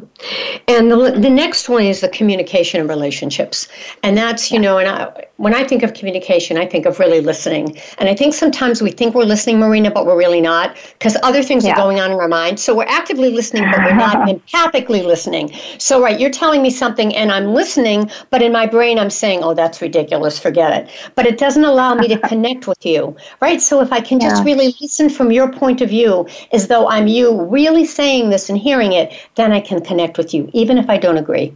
And 0.67 0.89
the, 0.89 1.11
the 1.19 1.29
next 1.29 1.67
one 1.69 1.83
is 1.83 1.99
the 1.99 2.07
communication 2.07 2.79
and 2.79 2.89
relationships. 2.89 3.67
And 4.01 4.17
that's, 4.17 4.49
you 4.51 4.57
know, 4.57 4.79
and 4.79 4.87
I, 4.87 5.25
when 5.37 5.53
I 5.53 5.65
think 5.65 5.83
of 5.83 5.93
communication, 5.93 6.57
I 6.57 6.65
think 6.65 6.85
of 6.85 6.97
really 6.99 7.19
listening. 7.19 7.77
And 7.97 8.07
I 8.07 8.15
think 8.15 8.33
sometimes 8.33 8.81
we 8.81 8.91
think 8.91 9.13
we're 9.13 9.25
listening, 9.25 9.59
Marina, 9.59 9.91
but 9.91 10.05
we're 10.05 10.17
really 10.17 10.39
not 10.39 10.77
because 10.93 11.17
other 11.23 11.43
things 11.43 11.65
yeah. 11.65 11.73
are 11.73 11.75
going 11.75 11.99
on 11.99 12.11
in 12.11 12.19
our 12.19 12.27
mind. 12.27 12.59
So 12.59 12.73
we're 12.73 12.85
actively 12.87 13.31
listening, 13.31 13.69
but 13.69 13.79
we're 13.79 13.95
not 13.95 14.27
empathically 14.29 15.05
listening. 15.05 15.51
So, 15.77 16.01
right, 16.01 16.17
you're 16.17 16.29
telling 16.29 16.61
me 16.61 16.69
something 16.69 17.13
and 17.15 17.31
I'm 17.31 17.53
listening, 17.53 18.09
but 18.29 18.41
in 18.41 18.53
my 18.53 18.65
brain, 18.65 18.97
I'm 18.97 19.09
saying, 19.09 19.43
oh, 19.43 19.53
that's 19.53 19.81
ridiculous, 19.81 20.39
forget 20.39 20.71
it. 20.73 20.89
But 21.15 21.25
it 21.25 21.37
doesn't 21.37 21.65
allow 21.65 21.95
me 21.95 22.07
to 22.07 22.17
connect 22.29 22.67
with 22.67 22.85
you, 22.85 23.15
right? 23.41 23.61
So 23.61 23.81
if 23.81 23.91
I 23.91 23.99
can 23.99 24.21
yeah. 24.21 24.29
just 24.29 24.45
really 24.45 24.73
listen 24.79 25.09
from 25.09 25.31
your 25.31 25.51
point 25.51 25.81
of 25.81 25.89
view 25.89 26.27
as 26.53 26.67
though 26.67 26.87
I'm 26.87 27.07
you 27.07 27.43
really 27.43 27.85
saying 27.85 28.29
this 28.29 28.49
and 28.49 28.57
hearing 28.57 28.93
it, 28.93 29.13
then 29.35 29.51
I 29.51 29.59
can 29.59 29.81
connect 29.81 30.17
with 30.17 30.33
you, 30.33 30.49
even 30.53 30.77
if 30.77 30.89
I 30.89 30.97
don't 30.97 31.17
agree. 31.17 31.53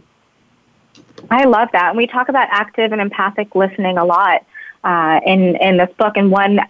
I 1.30 1.44
love 1.44 1.68
that. 1.72 1.88
And 1.90 1.96
we 1.96 2.06
talk 2.06 2.28
about 2.28 2.48
active 2.50 2.92
and 2.92 3.00
empathic 3.00 3.54
listening 3.54 3.98
a 3.98 4.04
lot 4.04 4.44
uh, 4.84 5.20
in, 5.26 5.56
in 5.56 5.76
this 5.76 5.90
book. 5.98 6.16
And 6.16 6.30
one 6.30 6.60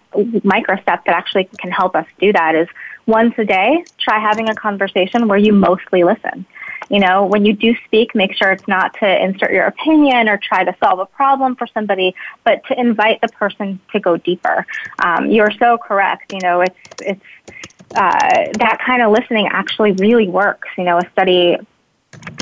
micro 0.43 0.81
step 0.83 1.05
that 1.05 1.15
actually 1.15 1.49
can 1.59 1.71
help 1.71 1.95
us 1.95 2.07
do 2.19 2.33
that 2.33 2.55
is 2.55 2.69
once 3.07 3.35
a 3.39 3.45
day, 3.45 3.85
try 3.99 4.19
having 4.19 4.49
a 4.49 4.55
conversation 4.55 5.29
where 5.29 5.39
you 5.39 5.53
mostly 5.53 6.05
listen. 6.05 6.47
You 6.89 6.99
know, 6.99 7.25
when 7.25 7.45
you 7.45 7.53
do 7.53 7.77
speak, 7.85 8.15
make 8.15 8.35
sure 8.35 8.51
it's 8.51 8.67
not 8.67 8.95
to 8.95 9.25
insert 9.25 9.53
your 9.53 9.67
opinion 9.67 10.29
or 10.29 10.39
try 10.39 10.65
to 10.65 10.75
solve 10.83 10.99
a 10.99 11.07
problem 11.07 11.55
for 11.55 11.67
somebody, 11.69 12.15
but 12.43 12.65
to 12.67 12.79
invite 12.79 13.21
the 13.21 13.29
person 13.29 13.79
to 13.93 14.01
go 14.01 14.17
deeper. 14.17 14.67
Um, 15.05 15.31
you're 15.31 15.53
so 15.53 15.79
correct. 15.79 16.33
You 16.33 16.41
know, 16.41 16.63
it's 16.63 16.77
it's 17.01 17.25
uh, 17.95 18.53
that 18.59 18.81
kind 18.85 19.03
of 19.03 19.13
listening 19.13 19.49
actually 19.49 19.93
really 19.93 20.29
works. 20.29 20.69
You 20.77 20.85
know, 20.85 20.99
a 20.99 21.09
study 21.13 21.59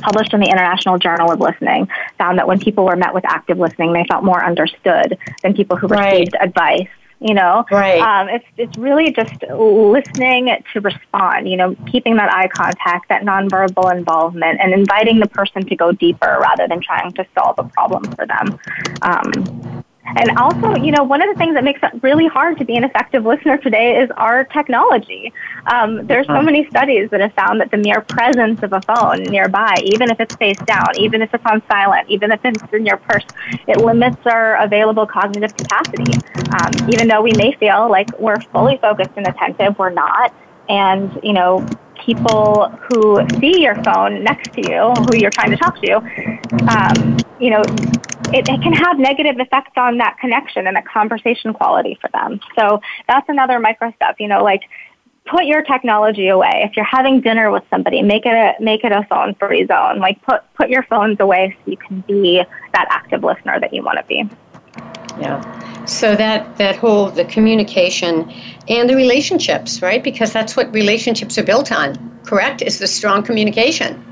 published 0.03 0.33
in 0.35 0.41
the 0.41 0.49
International 0.49 0.99
Journal 0.99 1.31
of 1.31 1.41
Listening, 1.41 1.89
found 2.19 2.39
that 2.39 2.47
when 2.47 2.59
people 2.59 2.85
were 2.85 2.97
met 2.97 3.15
with 3.15 3.25
active 3.27 3.59
listening, 3.59 3.93
they 3.93 4.05
felt 4.09 4.25
more 4.25 4.45
understood 4.45 5.19
than 5.43 5.55
people 5.55 5.77
who 5.77 5.89
received 5.89 6.35
right. 6.35 6.43
advice. 6.43 6.89
You 7.21 7.35
know, 7.35 7.65
right? 7.73 8.01
Um, 8.01 8.29
it's 8.29 8.45
it's 8.57 8.79
really 8.79 9.11
just 9.11 9.43
listening 9.43 10.57
to 10.73 10.81
respond. 10.81 11.49
You 11.49 11.57
know, 11.57 11.75
keeping 11.91 12.15
that 12.15 12.33
eye 12.33 12.47
contact, 12.47 13.09
that 13.09 13.23
nonverbal 13.23 13.93
involvement, 13.93 14.61
and 14.61 14.73
inviting 14.73 15.19
the 15.19 15.27
person 15.27 15.67
to 15.67 15.75
go 15.75 15.91
deeper 15.91 16.39
rather 16.41 16.69
than 16.69 16.81
trying 16.81 17.13
to 17.15 17.27
solve 17.35 17.57
a 17.59 17.65
problem 17.65 18.05
for 18.13 18.25
them. 18.25 18.61
Um, 19.03 19.85
and 20.17 20.39
also, 20.39 20.75
you 20.77 20.93
know, 20.93 21.03
one 21.03 21.23
of 21.23 21.29
the 21.29 21.39
things 21.39 21.55
that 21.55 21.65
makes 21.65 21.81
it 21.83 22.03
really 22.03 22.27
hard 22.27 22.59
to 22.59 22.65
be 22.65 22.77
an 22.77 22.85
effective 22.85 23.25
listener 23.25 23.59
today 23.59 24.01
is 24.01 24.11
our 24.17 24.45
technology. 24.45 25.33
Um, 25.67 26.07
there's 26.07 26.27
so 26.27 26.35
uh-huh. 26.35 26.43
many 26.43 26.69
studies 26.69 27.11
that 27.11 27.21
have 27.21 27.33
found 27.35 27.61
that 27.61 27.71
the 27.71 27.77
mere 27.77 28.01
presence 28.01 28.63
of 28.63 28.73
a 28.73 28.81
phone 28.83 29.23
nearby, 29.25 29.75
even 29.85 30.11
if 30.11 30.21
it's 30.21 30.35
face 30.37 30.59
down, 30.67 30.87
even 30.99 31.23
if 31.23 31.33
it's 31.35 31.45
on 31.47 31.63
silent, 31.71 32.09
even 32.09 32.33
if 32.33 32.41
it's 32.45 32.63
in 32.73 32.87
your 32.87 32.97
purse, 32.97 33.25
it 33.67 33.79
limits 33.79 34.19
our 34.27 34.57
available 34.63 35.07
cognitive 35.07 35.57
capacity. 35.57 36.15
Um, 36.53 36.91
even 36.91 37.09
though 37.09 37.23
we 37.23 37.33
may 37.37 37.53
feel 37.53 37.91
like 37.91 38.09
we're 38.19 38.41
fully 38.53 38.79
focused 38.79 39.11
and 39.17 39.27
attentive, 39.27 39.79
we're 39.79 39.91
not. 39.91 40.35
And, 40.69 41.19
you 41.23 41.33
know, 41.33 41.67
people 42.05 42.69
who 42.69 43.27
see 43.41 43.63
your 43.63 43.75
phone 43.83 44.23
next 44.23 44.53
to 44.55 44.61
you, 44.71 44.93
who 45.05 45.17
you're 45.17 45.31
trying 45.31 45.51
to 45.51 45.57
talk 45.57 45.81
to, 45.83 45.97
um, 46.69 47.17
you 47.41 47.51
know, 47.51 47.63
it, 48.33 48.49
it, 48.49 48.63
can 48.63 48.73
have 48.73 48.99
negative 48.99 49.39
effects 49.39 49.73
on 49.77 49.99
that 49.99 50.19
connection 50.19 50.67
and 50.67 50.77
that 50.77 50.87
conversation 50.87 51.53
quality 51.55 51.99
for 52.01 52.11
them. 52.13 52.41
So 52.59 52.81
that's 53.07 53.29
another 53.29 53.59
micro 53.59 53.93
step, 53.93 54.17
you 54.19 54.29
know, 54.29 54.43
like 54.45 54.63
put 55.27 55.45
your 55.45 55.63
technology 55.63 56.29
away. 56.29 56.63
If 56.69 56.77
you're 56.77 56.85
having 56.85 57.21
dinner 57.21 57.51
with 57.51 57.65
somebody, 57.71 58.03
make 58.03 58.27
it 58.27 58.33
a 58.33 58.63
make 58.63 58.85
it 58.85 58.93
a 58.93 59.07
phone 59.09 59.35
free 59.35 59.67
zone. 59.67 59.99
Like 59.99 60.21
put 60.23 60.43
put 60.55 60.69
your 60.69 60.83
phones 60.85 61.21
away 61.21 61.57
so 61.65 61.71
you 61.71 61.77
can 61.77 62.01
be 62.01 62.43
that 62.73 62.87
active 62.91 63.23
listener 63.23 63.61
that 63.61 63.73
you 63.73 63.83
want 63.83 63.99
to 63.99 64.05
be. 64.05 64.29
Yeah. 65.21 65.85
So 65.85 66.15
that 66.17 66.57
that 66.59 66.77
whole 66.77 67.11
the 67.11 67.25
communication 67.25 68.31
and 68.69 68.89
the 68.89 68.97
relationships, 68.97 69.83
right? 69.83 70.03
Because 70.03 70.33
that's 70.33 70.57
what 70.57 70.73
relationships 70.73 71.39
are 71.39 71.45
built 71.45 71.73
on. 71.73 72.21
Correct? 72.25 72.63
Is 72.63 72.79
the 72.79 72.87
strong 72.87 73.23
communication. 73.23 74.05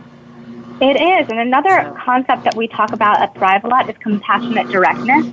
It 0.80 1.00
is. 1.00 1.28
And 1.30 1.38
another 1.38 1.90
concept 2.04 2.44
that 2.44 2.54
we 2.54 2.68
talk 2.68 2.92
about 2.92 3.20
at 3.20 3.34
Thrive 3.34 3.64
a 3.64 3.68
lot 3.68 3.88
is 3.88 3.96
compassionate 3.98 4.68
directness. 4.68 5.32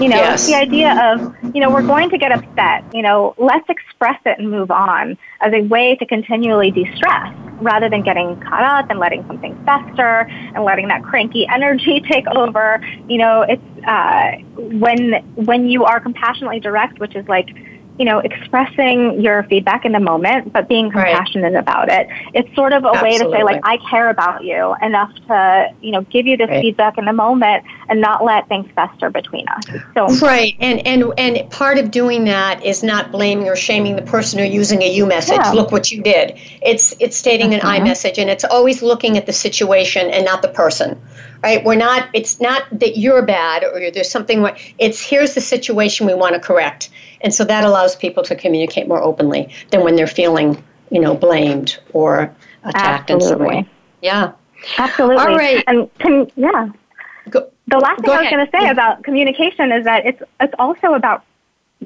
You 0.00 0.08
know, 0.08 0.16
yes. 0.16 0.46
the 0.46 0.54
idea 0.54 1.12
of, 1.12 1.34
you 1.52 1.60
know, 1.60 1.68
we're 1.68 1.86
going 1.86 2.10
to 2.10 2.18
get 2.18 2.30
upset. 2.30 2.84
You 2.94 3.02
know, 3.02 3.34
let's 3.38 3.68
express 3.68 4.20
it 4.24 4.38
and 4.38 4.48
move 4.48 4.70
on 4.70 5.18
as 5.40 5.52
a 5.52 5.62
way 5.62 5.96
to 5.96 6.06
continually 6.06 6.70
de 6.70 6.84
stress 6.94 7.34
rather 7.60 7.88
than 7.88 8.02
getting 8.02 8.38
caught 8.40 8.62
up 8.62 8.88
and 8.88 9.00
letting 9.00 9.26
something 9.26 9.52
fester 9.64 10.28
and 10.54 10.62
letting 10.62 10.86
that 10.88 11.02
cranky 11.02 11.44
energy 11.52 12.00
take 12.00 12.28
over. 12.28 12.80
You 13.08 13.18
know, 13.18 13.42
it's 13.42 13.62
uh, 13.84 14.36
when 14.56 15.14
when 15.34 15.68
you 15.68 15.84
are 15.86 15.98
compassionately 15.98 16.60
direct, 16.60 17.00
which 17.00 17.16
is 17.16 17.26
like 17.26 17.48
you 17.98 18.04
know, 18.04 18.20
expressing 18.20 19.20
your 19.20 19.42
feedback 19.44 19.84
in 19.84 19.92
the 19.92 20.00
moment, 20.00 20.52
but 20.52 20.68
being 20.68 20.90
compassionate 20.90 21.54
right. 21.54 21.60
about 21.60 21.88
it. 21.88 22.06
It's 22.32 22.54
sort 22.54 22.72
of 22.72 22.84
a 22.84 22.88
Absolutely. 22.88 23.10
way 23.10 23.18
to 23.18 23.36
say, 23.36 23.42
like, 23.42 23.60
I 23.64 23.78
care 23.90 24.08
about 24.08 24.44
you 24.44 24.74
enough 24.80 25.12
to, 25.26 25.74
you 25.80 25.90
know, 25.90 26.02
give 26.02 26.26
you 26.26 26.36
this 26.36 26.48
right. 26.48 26.62
feedback 26.62 26.96
in 26.96 27.06
the 27.06 27.12
moment 27.12 27.64
and 27.88 28.00
not 28.00 28.24
let 28.24 28.48
things 28.48 28.70
fester 28.74 29.10
between 29.10 29.48
us. 29.48 29.64
So 29.94 30.06
right, 30.26 30.54
and 30.60 30.86
and 30.86 31.12
and 31.18 31.50
part 31.50 31.78
of 31.78 31.90
doing 31.90 32.24
that 32.24 32.64
is 32.64 32.82
not 32.82 33.10
blaming 33.10 33.48
or 33.48 33.56
shaming 33.56 33.96
the 33.96 34.02
person 34.02 34.38
or 34.40 34.44
using 34.44 34.82
a 34.82 34.90
you 34.90 35.06
message. 35.06 35.38
Yeah. 35.38 35.52
Look 35.52 35.72
what 35.72 35.90
you 35.90 36.02
did. 36.02 36.34
It's 36.62 36.94
it's 37.00 37.16
stating 37.16 37.52
an 37.54 37.60
I 37.62 37.76
mm-hmm. 37.76 37.84
message, 37.88 38.18
and 38.18 38.30
it's 38.30 38.44
always 38.44 38.82
looking 38.82 39.16
at 39.16 39.26
the 39.26 39.32
situation 39.32 40.10
and 40.10 40.24
not 40.24 40.42
the 40.42 40.48
person 40.48 41.00
right 41.42 41.64
we're 41.64 41.74
not 41.74 42.08
it's 42.14 42.40
not 42.40 42.64
that 42.72 42.98
you're 42.98 43.22
bad 43.22 43.64
or 43.64 43.90
there's 43.90 44.10
something 44.10 44.46
it's 44.78 45.00
here's 45.00 45.34
the 45.34 45.40
situation 45.40 46.06
we 46.06 46.14
want 46.14 46.34
to 46.34 46.40
correct 46.40 46.90
and 47.20 47.34
so 47.34 47.44
that 47.44 47.64
allows 47.64 47.96
people 47.96 48.22
to 48.22 48.34
communicate 48.34 48.88
more 48.88 49.02
openly 49.02 49.52
than 49.70 49.82
when 49.82 49.96
they're 49.96 50.06
feeling 50.06 50.62
you 50.90 51.00
know 51.00 51.14
blamed 51.14 51.78
or 51.92 52.34
attacked 52.64 53.10
Absolutely. 53.10 53.16
in 53.16 53.38
some 53.38 53.46
way 53.46 53.70
yeah 54.02 54.32
Absolutely. 54.76 55.16
All 55.16 55.36
right. 55.36 55.64
And 55.66 55.92
can, 55.98 56.30
yeah. 56.36 56.68
Go, 57.30 57.50
the 57.66 57.78
last 57.78 58.00
thing 58.00 58.10
I 58.10 58.22
was 58.22 58.30
going 58.30 58.46
to 58.46 58.50
say 58.50 58.64
yeah. 58.64 58.70
about 58.70 59.04
communication 59.04 59.72
is 59.72 59.84
that 59.84 60.06
it's 60.06 60.22
it's 60.40 60.54
also 60.58 60.94
about 60.94 61.24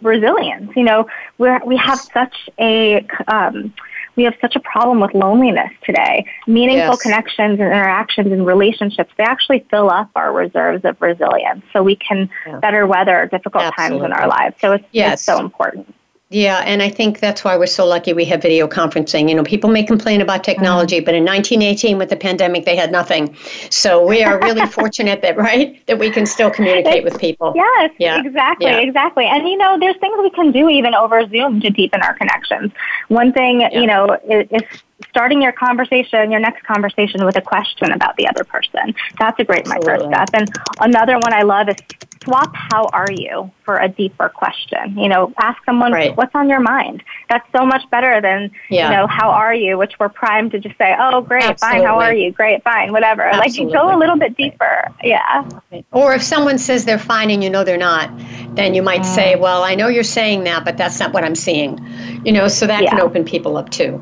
resilience. 0.01 0.73
You 0.77 0.85
know, 0.85 1.09
we 1.39 1.51
we 1.67 1.77
have 1.77 1.99
such 1.99 2.49
a 2.59 3.07
um, 3.29 3.75
we 4.17 4.25
have 4.25 4.35
such 4.41 4.57
a 4.57 4.61
problem 4.61 5.01
with 5.01 5.15
loneliness 5.15 5.71
today. 5.85 6.27
Meaningful 6.47 6.95
yes. 6.95 7.03
connections 7.03 7.61
and 7.61 7.69
interactions 7.69 8.33
and 8.33 8.47
relationships, 8.47 9.13
they 9.17 9.25
actually 9.25 9.65
fill 9.71 9.91
up 9.91 10.11
our 10.15 10.33
reserves 10.33 10.85
of 10.85 11.01
resilience 11.01 11.65
so 11.73 11.83
we 11.83 11.97
can 11.97 12.29
yeah. 12.47 12.59
better 12.59 12.87
weather 12.87 13.29
difficult 13.31 13.65
Absolutely. 13.65 13.99
times 14.01 14.05
in 14.07 14.13
our 14.13 14.29
lives. 14.29 14.57
So 14.61 14.73
it's, 14.73 14.85
yes. 14.93 15.15
it's 15.15 15.23
so 15.23 15.39
important. 15.39 15.95
Yeah, 16.33 16.63
and 16.65 16.83
I 16.83 16.89
think 16.89 17.21
that's 17.21 17.45
why 17.45 17.57
we're 17.59 17.67
so 17.67 17.87
lucky 17.87 18.15
we 18.15 18.25
have 18.25 18.41
video 18.41 18.67
conferencing. 18.67 19.29
You 19.29 19.35
know, 19.35 19.43
people 19.43 19.71
may 19.71 19.83
complain 19.83 20.21
about 20.23 20.43
technology, 20.43 20.99
but 21.01 21.15
in 21.15 21.25
1918 21.25 21.99
with 21.99 22.09
the 22.09 22.17
pandemic, 22.17 22.65
they 22.65 22.75
had 22.75 22.91
nothing. 22.91 23.37
So 23.71 24.07
we 24.07 24.23
are 24.23 24.41
really 24.41 24.67
fortunate 24.81 25.21
that, 25.23 25.37
right, 25.37 25.85
that 25.87 25.99
we 25.99 26.11
can 26.11 26.25
still 26.25 26.51
communicate 26.51 27.05
with 27.05 27.19
people. 27.19 27.53
Yes, 27.55 27.93
yeah. 27.99 28.21
exactly, 28.25 28.67
yeah. 28.67 28.79
exactly. 28.79 29.27
And, 29.27 29.47
you 29.47 29.59
know, 29.59 29.79
there's 29.79 29.97
things 29.99 30.15
we 30.19 30.31
can 30.31 30.53
do 30.53 30.71
even 30.71 30.95
over 30.95 31.27
Zoom 31.29 31.61
to 31.61 31.69
deepen 31.69 32.01
our 32.03 32.15
connections. 32.15 32.73
One 33.09 33.33
thing, 33.33 33.61
yeah. 33.61 33.79
you 33.79 33.87
know, 33.87 34.19
is, 34.29 34.49
is 34.51 34.83
starting 35.09 35.43
your 35.43 35.53
conversation, 35.53 36.31
your 36.31 36.41
next 36.41 36.65
conversation 36.65 37.25
with 37.27 37.37
a 37.37 37.43
question 37.43 37.93
about 37.93 38.17
the 38.17 38.27
other 38.27 38.45
person. 38.45 38.95
That's 39.19 39.39
a 39.39 39.45
great 39.45 39.67
Absolutely. 39.67 40.09
micro 40.09 40.25
step. 40.25 40.29
And 40.33 40.51
another 40.81 41.19
one 41.19 41.35
I 41.35 41.43
love 41.43 41.69
is 41.69 41.77
swap 42.23 42.55
how 42.55 42.87
are 42.93 43.11
you 43.11 43.51
for 43.65 43.77
a 43.77 43.89
deeper 43.89 44.29
question. 44.29 44.97
You 44.99 45.09
know, 45.09 45.33
ask 45.39 45.63
someone 45.65 45.93
right. 45.93 46.17
what's 46.17 46.35
on 46.35 46.49
your 46.49 46.61
mind. 46.61 47.03
That's 47.29 47.47
so 47.57 47.65
much 47.65 47.89
better 47.91 48.21
than, 48.21 48.51
yeah. 48.71 48.91
you 48.91 48.97
know, 48.97 49.07
how 49.07 49.31
are 49.31 49.55
you, 49.55 49.79
which 49.79 49.93
we're 49.99 50.09
primed 50.09 50.53
to 50.53 50.59
just 50.59 50.77
say, 50.79 50.95
oh, 50.99 51.21
great, 51.21 51.45
Absolutely. 51.45 51.81
fine, 51.81 51.87
how 51.87 52.01
are 52.01 52.15
you? 52.15 52.33
Great, 52.33 52.63
fine, 52.63 52.93
whatever. 52.93 53.23
Absolutely. 53.23 53.65
Like 53.67 53.73
you 53.75 53.79
go 53.79 53.97
a 53.97 53.99
little 53.99 54.19
bit 54.19 54.37
deeper. 54.37 54.89
Yeah. 55.03 55.49
Or 55.93 56.15
if 56.15 56.23
someone 56.23 56.59
says 56.59 56.85
they're 56.85 56.99
fine 56.99 57.31
and 57.31 57.43
you 57.43 57.51
know 57.51 57.65
they're 57.65 57.77
not, 57.77 58.11
then 58.55 58.75
you 58.75 58.83
might 58.83 59.03
mm. 59.03 59.15
say, 59.15 59.37
well, 59.37 59.63
I 59.63 59.75
know 59.75 59.89
you're 59.89 60.03
saying 60.03 60.45
that, 60.45 60.65
but 60.65 60.77
that's 60.77 60.99
not 60.99 61.13
what 61.13 61.25
I'm 61.25 61.35
seeing. 61.35 61.79
You 62.25 62.33
know, 62.33 62.49
so 62.49 62.67
that 62.67 62.83
yeah. 62.83 62.91
can 62.91 63.01
open 63.01 63.25
people 63.25 63.57
up 63.57 63.71
too. 63.71 64.01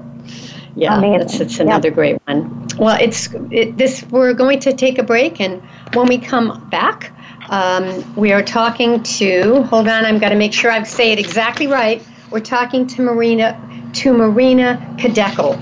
Yeah, 0.76 0.98
Amazing. 0.98 1.18
that's, 1.18 1.38
that's 1.38 1.58
another 1.58 1.90
great 1.90 2.20
one. 2.26 2.68
Well, 2.78 2.96
it's 3.00 3.28
it, 3.50 3.76
this. 3.76 4.04
We're 4.04 4.34
going 4.34 4.60
to 4.60 4.72
take 4.72 4.98
a 4.98 5.02
break, 5.02 5.40
and 5.40 5.60
when 5.94 6.06
we 6.06 6.16
come 6.16 6.68
back, 6.70 7.12
um, 7.50 8.14
we 8.14 8.32
are 8.32 8.42
talking 8.42 9.02
to, 9.02 9.62
hold 9.64 9.88
on, 9.88 10.04
I've 10.04 10.20
got 10.20 10.30
to 10.30 10.36
make 10.36 10.52
sure 10.52 10.70
I 10.70 10.82
say 10.84 11.12
it 11.12 11.18
exactly 11.18 11.66
right. 11.66 12.02
We're 12.30 12.40
talking 12.40 12.86
to 12.86 13.02
Marina, 13.02 13.60
to 13.94 14.12
Marina 14.12 14.94
Khidekel. 14.98 15.58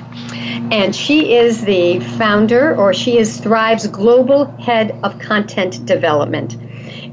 And 0.70 0.95
she 0.95 1.36
is 1.36 1.64
the 1.64 2.01
founder, 2.01 2.76
or 2.76 2.93
she 2.93 3.18
is 3.18 3.39
Thrive's 3.39 3.86
global 3.86 4.47
head 4.59 4.99
of 5.03 5.18
content 5.18 5.84
development. 5.86 6.57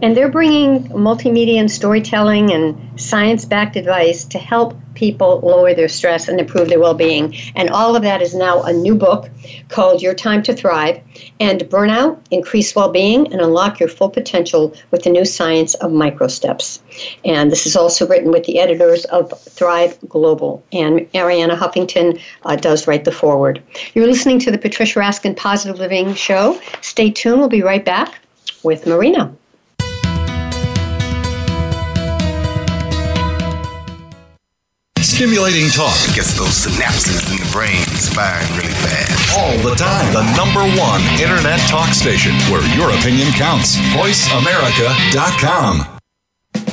And 0.01 0.15
they're 0.15 0.31
bringing 0.31 0.83
multimedia 0.89 1.59
and 1.59 1.71
storytelling 1.71 2.51
and 2.51 2.99
science 2.99 3.45
backed 3.45 3.75
advice 3.75 4.25
to 4.25 4.39
help 4.39 4.75
people 4.95 5.39
lower 5.41 5.73
their 5.73 5.87
stress 5.87 6.27
and 6.27 6.39
improve 6.39 6.69
their 6.69 6.79
well 6.79 6.93
being. 6.93 7.35
And 7.55 7.69
all 7.69 7.95
of 7.95 8.03
that 8.03 8.21
is 8.21 8.33
now 8.33 8.63
a 8.63 8.73
new 8.73 8.95
book 8.95 9.29
called 9.69 10.01
Your 10.01 10.13
Time 10.13 10.41
to 10.43 10.53
Thrive 10.53 11.01
and 11.39 11.61
Burnout, 11.61 12.17
Increase 12.31 12.75
Well 12.75 12.91
Being, 12.91 13.31
and 13.31 13.41
Unlock 13.41 13.79
Your 13.79 13.89
Full 13.89 14.09
Potential 14.09 14.73
with 14.91 15.03
the 15.03 15.09
New 15.09 15.25
Science 15.25 15.75
of 15.75 15.91
Micro 15.91 16.27
Steps. 16.27 16.81
And 17.23 17.51
this 17.51 17.65
is 17.65 17.75
also 17.75 18.07
written 18.07 18.31
with 18.31 18.45
the 18.45 18.59
editors 18.59 19.05
of 19.05 19.37
Thrive 19.41 19.97
Global. 20.07 20.63
And 20.71 21.01
Arianna 21.13 21.57
Huffington 21.57 22.21
uh, 22.43 22.55
does 22.55 22.87
write 22.87 23.05
the 23.05 23.11
foreword. 23.15 23.61
You're 23.93 24.07
listening 24.07 24.39
to 24.39 24.51
the 24.51 24.57
Patricia 24.57 24.99
Raskin 24.99 25.35
Positive 25.35 25.79
Living 25.79 26.13
Show. 26.13 26.59
Stay 26.81 27.11
tuned. 27.11 27.39
We'll 27.39 27.49
be 27.49 27.63
right 27.63 27.83
back 27.83 28.19
with 28.63 28.85
Marina. 28.85 29.33
Stimulating 34.99 35.69
talk 35.69 35.95
gets 36.13 36.37
those 36.37 36.65
synapses 36.65 37.31
in 37.31 37.37
the 37.39 37.49
brain 37.53 37.85
firing 38.11 38.49
really 38.57 38.73
fast. 38.83 39.37
All 39.37 39.57
the 39.59 39.73
time. 39.75 40.11
The 40.13 40.23
number 40.35 40.59
one 40.77 41.01
internet 41.21 41.59
talk 41.69 41.93
station 41.93 42.33
where 42.51 42.61
your 42.75 42.89
opinion 42.89 43.31
counts. 43.31 43.77
VoiceAmerica.com. 43.95 45.85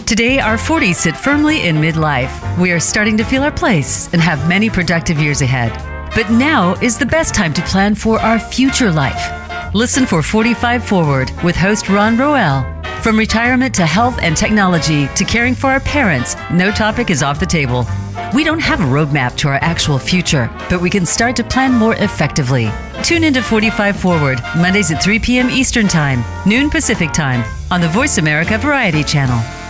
Today, 0.06 0.40
our 0.40 0.56
40s 0.56 0.96
sit 0.96 1.16
firmly 1.16 1.66
in 1.68 1.76
midlife. 1.76 2.58
We 2.58 2.72
are 2.72 2.80
starting 2.80 3.16
to 3.16 3.24
feel 3.24 3.44
our 3.44 3.52
place 3.52 4.12
and 4.12 4.20
have 4.20 4.46
many 4.48 4.68
productive 4.68 5.18
years 5.18 5.40
ahead. 5.40 5.70
But 6.14 6.30
now 6.30 6.74
is 6.82 6.98
the 6.98 7.06
best 7.06 7.34
time 7.34 7.54
to 7.54 7.62
plan 7.62 7.94
for 7.94 8.20
our 8.20 8.38
future 8.38 8.92
life. 8.92 9.74
Listen 9.74 10.04
for 10.04 10.22
45 10.22 10.84
Forward 10.84 11.30
with 11.42 11.56
host 11.56 11.88
Ron 11.88 12.18
Roel. 12.18 12.66
From 13.00 13.18
retirement 13.18 13.74
to 13.76 13.86
health 13.86 14.18
and 14.20 14.36
technology 14.36 15.08
to 15.16 15.24
caring 15.24 15.54
for 15.54 15.70
our 15.70 15.80
parents, 15.80 16.36
no 16.52 16.70
topic 16.70 17.08
is 17.08 17.22
off 17.22 17.40
the 17.40 17.46
table. 17.46 17.86
We 18.34 18.44
don't 18.44 18.60
have 18.60 18.80
a 18.80 18.84
roadmap 18.84 19.36
to 19.38 19.48
our 19.48 19.58
actual 19.62 19.98
future, 19.98 20.50
but 20.68 20.82
we 20.82 20.90
can 20.90 21.06
start 21.06 21.34
to 21.36 21.44
plan 21.44 21.72
more 21.72 21.94
effectively. 21.94 22.70
Tune 23.02 23.24
into 23.24 23.42
45 23.42 23.96
Forward, 23.96 24.38
Mondays 24.58 24.92
at 24.92 25.02
3 25.02 25.18
p.m. 25.18 25.48
Eastern 25.48 25.88
Time, 25.88 26.22
noon 26.46 26.68
Pacific 26.68 27.12
Time, 27.12 27.42
on 27.70 27.80
the 27.80 27.88
Voice 27.88 28.18
America 28.18 28.58
Variety 28.58 29.02
Channel. 29.02 29.61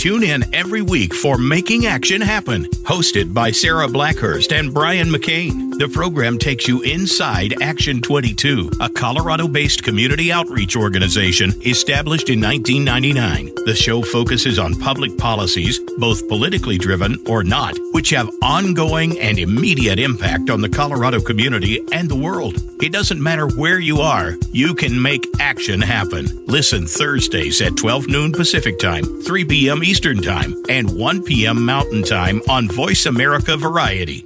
Tune 0.00 0.22
in 0.22 0.54
every 0.54 0.80
week 0.80 1.12
for 1.12 1.36
Making 1.36 1.84
Action 1.84 2.22
Happen, 2.22 2.64
hosted 2.88 3.34
by 3.34 3.50
Sarah 3.50 3.86
Blackhurst 3.86 4.50
and 4.50 4.72
Brian 4.72 5.08
McCain. 5.08 5.78
The 5.78 5.88
program 5.88 6.38
takes 6.38 6.66
you 6.66 6.80
inside 6.80 7.62
Action 7.62 8.00
22, 8.00 8.70
a 8.80 8.88
Colorado 8.88 9.46
based 9.46 9.84
community 9.84 10.32
outreach 10.32 10.74
organization 10.74 11.52
established 11.66 12.30
in 12.30 12.40
1999. 12.40 13.54
The 13.66 13.74
show 13.74 14.00
focuses 14.00 14.58
on 14.58 14.74
public 14.74 15.18
policies, 15.18 15.78
both 15.98 16.26
politically 16.28 16.78
driven 16.78 17.22
or 17.26 17.44
not, 17.44 17.78
which 17.92 18.08
have 18.08 18.30
ongoing 18.42 19.18
and 19.20 19.38
immediate 19.38 19.98
impact 19.98 20.48
on 20.48 20.62
the 20.62 20.68
Colorado 20.70 21.20
community 21.20 21.78
and 21.92 22.08
the 22.08 22.16
world. 22.16 22.54
It 22.82 22.92
doesn't 22.92 23.22
matter 23.22 23.46
where 23.46 23.78
you 23.78 24.00
are, 24.00 24.36
you 24.52 24.74
can 24.74 25.00
make 25.00 25.26
action 25.38 25.82
happen. 25.82 26.26
Listen 26.46 26.86
Thursdays 26.86 27.60
at 27.60 27.76
12 27.76 28.08
noon 28.08 28.32
Pacific 28.32 28.78
Time, 28.78 29.04
3 29.22 29.44
p.m. 29.44 29.82
Eastern 29.90 30.22
Time, 30.22 30.54
and 30.68 30.88
1 30.88 31.24
p.m. 31.24 31.66
Mountain 31.66 32.04
Time 32.04 32.40
on 32.48 32.68
Voice 32.68 33.06
America 33.06 33.56
Variety. 33.56 34.24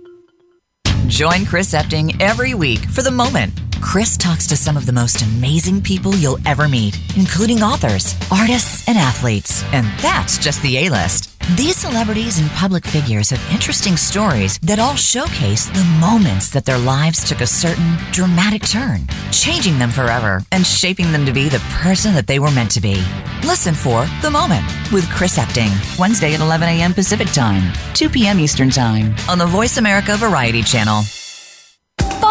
Join 1.07 1.47
Chris 1.47 1.73
Epting 1.73 2.21
every 2.21 2.53
week 2.53 2.81
for 2.81 3.01
The 3.01 3.11
Moment. 3.11 3.59
Chris 3.81 4.19
talks 4.19 4.47
to 4.49 4.59
some 4.59 4.77
of 4.77 4.85
the 4.85 4.93
most 4.93 5.23
amazing 5.23 5.81
people 5.81 6.15
you'll 6.17 6.39
ever 6.45 6.69
meet, 6.69 6.99
including 7.17 7.63
authors, 7.63 8.15
artists, 8.31 8.87
and 8.89 8.99
athletes. 8.99 9.65
And 9.73 9.87
that's 10.01 10.37
just 10.37 10.61
the 10.61 10.77
A 10.85 10.91
list. 10.91 11.34
These 11.53 11.77
celebrities 11.77 12.39
and 12.39 12.51
public 12.53 12.87
figures 12.87 13.29
have 13.29 13.53
interesting 13.53 13.99
stories 13.99 14.59
that 14.61 14.79
all 14.79 14.97
showcase 14.97 15.67
the 15.67 15.85
moments 16.01 16.49
that 16.49 16.65
their 16.65 16.79
lives 16.79 17.23
took 17.23 17.43
a 17.43 17.47
certain 17.47 17.99
dramatic 18.13 18.67
turn, 18.67 19.07
changing 19.31 19.79
them 19.79 19.91
forever 19.91 20.43
and 20.53 20.67
shaping 20.67 21.13
them 21.13 21.27
to 21.27 21.33
be 21.33 21.51
the 21.51 21.63
person 21.83 22.15
that 22.15 22.27
they 22.27 22.39
were 22.39 22.51
meant 22.51 22.71
to 22.73 22.81
be. 22.81 23.05
Listen 23.45 23.75
for 23.75 24.07
The 24.23 24.31
Moment 24.31 24.65
with 24.91 25.09
Chris 25.11 25.39
Epting, 25.39 25.99
Wednesday 25.99 26.33
at 26.33 26.41
11 26.41 26.67
a.m. 26.67 26.95
Pacific 26.95 27.29
Time, 27.29 27.73
2 27.93 28.09
p.m. 28.09 28.41
Eastern 28.41 28.71
Time 28.71 29.15
on 29.29 29.37
the 29.37 29.47
Voice 29.47 29.77
America 29.77 30.17
Variety 30.17 30.63
Channel. 30.63 31.03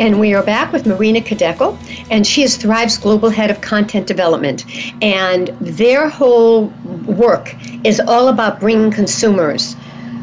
And 0.00 0.20
we 0.20 0.32
are 0.32 0.44
back 0.44 0.72
with 0.72 0.86
Marina 0.86 1.20
Khidekel, 1.20 1.76
and 2.10 2.24
she 2.24 2.44
is 2.44 2.56
Thrive's 2.56 2.96
Global 2.96 3.30
Head 3.30 3.50
of 3.50 3.60
Content 3.60 4.06
Development. 4.06 4.64
And 5.02 5.48
their 5.60 6.08
whole 6.08 6.66
work 7.06 7.54
is 7.84 7.98
all 7.98 8.28
about 8.28 8.60
bringing 8.60 8.92
consumers 8.92 9.74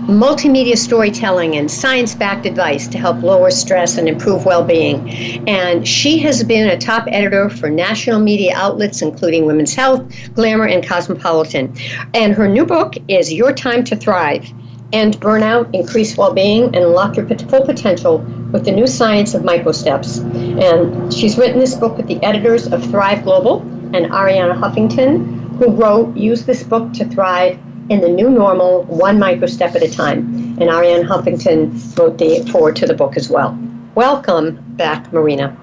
multimedia 0.07 0.77
storytelling 0.77 1.55
and 1.55 1.69
science 1.69 2.13
backed 2.13 2.45
advice 2.45 2.87
to 2.87 2.99
help 2.99 3.23
lower 3.23 3.49
stress 3.49 3.97
and 3.97 4.07
improve 4.07 4.45
well 4.45 4.63
being. 4.63 5.09
And 5.49 5.87
she 5.87 6.19
has 6.19 6.43
been 6.43 6.69
a 6.69 6.77
top 6.77 7.07
editor 7.07 7.49
for 7.49 7.71
national 7.71 8.19
media 8.19 8.53
outlets, 8.55 9.01
including 9.01 9.45
Women's 9.45 9.73
Health, 9.73 10.05
Glamour, 10.35 10.67
and 10.67 10.85
Cosmopolitan. 10.85 11.75
And 12.13 12.35
her 12.35 12.47
new 12.47 12.67
book 12.67 12.93
is 13.07 13.33
Your 13.33 13.51
Time 13.51 13.83
to 13.85 13.95
Thrive 13.95 14.47
End 14.93 15.19
Burnout, 15.19 15.73
Increase 15.73 16.15
Well 16.15 16.33
Being, 16.33 16.65
and 16.65 16.77
Unlock 16.77 17.17
Your 17.17 17.27
Full 17.27 17.65
Potential 17.65 18.19
with 18.51 18.65
the 18.65 18.71
New 18.71 18.87
Science 18.87 19.33
of 19.33 19.41
Microsteps. 19.41 20.19
And 20.61 21.13
she's 21.13 21.37
written 21.37 21.59
this 21.59 21.75
book 21.75 21.97
with 21.97 22.07
the 22.07 22.23
editors 22.23 22.67
of 22.67 22.83
Thrive 22.91 23.23
Global 23.23 23.61
and 23.93 24.07
Arianna 24.11 24.57
Huffington, 24.57 25.57
who 25.57 25.71
wrote 25.71 26.15
Use 26.15 26.45
This 26.45 26.63
Book 26.63 26.93
to 26.93 27.05
Thrive 27.05 27.59
in 27.89 28.01
the 28.01 28.09
New 28.09 28.29
Normal, 28.29 28.83
One 28.83 29.17
Microstep 29.17 29.75
at 29.75 29.83
a 29.83 29.91
Time. 29.91 30.19
And 30.59 30.69
Arianna 30.69 31.07
Huffington 31.07 31.97
wrote 31.97 32.17
the 32.17 32.49
forward 32.51 32.75
to 32.77 32.85
the 32.85 32.93
book 32.93 33.17
as 33.17 33.29
well. 33.29 33.57
Welcome 33.95 34.63
back, 34.75 35.11
Marina. 35.13 35.55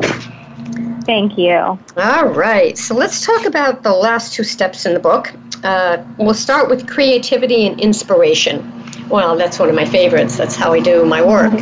Thank 1.05 1.37
you. 1.37 1.79
All 1.97 2.29
right, 2.29 2.79
so 2.79 2.95
let's 2.95 3.27
talk 3.27 3.45
about 3.45 3.83
the 3.83 3.93
last 3.93 4.35
two 4.35 4.45
steps 4.45 4.87
in 4.87 4.95
the 4.95 5.01
book. 5.01 5.33
Uh, 5.65 6.03
we'll 6.19 6.35
start 6.35 6.69
with 6.69 6.89
creativity 6.89 7.67
and 7.67 7.81
inspiration. 7.81 8.82
Well, 9.13 9.37
that's 9.37 9.59
one 9.59 9.69
of 9.69 9.75
my 9.75 9.85
favorites. 9.85 10.39
That's 10.39 10.57
how 10.57 10.73
I 10.73 10.81
do 10.81 11.05
my 11.05 11.21
work. 11.21 11.53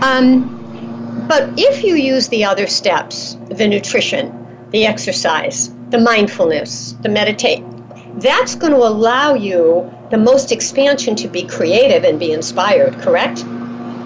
Um, 0.00 1.26
but 1.28 1.50
if 1.58 1.82
you 1.82 1.96
use 1.96 2.28
the 2.28 2.44
other 2.44 2.68
steps, 2.68 3.36
the 3.50 3.66
nutrition, 3.66 4.32
the 4.70 4.86
exercise, 4.86 5.74
the 5.90 5.98
mindfulness, 5.98 6.92
the 7.02 7.08
meditate, 7.08 7.64
that's 8.20 8.54
going 8.54 8.72
to 8.72 8.78
allow 8.78 9.34
you 9.34 9.92
the 10.10 10.18
most 10.18 10.52
expansion 10.52 11.16
to 11.16 11.26
be 11.26 11.42
creative 11.42 12.04
and 12.04 12.20
be 12.20 12.30
inspired, 12.30 12.94
correct? 13.00 13.44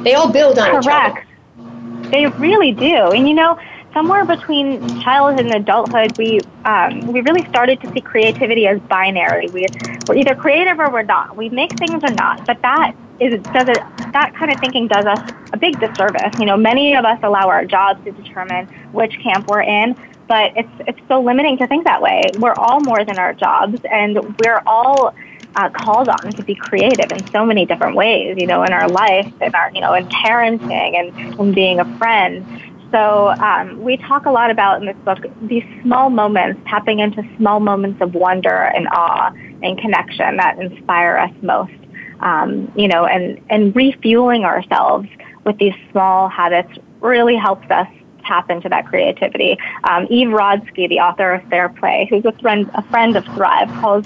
They 0.02 0.14
all 0.14 0.32
build 0.32 0.58
on 0.58 0.82
Correct. 0.82 0.86
each 0.86 0.90
other. 0.90 2.10
They 2.10 2.26
really 2.38 2.72
do. 2.72 3.10
And 3.10 3.28
you 3.28 3.34
know, 3.34 3.58
somewhere 3.98 4.24
between 4.24 5.00
childhood 5.02 5.44
and 5.44 5.54
adulthood, 5.54 6.16
we 6.16 6.40
um, 6.64 7.12
we 7.12 7.20
really 7.22 7.44
started 7.48 7.80
to 7.80 7.92
see 7.92 8.00
creativity 8.00 8.64
as 8.68 8.78
binary. 8.82 9.48
We 9.48 9.66
we're 10.06 10.14
either 10.14 10.36
creative 10.36 10.78
or 10.78 10.88
we're 10.88 11.02
not. 11.02 11.36
We 11.36 11.48
make 11.48 11.76
things 11.78 12.00
or 12.04 12.10
not. 12.10 12.46
But 12.46 12.62
that 12.62 12.92
is 13.18 13.42
does 13.52 13.66
it 13.66 13.82
that 14.12 14.34
kind 14.38 14.52
of 14.52 14.60
thinking 14.60 14.86
does 14.86 15.04
us 15.04 15.34
a 15.52 15.56
big 15.56 15.80
disservice. 15.80 16.32
You 16.38 16.46
know, 16.46 16.56
many 16.56 16.94
of 16.94 17.04
us 17.04 17.18
allow 17.24 17.48
our 17.48 17.64
jobs 17.64 18.04
to 18.04 18.12
determine 18.12 18.66
which 18.92 19.18
camp 19.20 19.48
we're 19.48 19.62
in. 19.62 19.96
But 20.28 20.52
it's 20.54 20.74
it's 20.86 21.00
so 21.08 21.20
limiting 21.20 21.58
to 21.58 21.66
think 21.66 21.84
that 21.84 22.00
way. 22.00 22.22
We're 22.38 22.54
all 22.54 22.80
more 22.80 23.04
than 23.04 23.18
our 23.18 23.34
jobs, 23.34 23.80
and 23.90 24.38
we're 24.38 24.62
all 24.64 25.12
uh, 25.56 25.68
called 25.70 26.08
on 26.08 26.32
to 26.34 26.42
be 26.42 26.54
creative 26.54 27.10
in 27.10 27.28
so 27.32 27.44
many 27.44 27.66
different 27.66 27.96
ways, 27.96 28.36
you 28.38 28.46
know, 28.46 28.62
in 28.62 28.72
our 28.72 28.88
life, 28.88 29.32
in 29.40 29.54
our, 29.54 29.70
you 29.74 29.80
know, 29.80 29.92
in 29.94 30.06
parenting 30.06 30.94
and 30.94 31.40
in 31.40 31.52
being 31.52 31.80
a 31.80 31.98
friend. 31.98 32.46
So 32.90 33.28
um, 33.28 33.82
we 33.82 33.98
talk 33.98 34.24
a 34.26 34.30
lot 34.30 34.50
about 34.50 34.80
in 34.80 34.86
this 34.86 34.96
book 35.04 35.18
these 35.42 35.64
small 35.82 36.08
moments, 36.08 36.60
tapping 36.66 37.00
into 37.00 37.22
small 37.36 37.60
moments 37.60 38.00
of 38.00 38.14
wonder 38.14 38.54
and 38.54 38.88
awe 38.88 39.30
and 39.62 39.78
connection 39.78 40.36
that 40.38 40.58
inspire 40.58 41.18
us 41.18 41.32
most. 41.42 41.72
Um, 42.20 42.72
you 42.74 42.88
know, 42.88 43.04
and 43.04 43.40
and 43.50 43.76
refueling 43.76 44.44
ourselves 44.44 45.08
with 45.44 45.58
these 45.58 45.74
small 45.92 46.28
habits 46.28 46.72
really 47.00 47.36
helps 47.36 47.70
us 47.70 47.86
tap 48.24 48.50
into 48.50 48.68
that 48.68 48.86
creativity. 48.86 49.56
Um, 49.84 50.06
Eve 50.10 50.28
Rodsky, 50.28 50.88
the 50.88 50.98
author 51.00 51.34
of 51.34 51.48
Fair 51.48 51.68
Play, 51.68 52.06
who's 52.10 52.24
a 52.24 52.32
friend 52.40 52.70
a 52.74 52.82
friend 52.84 53.16
of 53.16 53.24
Thrive, 53.34 53.68
calls 53.80 54.04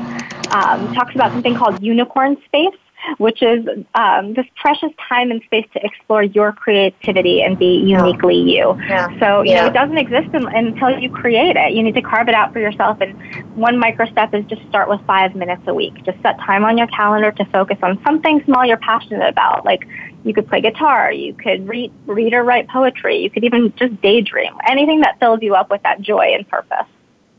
um, 0.51 0.93
talks 0.95 1.15
about 1.15 1.33
something 1.33 1.55
called 1.55 1.83
unicorn 1.83 2.37
space 2.45 2.75
which 3.19 3.43
is 3.43 3.67
um, 3.95 4.35
this 4.35 4.47
precious 4.57 4.91
time 5.09 5.31
and 5.31 5.43
space 5.43 5.67
to 5.73 5.85
explore 5.85 6.23
your 6.23 6.53
creativity 6.53 7.43
and 7.43 7.59
be 7.59 7.79
uniquely 7.79 8.37
you. 8.37 8.77
Yeah. 8.89 9.09
So, 9.19 9.43
you 9.43 9.53
Yeah. 9.53 9.63
know, 9.63 9.67
it 9.69 9.75
doesn't 9.75 9.99
exist 9.99 10.29
un- 10.35 10.55
until 10.55 10.99
you 10.99 11.11
create 11.11 11.57
it. 11.57 11.73
You 11.73 11.83
need 11.83 11.95
to 11.95 12.03
carve 12.03 12.29
it 12.29 12.35
out 12.35 12.53
for 12.53 12.61
yourself. 12.61 13.01
And 13.01 13.15
one 13.55 13.79
micro 13.79 14.07
step 14.07 14.35
is 14.35 14.45
just 14.47 14.63
start 14.69 14.89
with 14.89 15.01
five 15.07 15.35
minutes 15.35 15.63
a 15.67 15.75
week. 15.75 15.95
Just 16.05 16.21
set 16.23 16.39
time 16.41 16.65
on 16.65 16.79
your 16.79 16.87
calendar 16.89 17.33
to 17.33 17.45
focus 17.47 17.79
on 17.83 18.01
something 18.05 18.43
small 18.45 18.65
you're 18.65 18.77
passionate 18.77 19.29
about. 19.29 19.65
Like 19.65 19.87
you 20.25 20.33
could 20.33 20.47
play 20.49 20.61
guitar, 20.61 21.13
you 21.13 21.35
could 21.35 21.69
read, 21.69 21.93
read 22.07 22.33
or 22.33 22.45
write 22.45 22.69
poetry, 22.69 23.19
you 23.19 23.31
could 23.31 23.45
even 23.45 23.73
just 23.77 24.01
daydream. 24.01 24.53
Anything 24.69 25.01
that 25.01 25.19
fills 25.19 25.43
you 25.43 25.55
up 25.55 25.71
with 25.71 25.83
that 25.83 26.01
joy 26.01 26.33
and 26.35 26.49
purpose. 26.49 26.87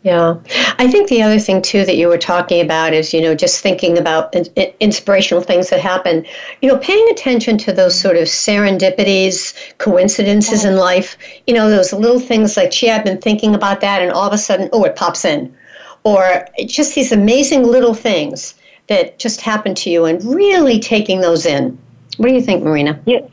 Yeah. 0.04 0.36
I 0.80 0.90
think 0.90 1.08
the 1.08 1.22
other 1.22 1.40
thing, 1.40 1.62
too, 1.62 1.86
that 1.86 1.96
you 1.96 2.10
were 2.10 2.18
talking 2.18 2.60
about 2.60 2.94
is, 2.94 3.14
you 3.14 3.22
know, 3.22 3.34
just 3.34 3.62
thinking 3.62 3.98
about 3.98 4.36
in- 4.36 4.48
in- 4.58 4.74
inspirational 4.82 5.42
things 5.42 5.70
that 5.70 5.80
happen, 5.80 6.26
you 6.62 6.68
know, 6.68 6.78
paying 6.78 7.08
attention 7.10 7.58
to 7.60 7.72
those 7.72 7.98
sort 7.98 8.18
of 8.18 8.24
serendipities, 8.24 9.54
coincidences 9.78 10.66
in 10.66 10.76
life, 10.76 11.18
you 11.48 11.54
know, 11.54 11.70
those 11.70 11.94
little 11.94 12.20
things 12.20 12.58
like, 12.58 12.72
gee, 12.72 12.90
I've 12.90 13.06
been 13.06 13.22
thinking 13.22 13.56
about 13.56 13.80
that, 13.80 14.02
and 14.02 14.12
all 14.12 14.28
of 14.28 14.34
a 14.34 14.38
sudden, 14.38 14.70
oh, 14.74 14.84
it 14.84 14.98
pops 14.98 15.24
in. 15.24 15.56
Or 16.04 16.46
just 16.66 16.96
these 16.96 17.14
amazing 17.14 17.64
little 17.64 17.94
things 17.94 18.56
that 18.88 19.18
just 19.20 19.40
happen 19.40 19.74
to 19.76 19.90
you 19.90 20.04
and 20.04 20.22
really 20.24 20.82
taking 20.82 21.22
those 21.22 21.46
in. 21.46 21.78
What 22.18 22.28
do 22.28 22.34
you 22.34 22.42
think, 22.42 22.62
Marina? 22.62 23.00
You, 23.06 23.32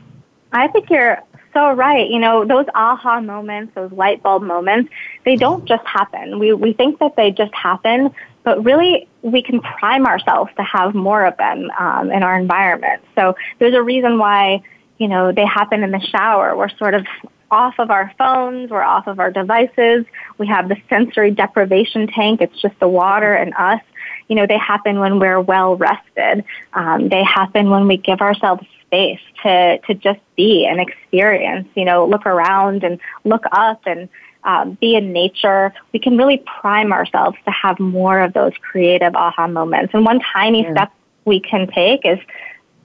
I 0.53 0.69
think 0.69 0.89
you're 0.89 1.21
so 1.53 1.71
right. 1.73 2.09
You 2.09 2.19
know, 2.19 2.45
those 2.45 2.65
aha 2.73 3.19
moments, 3.19 3.73
those 3.75 3.91
light 3.91 4.23
bulb 4.23 4.43
moments, 4.43 4.91
they 5.25 5.35
don't 5.35 5.65
just 5.65 5.85
happen. 5.85 6.39
We, 6.39 6.53
we 6.53 6.73
think 6.73 6.99
that 6.99 7.15
they 7.15 7.31
just 7.31 7.53
happen, 7.53 8.11
but 8.43 8.63
really 8.63 9.07
we 9.21 9.41
can 9.41 9.59
prime 9.61 10.05
ourselves 10.05 10.51
to 10.57 10.63
have 10.63 10.95
more 10.95 11.25
of 11.25 11.37
them 11.37 11.69
um, 11.77 12.11
in 12.11 12.23
our 12.23 12.39
environment. 12.39 13.03
So 13.15 13.35
there's 13.59 13.75
a 13.75 13.81
reason 13.83 14.17
why, 14.17 14.63
you 14.97 15.07
know, 15.07 15.31
they 15.31 15.45
happen 15.45 15.83
in 15.83 15.91
the 15.91 15.99
shower. 15.99 16.55
We're 16.55 16.69
sort 16.77 16.93
of 16.93 17.05
off 17.51 17.75
of 17.79 17.91
our 17.91 18.11
phones, 18.17 18.71
we're 18.71 18.81
off 18.81 19.07
of 19.07 19.19
our 19.19 19.29
devices. 19.29 20.05
We 20.37 20.47
have 20.47 20.69
the 20.69 20.77
sensory 20.89 21.31
deprivation 21.31 22.07
tank. 22.07 22.39
It's 22.41 22.59
just 22.61 22.79
the 22.79 22.87
water 22.87 23.33
and 23.33 23.53
us. 23.55 23.81
You 24.29 24.35
know, 24.37 24.47
they 24.47 24.57
happen 24.57 24.99
when 24.99 25.19
we're 25.19 25.41
well 25.41 25.75
rested. 25.75 26.45
Um, 26.73 27.09
they 27.09 27.23
happen 27.23 27.69
when 27.69 27.87
we 27.87 27.97
give 27.97 28.21
ourselves 28.21 28.65
space 28.91 29.19
to, 29.41 29.79
to 29.87 29.93
just 29.93 30.19
be 30.35 30.65
and 30.65 30.81
experience, 30.81 31.67
you 31.75 31.85
know, 31.85 32.05
look 32.05 32.25
around 32.25 32.83
and 32.83 32.99
look 33.23 33.43
up 33.53 33.81
and 33.85 34.09
um, 34.43 34.77
be 34.81 34.95
in 34.95 35.13
nature. 35.13 35.73
We 35.93 35.99
can 35.99 36.17
really 36.17 36.43
prime 36.59 36.91
ourselves 36.91 37.37
to 37.45 37.51
have 37.51 37.79
more 37.79 38.19
of 38.19 38.33
those 38.33 38.51
creative 38.61 39.15
aha 39.15 39.47
moments. 39.47 39.93
And 39.93 40.05
one 40.05 40.19
tiny 40.19 40.63
yeah. 40.63 40.71
step 40.71 40.93
we 41.23 41.39
can 41.39 41.67
take 41.71 42.05
is 42.05 42.19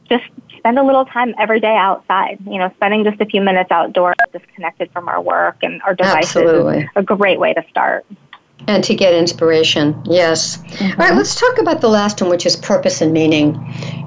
just 0.08 0.24
spend 0.56 0.78
a 0.78 0.84
little 0.84 1.04
time 1.04 1.34
every 1.40 1.58
day 1.58 1.76
outside. 1.76 2.38
You 2.46 2.58
know, 2.58 2.70
spending 2.76 3.02
just 3.02 3.20
a 3.20 3.26
few 3.26 3.40
minutes 3.40 3.72
outdoors, 3.72 4.14
disconnected 4.32 4.92
from 4.92 5.08
our 5.08 5.20
work 5.20 5.56
and 5.62 5.82
our 5.82 5.94
devices, 5.94 6.36
Absolutely. 6.36 6.78
is 6.82 6.90
a 6.94 7.02
great 7.02 7.40
way 7.40 7.52
to 7.54 7.64
start. 7.68 8.06
And 8.68 8.82
to 8.84 8.94
get 8.94 9.14
inspiration, 9.14 10.00
yes. 10.04 10.56
Mm-hmm. 10.56 11.00
All 11.00 11.08
right, 11.08 11.16
let's 11.16 11.38
talk 11.38 11.58
about 11.58 11.80
the 11.80 11.88
last 11.88 12.20
one, 12.20 12.30
which 12.30 12.46
is 12.46 12.56
purpose 12.56 13.00
and 13.00 13.12
meaning. 13.12 13.54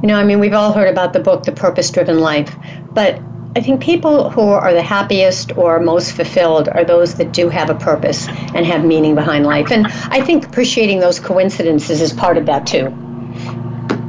You 0.02 0.08
know, 0.08 0.16
I 0.16 0.24
mean, 0.24 0.40
we've 0.40 0.54
all 0.54 0.74
heard 0.74 0.90
about 0.90 1.14
the 1.14 1.20
book, 1.20 1.44
The 1.44 1.54
Purpose 1.54 1.90
Driven 1.90 2.20
Life, 2.20 2.54
but 2.92 3.22
I 3.56 3.62
think 3.62 3.82
people 3.82 4.30
who 4.30 4.42
are 4.42 4.74
the 4.74 4.82
happiest 4.82 5.58
or 5.58 5.80
most 5.80 6.12
fulfilled 6.12 6.70
are 6.70 6.84
those 6.84 7.16
that 7.16 7.34
do 7.34 7.50
have 7.50 7.70
a 7.70 7.76
purpose 7.76 8.28
and 8.28 8.66
have 8.66 8.86
meaning 8.86 9.16
behind 9.16 9.46
life. 9.46 9.72
And 9.72 9.88
I 9.88 10.22
think 10.22 10.46
appreciating 10.46 11.00
those 11.00 11.20
coincidences 11.20 12.00
is 12.00 12.14
part 12.14 12.38
of 12.38 12.46
that 12.46 12.68
too. 12.68 12.94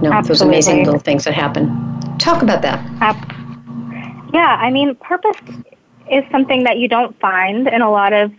You 0.03 0.09
know, 0.09 0.23
those 0.23 0.43
amazing 0.43 0.85
little 0.85 1.01
things 1.01 1.25
that 1.25 1.35
happen. 1.35 1.69
Talk 2.19 2.43
about 2.43 2.61
that. 2.63 2.85
yeah, 4.35 4.59
I 4.61 4.71
mean, 4.71 4.95
purpose 4.97 5.37
is 6.11 6.25
something 6.31 6.65
that 6.65 6.79
you 6.79 6.89
don't 6.89 7.19
find 7.19 7.67
in 7.67 7.81
a 7.81 7.91
lot 7.91 8.13
of 8.13 8.33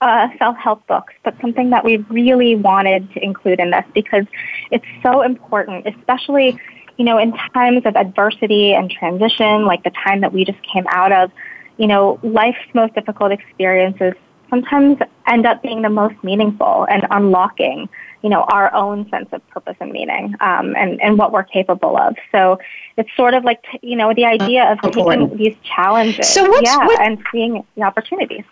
uh, 0.00 0.28
self 0.38 0.56
help 0.56 0.86
books, 0.86 1.14
but 1.24 1.34
something 1.40 1.70
that 1.70 1.84
we 1.84 1.98
really 2.10 2.54
wanted 2.54 3.10
to 3.12 3.24
include 3.24 3.60
in 3.60 3.70
this 3.70 3.84
because 3.94 4.26
it's 4.70 4.84
so 5.02 5.22
important, 5.22 5.86
especially 5.86 6.58
you 6.96 7.04
know 7.04 7.18
in 7.18 7.32
times 7.54 7.82
of 7.84 7.96
adversity 7.96 8.74
and 8.74 8.90
transition, 8.90 9.64
like 9.64 9.82
the 9.84 9.90
time 9.90 10.20
that 10.20 10.32
we 10.32 10.44
just 10.44 10.62
came 10.62 10.86
out 10.88 11.12
of. 11.12 11.30
You 11.78 11.86
know, 11.86 12.18
life's 12.22 12.58
most 12.72 12.94
difficult 12.94 13.32
experiences 13.32 14.14
sometimes 14.48 14.98
end 15.26 15.44
up 15.44 15.60
being 15.60 15.82
the 15.82 15.90
most 15.90 16.14
meaningful 16.22 16.86
and 16.88 17.06
unlocking 17.10 17.88
you 18.26 18.30
know, 18.30 18.42
our 18.42 18.74
own 18.74 19.08
sense 19.08 19.28
of 19.30 19.46
purpose 19.50 19.76
and 19.78 19.92
meaning 19.92 20.34
um, 20.40 20.74
and, 20.74 21.00
and 21.00 21.16
what 21.16 21.30
we're 21.30 21.44
capable 21.44 21.96
of. 21.96 22.16
So 22.32 22.58
it's 22.96 23.08
sort 23.16 23.34
of 23.34 23.44
like, 23.44 23.62
you 23.82 23.94
know, 23.94 24.12
the 24.14 24.24
idea 24.24 24.64
of 24.64 24.80
taking 24.80 25.36
these 25.36 25.54
challenges 25.62 26.28
so 26.28 26.42
yeah, 26.60 26.78
what, 26.78 27.00
and 27.00 27.22
seeing 27.30 27.64
the 27.76 27.82
opportunities. 27.82 28.42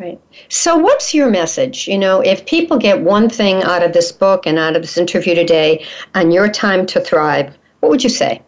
Right. 0.00 0.18
So, 0.48 0.78
what's 0.78 1.12
your 1.12 1.28
message? 1.28 1.86
You 1.86 1.98
know, 1.98 2.22
if 2.22 2.46
people 2.46 2.78
get 2.78 3.02
one 3.02 3.28
thing 3.28 3.62
out 3.62 3.82
of 3.82 3.92
this 3.92 4.10
book 4.10 4.46
and 4.46 4.58
out 4.58 4.74
of 4.74 4.80
this 4.80 4.96
interview 4.96 5.34
today 5.34 5.84
on 6.14 6.30
your 6.30 6.48
time 6.48 6.86
to 6.86 7.02
thrive, 7.02 7.54
what 7.80 7.90
would 7.90 8.02
you 8.02 8.08
say? 8.08 8.40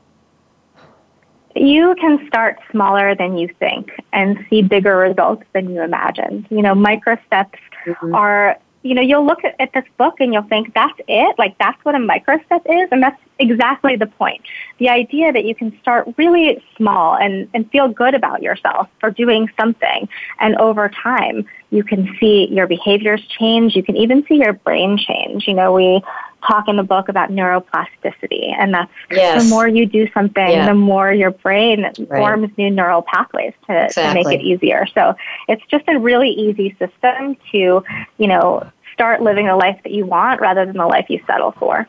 You 1.55 1.95
can 2.01 2.27
start 2.27 2.59
smaller 2.71 3.15
than 3.15 3.37
you 3.37 3.49
think 3.59 3.91
and 4.15 4.43
see 4.49 4.63
bigger 4.63 4.97
results 4.97 5.45
than 5.53 5.69
you 5.69 5.83
imagined. 5.83 6.47
You 6.49 6.63
know, 6.63 6.75
micro 6.75 7.19
steps 7.27 7.59
mm-hmm. 7.85 8.15
are 8.15 8.59
you 8.83 8.95
know, 8.95 9.03
you'll 9.03 9.27
look 9.27 9.45
at, 9.45 9.55
at 9.61 9.73
this 9.73 9.85
book 9.97 10.21
and 10.21 10.33
you'll 10.33 10.43
think, 10.43 10.75
that's 10.75 10.99
it? 11.09 11.39
Like, 11.39 11.57
that's 11.59 11.83
what 11.85 11.95
a 11.95 11.99
microstep 11.99 12.63
is? 12.67 12.89
And 12.91 13.03
that's 13.03 13.21
exactly 13.39 13.97
the 13.97 14.07
point. 14.07 14.43
The 14.79 14.89
idea 14.89 15.33
that 15.33 15.45
you 15.45 15.55
can 15.55 15.79
start 15.81 16.09
really 16.17 16.63
small 16.77 17.17
and, 17.17 17.49
and 17.55 17.71
feel 17.71 17.89
good 17.89 18.15
about 18.15 18.43
yourself 18.43 18.89
for 19.01 19.11
doing 19.11 19.49
something. 19.59 20.09
And 20.41 20.57
over 20.57 20.89
time, 20.89 21.47
you 21.71 21.85
can 21.85 22.17
see 22.21 22.49
your 22.51 22.67
behaviors 22.67 23.23
change. 23.39 23.75
You 23.77 23.83
can 23.83 23.97
even 23.97 24.27
see 24.27 24.37
your 24.37 24.53
brain 24.53 24.99
change. 24.99 25.47
You 25.47 25.55
know, 25.55 25.73
we 25.73 26.03
talk 26.47 26.69
in 26.69 26.77
the 26.77 26.83
book 26.83 27.09
about 27.09 27.31
neuroplasticity, 27.31 28.55
and 28.59 28.75
that's 28.75 28.91
yes. 29.11 29.43
the 29.43 29.49
more 29.49 29.69
you 29.69 29.87
do 29.87 30.09
something, 30.13 30.51
yeah. 30.51 30.67
the 30.67 30.75
more 30.75 31.13
your 31.13 31.31
brain 31.31 31.83
right. 31.83 32.09
forms 32.09 32.51
new 32.57 32.71
neural 32.71 33.03
pathways 33.03 33.53
to, 33.67 33.87
exactly. 33.87 34.23
to 34.23 34.29
make 34.29 34.41
it 34.41 34.45
easier. 34.45 34.87
So 34.95 35.15
it's 35.49 35.65
just 35.67 35.85
a 35.89 35.99
really 35.99 36.31
easy 36.31 36.77
system 36.79 37.37
to, 37.53 37.85
you 38.19 38.27
know, 38.27 38.71
start 38.93 39.23
living 39.23 39.47
the 39.47 39.57
life 39.57 39.81
that 39.85 39.93
you 39.93 40.05
want 40.07 40.41
rather 40.41 40.67
than 40.67 40.77
the 40.77 40.87
life 40.87 41.07
you 41.09 41.21
settle 41.27 41.53
for. 41.53 41.89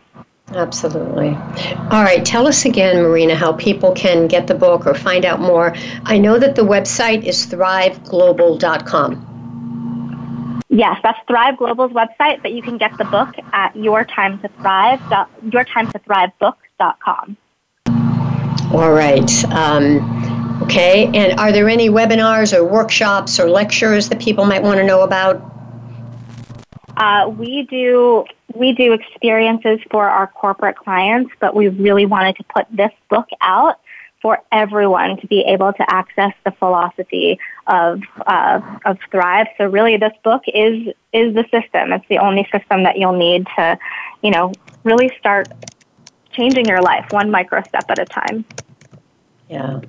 Absolutely. 0.50 1.30
All 1.90 2.04
right, 2.04 2.24
tell 2.26 2.48
us 2.48 2.66
again, 2.66 3.02
Marina, 3.02 3.36
how 3.36 3.54
people 3.54 3.94
can 3.94 4.28
get 4.28 4.48
the 4.48 4.56
book 4.56 4.86
or 4.86 4.94
find 4.94 5.26
out 5.26 5.40
more. 5.40 5.74
I 6.04 6.18
know 6.18 6.38
that 6.38 6.56
the 6.56 6.62
website 6.62 7.24
is 7.24 7.48
thriveglobal.com. 7.48 9.33
Yes, 10.74 11.00
that's 11.04 11.20
Thrive 11.28 11.58
Global's 11.58 11.92
website, 11.92 12.42
but 12.42 12.52
you 12.52 12.64
can 12.64 12.80
get 12.80 12.98
the 12.98 13.06
book 13.06 13.36
at 13.52 13.76
Your 13.76 14.04
Time 14.04 14.40
to 14.40 14.48
Thrive, 14.60 15.00
yourtimetothrive.book.com. 15.46 17.38
All 18.74 18.92
right. 18.92 19.46
Um, 19.52 20.60
okay, 20.64 21.12
and 21.14 21.40
are 21.40 21.52
there 21.52 21.70
any 21.70 21.92
webinars 21.92 22.58
or 22.58 22.66
workshops 22.66 23.40
or 23.40 23.52
lectures 23.52 24.10
that 24.10 24.20
people 24.20 24.46
might 24.46 24.64
want 24.64 24.80
to 24.80 24.84
know 24.84 25.04
about? 25.04 25.48
Uh, 26.98 27.30
we 27.38 27.68
do 27.70 28.26
we 28.56 28.74
do 28.74 28.94
experiences 28.94 29.78
for 29.92 30.10
our 30.10 30.26
corporate 30.26 30.78
clients, 30.78 31.32
but 31.40 31.56
we 31.56 31.68
really 31.68 32.08
wanted 32.08 32.36
to 32.38 32.44
put 32.46 32.66
this 32.72 32.90
book 33.12 33.30
out 33.42 33.80
for 34.24 34.42
everyone 34.54 35.18
to 35.18 35.28
be 35.28 35.42
able 35.42 35.74
to 35.74 35.94
access 35.94 36.32
the 36.46 36.52
philosophy 36.52 37.38
of 37.68 38.02
uh, 38.26 38.62
of 38.86 38.98
Thrive. 39.12 39.48
So 39.58 39.66
really, 39.68 39.98
this 39.98 40.14
book 40.24 40.42
is 40.48 40.88
is 41.12 41.36
the 41.36 41.44
system. 41.52 41.92
It's 41.92 42.08
the 42.10 42.18
only 42.18 42.48
system 42.52 42.84
that 42.84 42.98
you'll 42.98 43.18
need 43.18 43.46
to, 43.58 43.78
you 44.24 44.32
know, 44.32 44.54
really 44.84 45.12
start 45.20 45.50
changing 46.32 46.66
your 46.66 46.82
life 46.82 47.06
one 47.12 47.30
micro 47.30 47.62
step 47.64 47.84
at 47.90 48.00
a 48.00 48.06
time. 48.06 48.46
Yeah. 49.50 49.82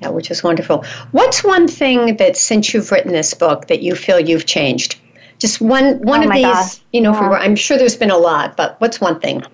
Yeah, 0.00 0.08
which 0.08 0.32
is 0.32 0.42
wonderful. 0.42 0.84
What's 1.12 1.44
one 1.44 1.68
thing 1.68 2.16
that 2.16 2.36
since 2.36 2.74
you've 2.74 2.90
written 2.90 3.12
this 3.12 3.34
book 3.34 3.68
that 3.68 3.82
you 3.82 3.94
feel 3.94 4.18
you've 4.18 4.46
changed? 4.46 4.98
Just 5.38 5.60
one 5.60 6.00
one 6.00 6.24
oh 6.24 6.28
of 6.28 6.34
these, 6.34 6.44
gosh. 6.44 6.80
you 6.92 7.02
know, 7.02 7.12
yeah. 7.12 7.30
I'm 7.30 7.54
sure 7.54 7.78
there's 7.78 7.94
been 7.94 8.10
a 8.10 8.16
lot, 8.16 8.56
but 8.56 8.80
what's 8.80 9.00
one 9.00 9.20
thing? 9.20 9.44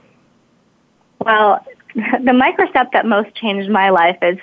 Well, 1.19 1.63
the 2.25 2.33
micro 2.33 2.69
step 2.71 2.93
that 2.93 3.07
most 3.07 3.35
changed 3.35 3.71
my 3.71 3.91
life 3.91 4.19
is 4.23 4.39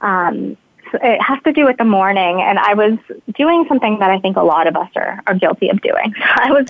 um, 0.00 0.56
it 1.02 1.20
has 1.20 1.42
to 1.44 1.52
do 1.52 1.64
with 1.64 1.76
the 1.76 1.84
morning 1.84 2.40
and 2.42 2.58
I 2.58 2.74
was 2.74 2.98
doing 3.36 3.64
something 3.68 3.98
that 3.98 4.10
I 4.10 4.20
think 4.20 4.36
a 4.36 4.42
lot 4.42 4.66
of 4.66 4.76
us 4.76 4.90
are, 4.96 5.20
are 5.26 5.34
guilty 5.34 5.68
of 5.68 5.80
doing. 5.80 6.14
So 6.16 6.24
I 6.36 6.50
was 6.50 6.66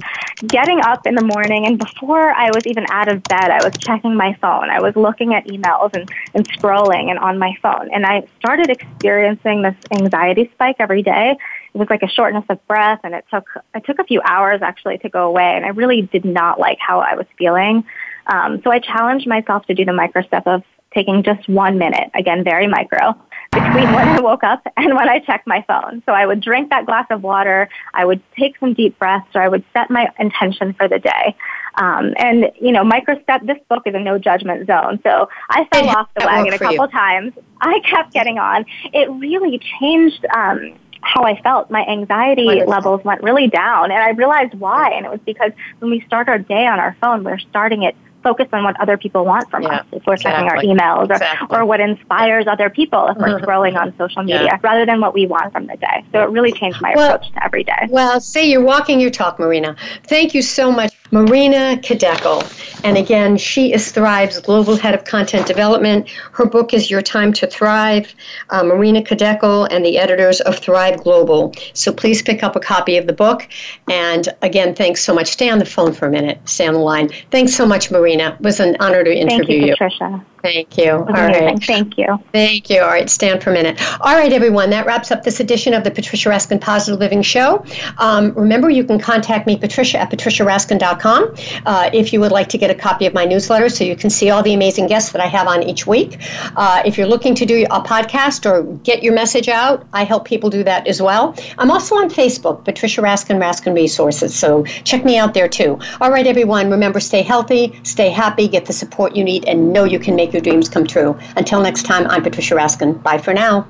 getting 0.49 0.81
up 0.81 1.07
in 1.07 1.15
the 1.15 1.23
morning 1.23 1.67
and 1.67 1.79
before 1.79 2.31
I 2.33 2.51
was 2.51 2.63
even 2.67 2.87
out 2.91 3.09
of 3.09 3.27
bed, 3.29 3.51
I 3.51 3.63
was 3.63 3.73
checking 3.79 4.17
my 4.17 4.37
phone. 4.41 4.71
I 4.71 4.81
was 4.81 4.95
looking 4.97 5.35
at 5.35 5.47
emails 5.47 5.93
and, 5.93 6.09
and 6.35 6.47
scrolling 6.51 7.11
and 7.11 7.19
on 7.19 7.39
my 7.39 7.57
phone. 7.63 7.91
And 7.93 8.07
I 8.07 8.27
started 8.39 8.71
experiencing 8.71 9.63
this 9.63 9.77
anxiety 9.91 10.51
spike 10.55 10.77
every 10.79 11.03
day. 11.03 11.37
It 11.75 11.79
was 11.79 11.89
like 11.91 12.03
a 12.03 12.09
shortness 12.09 12.45
of 12.49 12.65
breath 12.67 13.01
and 13.05 13.15
it 13.15 13.25
took, 13.31 13.47
it 13.75 13.85
took 13.85 13.99
a 13.99 14.05
few 14.05 14.21
hours 14.23 14.63
actually 14.63 14.99
to 14.99 15.09
go 15.09 15.27
away. 15.27 15.55
And 15.57 15.65
I 15.65 15.69
really 15.69 16.03
did 16.03 16.25
not 16.25 16.59
like 16.59 16.79
how 16.79 17.01
I 17.01 17.15
was 17.15 17.27
feeling. 17.37 17.85
Um, 18.27 18.61
so 18.63 18.71
I 18.71 18.79
challenged 18.79 19.27
myself 19.27 19.67
to 19.67 19.75
do 19.75 19.85
the 19.85 19.93
micro 19.93 20.23
step 20.23 20.47
of 20.47 20.63
taking 20.95 21.23
just 21.23 21.49
one 21.49 21.77
minute, 21.77 22.11
again, 22.15 22.45
very 22.45 22.69
micro, 22.69 23.15
between 23.51 23.93
when 23.93 24.09
I 24.09 24.21
woke 24.21 24.45
up 24.45 24.63
and 24.77 24.95
when 24.95 25.09
I 25.09 25.19
checked 25.19 25.47
my 25.47 25.65
phone. 25.67 26.03
So 26.07 26.13
I 26.13 26.25
would 26.25 26.41
drink 26.41 26.71
that 26.71 26.87
glass 26.87 27.07
of 27.11 27.23
water, 27.23 27.69
I 27.93 28.05
would 28.05 28.23
take 28.39 28.57
some 28.59 28.75
deep 28.75 28.99
breaths, 28.99 29.29
or 29.35 29.43
I 29.43 29.49
would 29.49 29.65
set 29.73 29.91
my 29.91 30.09
intention 30.19 30.73
for 30.75 30.89
the 30.89 30.99
day. 30.99 31.37
Um, 31.77 32.15
and, 32.17 32.53
you 32.61 32.71
know, 32.71 32.85
micro 32.85 33.21
step, 33.23 33.43
this 33.45 33.59
book 33.69 33.83
is 33.87 33.95
a 33.95 34.01
no 34.01 34.19
judgment 34.19 34.67
zone. 34.67 35.01
So 35.03 35.29
I 35.51 35.67
fell 35.73 35.89
off 35.91 36.09
the 36.17 36.25
wagon 36.25 36.55
a 36.55 36.59
couple 36.59 36.87
you. 36.87 36.93
times. 36.93 37.33
I 37.61 37.81
kept 37.81 38.13
getting 38.13 38.39
on. 38.39 38.65
It 38.93 39.11
really 39.11 39.61
changed 39.81 40.25
um, 40.35 40.79
how 41.01 41.25
I 41.25 41.41
felt. 41.43 41.71
My 41.71 41.85
anxiety 41.87 42.63
levels 42.65 43.05
went 43.05 43.23
really 43.23 43.49
down, 43.49 43.91
and 43.91 44.01
I 44.01 44.11
realized 44.11 44.55
why. 44.55 44.91
And 44.91 45.05
it 45.05 45.11
was 45.11 45.21
because 45.27 45.51
when 45.81 45.91
we 45.91 46.01
start 46.07 46.29
our 46.29 46.39
day 46.39 46.67
on 46.67 46.79
our 46.79 46.97
phone, 47.01 47.25
we're 47.25 47.39
starting 47.39 47.83
it 47.83 47.97
focus 48.25 48.49
on 48.53 48.65
what 48.65 48.81
other 48.81 48.97
people 48.97 49.25
want 49.25 49.49
from 49.51 49.63
yeah, 49.63 49.77
us 49.77 49.87
if 49.93 50.05
we're 50.07 50.15
exactly. 50.15 50.49
checking 50.59 50.73
our 50.73 50.77
emails 50.77 51.11
or, 51.11 51.15
exactly. 51.15 51.57
or 51.57 51.65
what 51.65 51.79
inspires 51.79 52.47
other 52.49 52.69
people 52.69 53.07
if 53.07 53.17
we're 53.19 53.29
mm-hmm. 53.29 53.45
scrolling 53.45 53.77
on 53.81 53.97
social 53.97 54.25
media 54.25 54.45
yeah. 54.45 54.59
rather 54.63 54.85
than 54.85 55.01
what 55.01 55.15
we 55.15 55.27
want 55.27 55.53
from 55.53 55.67
the 55.67 55.77
day. 55.77 56.05
So 56.11 56.23
it 56.23 56.31
really 56.31 56.51
changed 56.51 56.81
my 56.81 56.95
well, 56.97 57.15
approach 57.15 57.31
to 57.33 57.45
every 57.45 57.63
day. 57.63 57.87
Well, 57.91 58.21
say 58.21 58.49
you're 58.51 58.65
walking 58.65 58.99
your 58.99 59.11
talk, 59.11 59.39
Marina. 59.39 59.77
Thank 60.09 60.35
you 60.35 60.43
so 60.43 60.73
much. 60.73 60.93
Marina 61.15 61.79
Khidekel. 61.81 62.43
And 62.83 62.99
again, 62.99 63.37
she 63.37 63.73
is 63.73 63.93
Thrive's 63.93 64.41
Global 64.41 64.75
Head 64.75 64.97
of 64.97 65.05
Content 65.05 65.47
Development. 65.47 66.09
Her 66.33 66.45
book 66.45 66.75
is 66.75 66.91
Your 66.91 67.03
Time 67.03 67.33
to 67.35 67.47
Thrive. 67.47 68.13
Uh, 68.51 68.65
Marina 68.65 69.01
Khidekel 69.01 69.69
and 69.71 69.87
the 69.87 69.97
editors 69.97 70.41
of 70.41 70.59
Thrive 70.59 71.05
Global. 71.05 71.55
So 71.73 71.93
please 71.93 72.21
pick 72.21 72.43
up 72.43 72.57
a 72.57 72.61
copy 72.61 72.97
of 72.97 73.07
the 73.07 73.13
book. 73.13 73.49
And 73.89 74.29
again, 74.43 74.75
thanks 74.75 75.05
so 75.05 75.15
much. 75.15 75.29
Stay 75.29 75.49
on 75.49 75.61
the 75.61 75.65
phone 75.65 75.93
for 75.93 76.09
a 76.09 76.11
minute. 76.11 76.41
Stay 76.47 76.67
on 76.67 76.75
the 76.75 76.81
line. 76.81 77.11
Thanks 77.31 77.55
so 77.55 77.65
much, 77.65 77.93
Marina. 77.93 78.35
It 78.35 78.41
was 78.41 78.59
an 78.59 78.77
honor 78.81 79.05
to 79.05 79.15
interview 79.15 79.61
Thank 79.61 79.69
you. 79.69 79.73
Patricia. 79.77 80.27
Thank 80.45 80.77
you. 80.77 80.91
All 80.91 81.05
right. 81.07 81.59
Thank 81.59 81.97
you. 81.97 82.23
Thank 82.31 82.69
you. 82.69 82.83
All 82.83 82.89
right, 82.89 83.09
stand 83.09 83.43
for 83.43 83.49
a 83.49 83.55
minute. 83.55 83.81
All 84.03 84.15
right, 84.15 84.31
everyone, 84.31 84.69
that 84.71 84.85
wraps 84.85 85.11
up 85.11 85.23
this 85.23 85.41
edition 85.41 85.73
of 85.73 85.85
the 85.85 85.91
Patricia 85.91 86.29
Raskin 86.29 86.61
Positive 86.61 87.01
Living 87.01 87.23
Show. 87.23 87.65
Um, 87.97 88.35
remember, 88.35 88.69
you 88.69 88.85
can 88.85 88.99
contact 88.99 89.47
me, 89.47 89.57
Patricia, 89.57 89.99
at 89.99 90.11
patriciaraskin.com 90.11 91.35
uh, 91.65 91.91
if 91.95 92.13
you 92.13 92.21
would 92.21 92.31
like 92.31 92.51
to 92.51 92.59
get 92.59 92.71
a 92.71 92.75
copy 92.75 93.07
of 93.07 93.15
my 93.15 93.25
newsletter 93.25 93.71
so 93.71 93.85
you 93.85 93.97
can 93.97 94.11
see 94.11 94.29
all 94.29 94.43
the 94.43 94.53
amazing 94.53 94.87
guests 94.87 95.13
that 95.13 95.23
I 95.23 95.29
have 95.29 95.47
on 95.47 95.63
each 95.63 95.87
week. 95.87 96.19
Uh, 96.57 96.83
if 96.85 96.99
you're 96.99 97.07
looking 97.07 97.35
to 97.37 97.47
do 97.47 97.65
a 97.71 97.81
podcast 97.81 98.45
or 98.45 98.65
get 98.81 99.03
your 99.03 99.15
message 99.15 99.49
out, 99.49 99.87
I 99.95 100.05
help 100.05 100.27
people 100.27 100.51
do 100.51 100.63
that 100.65 100.87
as 100.87 101.01
well. 101.01 101.35
I'm 101.57 101.71
also 101.71 101.95
on 101.95 102.11
Facebook, 102.11 102.67
Patricia 102.67 103.01
Raskin, 103.01 103.41
Raskin 103.41 103.75
Resources, 103.75 104.39
so 104.39 104.65
check 104.65 105.07
me 105.07 105.17
out 105.17 105.33
there 105.33 105.49
too. 105.49 105.79
All 106.03 106.11
right, 106.11 106.27
everyone, 106.27 106.71
remember, 106.71 107.01
stay 107.01 107.23
healthy, 107.23 107.81
stay 107.83 108.11
happy, 108.11 108.47
get 108.47 108.67
the 108.67 108.75
support 108.75 109.17
you 109.17 109.25
need, 109.25 109.47
and 109.47 109.73
know 109.73 109.85
you 109.85 109.99
can 109.99 110.15
make 110.15 110.34
your 110.35 110.43
dreams 110.43 110.69
come 110.69 110.87
true. 110.87 111.19
Until 111.37 111.61
next 111.61 111.85
time, 111.85 112.07
I'm 112.09 112.23
Patricia 112.23 112.55
Raskin. 112.55 113.03
Bye 113.03 113.19
for 113.19 113.33
now. 113.33 113.67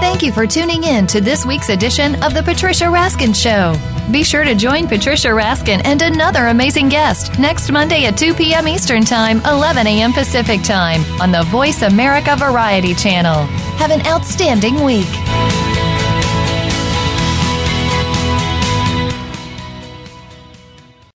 Thank 0.00 0.22
you 0.22 0.32
for 0.32 0.46
tuning 0.46 0.84
in 0.84 1.06
to 1.08 1.20
this 1.20 1.44
week's 1.44 1.68
edition 1.68 2.14
of 2.22 2.34
The 2.34 2.42
Patricia 2.42 2.84
Raskin 2.84 3.34
Show. 3.34 3.74
Be 4.12 4.22
sure 4.22 4.44
to 4.44 4.54
join 4.54 4.86
Patricia 4.86 5.28
Raskin 5.28 5.82
and 5.84 6.02
another 6.02 6.46
amazing 6.46 6.88
guest 6.88 7.38
next 7.38 7.70
Monday 7.70 8.04
at 8.04 8.16
2 8.16 8.34
p.m. 8.34 8.68
Eastern 8.68 9.04
Time, 9.04 9.40
11 9.40 9.86
a.m. 9.86 10.12
Pacific 10.12 10.62
Time 10.62 11.02
on 11.20 11.32
the 11.32 11.42
Voice 11.44 11.82
America 11.82 12.36
Variety 12.36 12.94
Channel. 12.94 13.44
Have 13.76 13.90
an 13.90 14.06
outstanding 14.06 14.84
week. 14.84 15.08